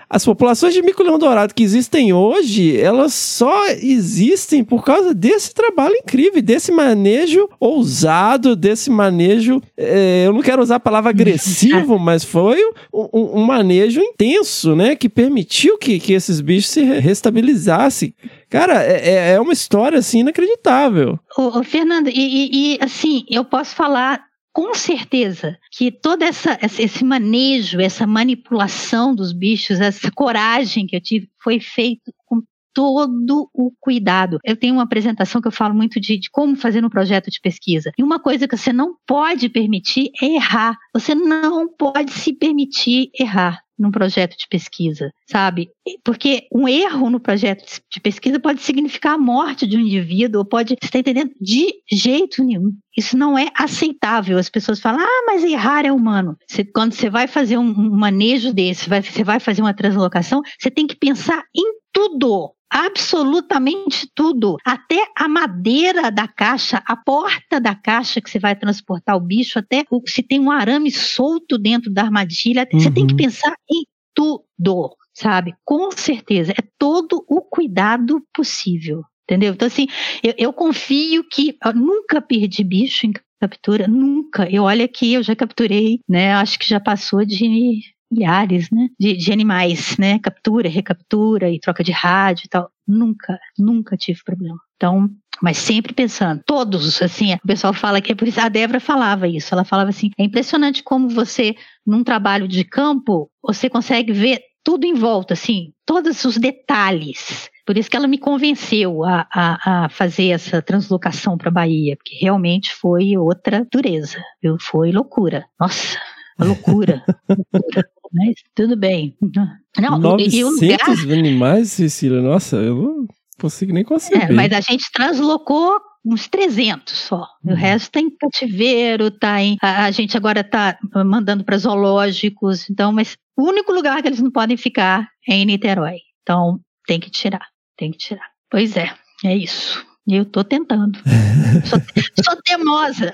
[0.08, 5.96] As populações de mico-leão dourado que existem hoje, elas só existem por causa desse trabalho
[5.96, 9.62] incrível, desse manejo ousado, desse manejo.
[9.78, 12.60] É, eu não quero usar a palavra agressivo, mas foi
[12.92, 14.94] um, um, manejo intenso, né?
[14.94, 18.14] Que permitiu que, que esses bichos se restabilizassem.
[18.50, 21.18] Cara, é, é, é uma história assim inacreditável.
[21.36, 26.56] Ô, ô Fernando, e, e, e assim, eu posso falar com certeza que todo essa,
[26.62, 32.40] esse manejo, essa manipulação dos bichos, essa coragem que eu tive, foi feito com
[32.72, 34.38] todo o cuidado.
[34.44, 37.40] Eu tenho uma apresentação que eu falo muito de, de, como fazer um projeto de
[37.40, 37.90] pesquisa.
[37.98, 40.76] E uma coisa que você não pode permitir é errar.
[40.92, 45.68] Você não pode se permitir errar num projeto de pesquisa, sabe?
[46.04, 50.44] Porque um erro no projeto de pesquisa pode significar a morte de um indivíduo, ou
[50.44, 51.32] pode, você está entendendo?
[51.40, 52.72] De jeito nenhum.
[52.96, 54.38] Isso não é aceitável.
[54.38, 56.36] As pessoas falam, ah, mas errar é humano.
[56.48, 60.70] Você, quando você vai fazer um, manejo desse, vai, você vai fazer uma translocação, você
[60.70, 62.52] tem que pensar em tudo.
[62.74, 64.56] Absolutamente tudo.
[64.64, 69.60] Até a madeira da caixa, a porta da caixa que você vai transportar o bicho,
[69.60, 72.66] até o, se tem um arame solto dentro da armadilha.
[72.72, 72.80] Uhum.
[72.80, 73.18] Você tem que Uhum.
[73.18, 75.54] pensar em tudo, sabe?
[75.64, 76.52] Com certeza.
[76.52, 79.02] É todo o cuidado possível.
[79.28, 79.54] Entendeu?
[79.54, 79.86] Então, assim,
[80.22, 84.46] eu, eu confio que eu nunca perdi bicho em captura, nunca.
[84.50, 86.34] Eu olha que eu já capturei, né?
[86.34, 87.80] Acho que já passou de
[88.14, 88.88] milhares, né?
[88.98, 90.18] De, de animais, né?
[90.18, 92.70] Captura, recaptura e troca de rádio e tal.
[92.86, 94.58] Nunca, nunca tive problema.
[94.76, 95.10] Então,
[95.42, 99.26] mas sempre pensando, todos, assim, o pessoal fala que é por isso, a Débora falava
[99.26, 104.40] isso, ela falava assim, é impressionante como você, num trabalho de campo, você consegue ver
[104.62, 107.50] tudo em volta, assim, todos os detalhes.
[107.66, 112.16] Por isso que ela me convenceu a, a, a fazer essa translocação para Bahia, porque
[112.16, 114.56] realmente foi outra dureza, viu?
[114.60, 115.44] Foi loucura.
[115.60, 115.98] Nossa,
[116.38, 117.02] loucura.
[117.28, 117.88] loucura.
[118.14, 119.16] Mas tudo bem.
[119.80, 121.18] Não, 900 e o lugar...
[121.18, 122.22] animais, Cecília?
[122.22, 123.08] Nossa, eu não
[123.40, 124.30] consigo nem conceber.
[124.30, 127.26] É, mas a gente translocou uns 300 só.
[127.44, 127.52] Uhum.
[127.52, 129.56] O resto tá em cativeiro, tá em.
[129.60, 132.70] A, a gente agora tá mandando para zoológicos.
[132.70, 135.96] Então, mas o único lugar que eles não podem ficar é em Niterói.
[136.22, 137.48] Então, tem que tirar.
[137.76, 138.28] Tem que tirar.
[138.48, 139.84] Pois é, é isso.
[140.06, 140.98] Eu tô tentando.
[141.64, 141.80] sou,
[142.22, 143.10] sou temosa.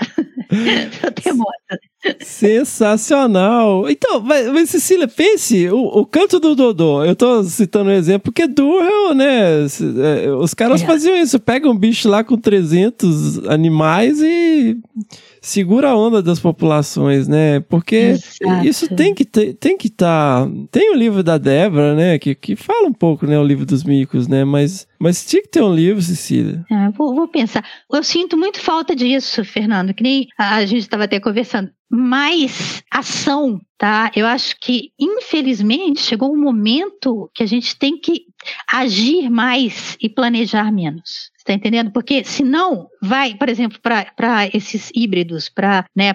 [1.00, 1.80] sou temosa.
[2.20, 3.88] Sensacional.
[3.88, 8.48] Então, mas, Cecília, pense, o, o canto do Dodô, eu tô citando um exemplo, porque
[8.48, 9.66] Durrell, né,
[10.40, 10.86] os caras é.
[10.86, 14.76] faziam isso, pegam um bicho lá com 300 animais e
[15.40, 17.60] segura a onda das populações, né?
[17.60, 18.66] Porque Exato.
[18.66, 20.46] isso tem que ter, tem que estar.
[20.46, 20.52] Tá...
[20.70, 22.18] Tem o livro da Débora, né?
[22.18, 23.38] Que, que fala um pouco, né?
[23.38, 24.44] O livro dos micos, né?
[24.44, 26.64] Mas, mas tinha que ter um livro, Cecília.
[26.70, 27.64] É, vou, vou, pensar.
[27.92, 31.70] Eu sinto muito falta disso, Fernando, que nem a, a gente estava até conversando.
[31.92, 34.12] Mais ação, tá?
[34.14, 38.26] Eu acho que, infelizmente, chegou um momento que a gente tem que
[38.72, 41.29] agir mais e planejar menos.
[41.50, 41.90] Está entendendo?
[41.90, 46.12] Porque senão vai, por exemplo, para esses híbridos, para né,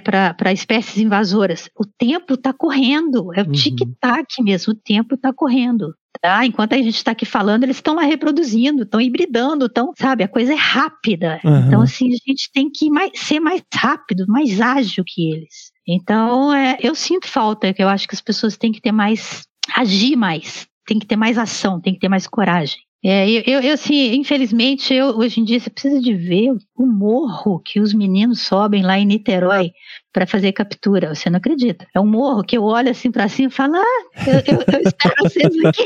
[0.54, 3.52] espécies invasoras, o tempo está correndo, é o uhum.
[3.52, 5.94] tic-tac mesmo, o tempo está correndo.
[6.22, 6.46] Tá?
[6.46, 10.28] Enquanto a gente está aqui falando, eles estão lá reproduzindo, estão hibridando, estão, sabe, a
[10.30, 11.42] coisa é rápida.
[11.44, 11.68] Uhum.
[11.68, 15.74] Então, assim, a gente tem que mais, ser mais rápido, mais ágil que eles.
[15.86, 19.44] Então, é, eu sinto falta, que eu acho que as pessoas têm que ter mais,
[19.76, 22.85] agir mais, tem que ter mais ação, tem que ter mais coragem.
[23.08, 27.60] É, eu, eu, assim, infelizmente, eu, hoje em dia, você precisa de ver o morro
[27.60, 29.74] que os meninos sobem lá em Niterói
[30.12, 31.14] para fazer captura.
[31.14, 31.86] Você não acredita?
[31.94, 34.82] É um morro que eu olho assim para cima e falo, ah, eu, eu, eu
[34.82, 35.86] espero vocês aqui.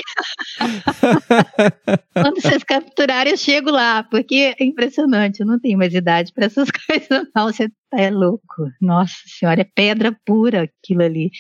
[2.14, 5.42] Quando vocês capturarem, eu chego lá, porque é impressionante.
[5.42, 7.48] Eu não tenho mais idade para essas coisas, não.
[7.48, 8.72] Você é louco.
[8.80, 11.32] Nossa Senhora, é pedra pura aquilo ali.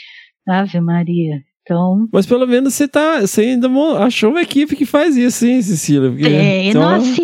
[0.46, 1.42] Ave Maria.
[1.70, 3.22] Então, Mas pelo menos você tá.
[3.22, 3.70] Você ainda
[4.00, 6.10] achou uma equipe que faz isso, hein, Cecília?
[6.10, 6.82] Porque, é, então...
[6.82, 7.22] nossa,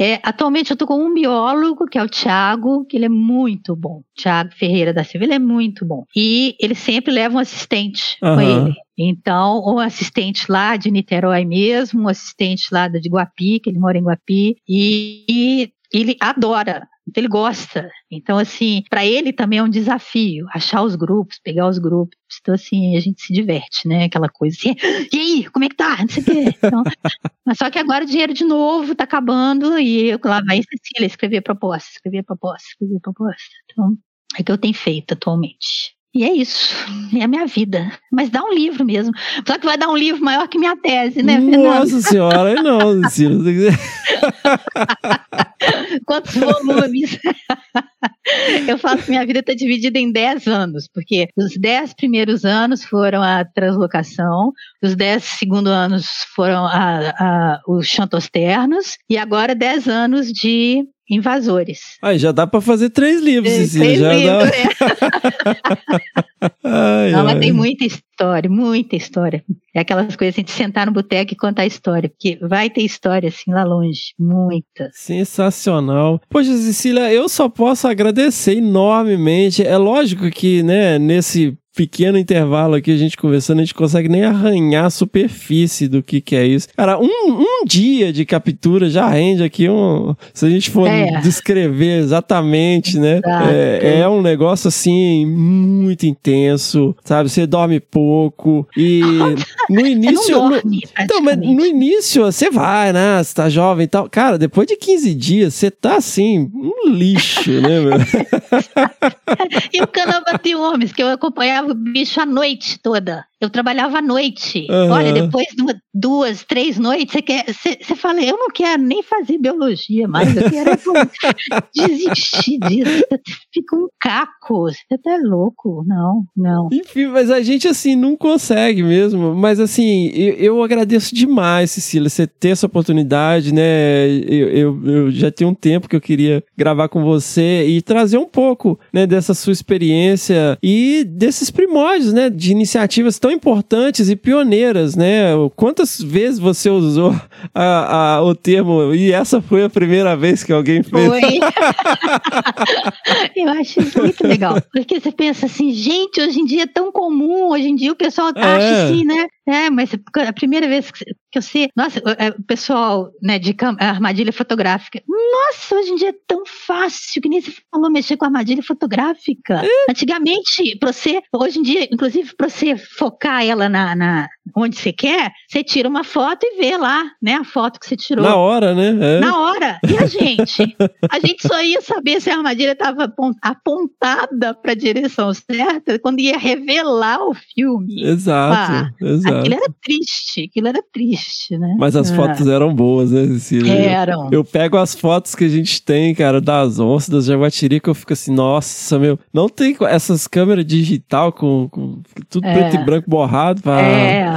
[0.00, 3.76] é, atualmente eu tô com um biólogo, que é o Thiago, que ele é muito
[3.76, 4.02] bom.
[4.16, 6.04] Thiago Ferreira da Silva, ele é muito bom.
[6.16, 8.34] E ele sempre leva um assistente uhum.
[8.34, 8.74] com ele.
[8.96, 13.98] Então, um assistente lá de Niterói mesmo, um assistente lá de Guapi, que ele mora
[13.98, 17.90] em Guapi, e, e ele adora então ele gosta.
[18.10, 22.18] Então, assim, para ele também é um desafio achar os grupos, pegar os grupos.
[22.40, 24.04] Então, assim, a gente se diverte, né?
[24.04, 24.74] Aquela coisa assim,
[25.12, 25.98] e aí, como é que tá?
[26.00, 26.44] Não sei o quê.
[26.62, 26.82] Então,
[27.44, 31.06] mas só que agora o dinheiro de novo tá acabando e eu lá vai Cecília
[31.06, 33.42] escrever proposta, escrever proposta, escrever proposta.
[33.70, 33.96] Então,
[34.38, 35.94] é o que eu tenho feito atualmente.
[36.14, 36.72] E é isso,
[37.18, 37.90] é a minha vida.
[38.10, 39.12] Mas dá um livro mesmo.
[39.44, 41.64] Só que vai dar um livro maior que minha tese, né, Fernando?
[41.64, 43.72] Nossa senhora, não, Cecília.
[46.06, 47.18] Quantos volumes?
[48.68, 52.84] Eu falo que minha vida está dividida em 10 anos, porque os 10 primeiros anos
[52.84, 59.88] foram a translocação, os 10 segundos anos foram a, a, os chantosternos, e agora 10
[59.88, 61.98] anos de invasores.
[62.02, 63.86] Aí já dá para fazer três livros, Cecília.
[63.86, 64.56] Três já livros, dá...
[64.56, 66.50] é.
[66.64, 69.44] ai, Não, mas tem muita história, muita história.
[69.74, 73.28] É aquelas coisas assim, de sentar no boteco e contar história, porque vai ter história
[73.28, 74.90] assim lá longe, muita.
[74.92, 76.20] Sensacional.
[76.28, 79.62] Poxa, Cecília, eu só posso agradecer enormemente.
[79.62, 84.24] É lógico que, né, nesse pequeno intervalo aqui, a gente conversando, a gente consegue nem
[84.24, 86.68] arranhar a superfície do que, que é isso.
[86.76, 90.14] Cara, um, um dia de captura já rende aqui um.
[90.32, 91.20] Se a gente for é.
[91.20, 93.20] descrever exatamente, né?
[93.50, 97.28] É, é, um negócio assim, muito intenso, sabe?
[97.28, 98.66] Você dorme pouco.
[98.76, 99.00] E
[99.68, 100.34] no início.
[100.34, 103.22] dorme, no, então, mas no início você vai, né?
[103.22, 104.08] Você tá jovem e tal.
[104.08, 107.94] Cara, depois de 15 dias, você tá assim, um lixo, né, meu?
[109.72, 113.26] e o Canamba de Homens, que eu acompanhava o bicho a noite toda.
[113.40, 114.66] Eu trabalhava à noite.
[114.70, 114.92] Aham.
[114.92, 119.02] Olha, depois de duas, três noites, você quer, você, você fala, eu não quero nem
[119.02, 120.76] fazer biologia mais, eu quero é,
[121.74, 123.04] desistir disso.
[123.52, 125.84] Fica um caco, você tá louco?
[125.86, 126.68] Não, não.
[126.72, 129.34] Enfim, mas a gente, assim, não consegue mesmo.
[129.34, 134.08] Mas, assim, eu, eu agradeço demais, Cecília, você ter essa oportunidade, né?
[134.08, 138.18] Eu, eu, eu já tenho um tempo que eu queria gravar com você e trazer
[138.18, 144.16] um pouco, né, dessa sua experiência e desses primórdios, né, de iniciativas tão importantes e
[144.16, 145.32] pioneiras, né?
[145.56, 147.14] Quantas vezes você usou
[147.54, 151.06] a, a- o termo e essa foi a primeira vez que alguém fez?
[151.06, 151.20] Foi.
[153.36, 154.60] Eu acho isso muito legal.
[154.72, 157.96] Porque você pensa assim, gente, hoje em dia é tão comum, hoje em dia o
[157.96, 158.40] pessoal É.
[158.40, 159.26] acha assim, né?
[159.46, 159.90] É, mas
[160.26, 161.04] a primeira vez que
[161.34, 161.68] que eu sei.
[161.76, 165.02] Nossa, é, pessoal, né, de cam- armadilha fotográfica.
[165.08, 169.60] Nossa, hoje em dia é tão fácil, que nem você falou, mexer com armadilha fotográfica.
[169.64, 169.90] É.
[169.90, 174.92] Antigamente, pra você, hoje em dia, inclusive, pra você focar ela na, na- onde você
[174.92, 178.24] quer, você tira uma foto e vê lá, né, a foto que você tirou.
[178.24, 179.16] Na hora, né?
[179.16, 179.20] É.
[179.20, 179.78] Na hora.
[179.88, 180.76] E a gente?
[181.10, 183.08] A gente só ia saber se a armadilha estava
[183.42, 188.02] apontada para a direção certa quando ia revelar o filme.
[188.04, 189.36] Exato, Ah, exato.
[189.38, 191.74] Aquilo era triste, aquilo era triste, né?
[191.78, 192.16] Mas as Ah.
[192.16, 193.72] fotos eram boas, né, Cecília?
[193.72, 194.28] Eram.
[194.30, 198.12] Eu pego as fotos que a gente tem, cara, das onças, das jaguatirica, eu fico
[198.12, 201.93] assim, nossa, meu, não tem essas câmeras digital com, com
[202.28, 202.52] tudo É.
[202.54, 203.80] preto e branco borrado pra...
[203.80, 204.28] É.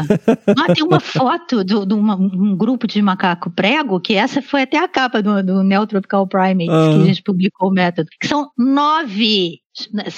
[0.57, 4.87] Ah, tem uma foto de um grupo de macaco prego, que essa foi até a
[4.87, 6.89] capa do, do Neotropical Primates, Ah.
[6.93, 9.59] que a gente publicou o método, que são nove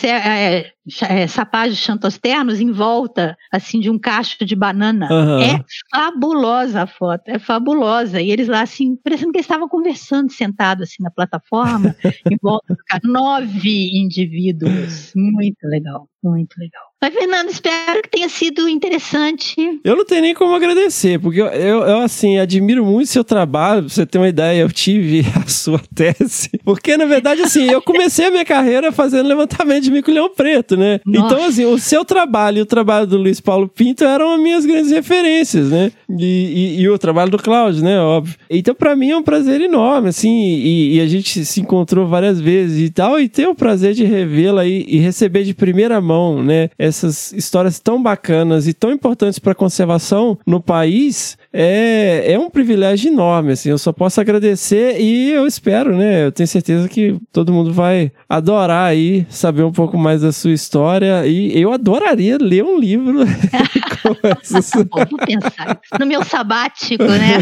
[0.06, 0.72] é,
[1.08, 5.08] é, sapajos xantosternos em volta, assim, de um cacho de banana.
[5.12, 5.42] Aham.
[5.42, 5.60] É
[5.92, 8.22] fabulosa a foto, é fabulosa.
[8.22, 11.96] E eles lá, assim, parecendo que eles estavam conversando, sentados, assim, na plataforma,
[12.30, 13.02] em volta do cara.
[13.04, 15.14] Nove indivíduos.
[15.16, 16.90] Muito legal, muito legal.
[17.02, 19.56] Mas, Fernando, espero que tenha sido interessante.
[19.86, 23.84] Eu não tenho nem como agradecer, porque eu, eu, eu, assim, admiro muito seu trabalho.
[23.84, 26.50] Pra você ter uma ideia, eu tive a sua tese.
[26.66, 31.00] Porque, na verdade, assim, eu comecei a minha carreira fazendo levantamento de mico-leão preto, né?
[31.06, 31.26] Nossa.
[31.36, 34.66] Então, assim, o seu trabalho e o trabalho do Luiz Paulo Pinto eram as minhas
[34.66, 35.92] grandes referências, né?
[36.18, 38.00] E, e- e o trabalho do Cláudio, né?
[38.00, 38.36] Óbvio.
[38.50, 42.40] Então, pra mim é um prazer enorme, assim, e, e a gente se encontrou várias
[42.40, 46.70] vezes e tal, e ter o prazer de revê-la e, receber de primeira mão, né?
[46.80, 53.12] Essas histórias tão bacanas e tão importantes pra conservação no país é, é um privilégio
[53.12, 53.70] enorme, assim.
[53.70, 56.26] Eu só posso agradecer e eu espero, né?
[56.26, 60.52] Eu tenho certeza que todo mundo vai adorar aí saber um pouco mais da sua
[60.52, 63.20] história e eu adoraria ler um livro
[64.02, 64.72] com essas...
[64.90, 65.80] Bom, vou pensar.
[66.00, 67.38] No meu sabático, né?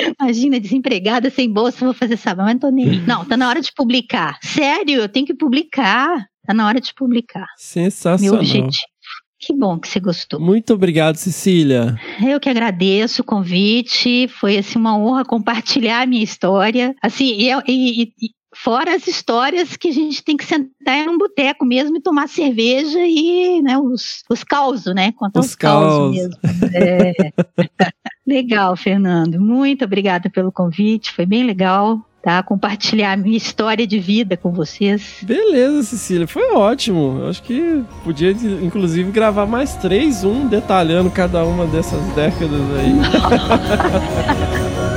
[0.20, 3.00] Imagina, desempregada, sem bolsa, vou fazer sabá, mas não tô nem.
[3.02, 4.38] Não, tá na hora de publicar.
[4.42, 6.26] Sério, eu tenho que publicar.
[6.46, 7.40] Tá na hora de publicar.
[7.40, 8.40] Meu Sensacional.
[8.40, 8.93] objetivo.
[9.46, 10.40] Que bom que você gostou.
[10.40, 11.98] Muito obrigado, Cecília.
[12.26, 14.26] Eu que agradeço o convite.
[14.28, 16.94] Foi assim uma honra compartilhar a minha história.
[17.02, 21.08] Assim, e, e- e- e fora as histórias que a gente tem que sentar em
[21.08, 25.12] um boteco mesmo e tomar cerveja e né, os, os causos, né?
[25.12, 26.16] Contar Os os, causos causos.
[26.16, 26.74] mesmo.
[26.74, 27.12] É.
[28.26, 29.38] legal, Fernando.
[29.40, 31.12] Muito obrigada pelo convite.
[31.12, 32.00] Foi bem legal.
[32.24, 35.18] Tá, compartilhar a minha história de vida com vocês.
[35.20, 37.18] Beleza, Cecília, foi ótimo.
[37.20, 38.30] Eu acho que podia,
[38.62, 42.94] inclusive, gravar mais três, um detalhando cada uma dessas décadas aí.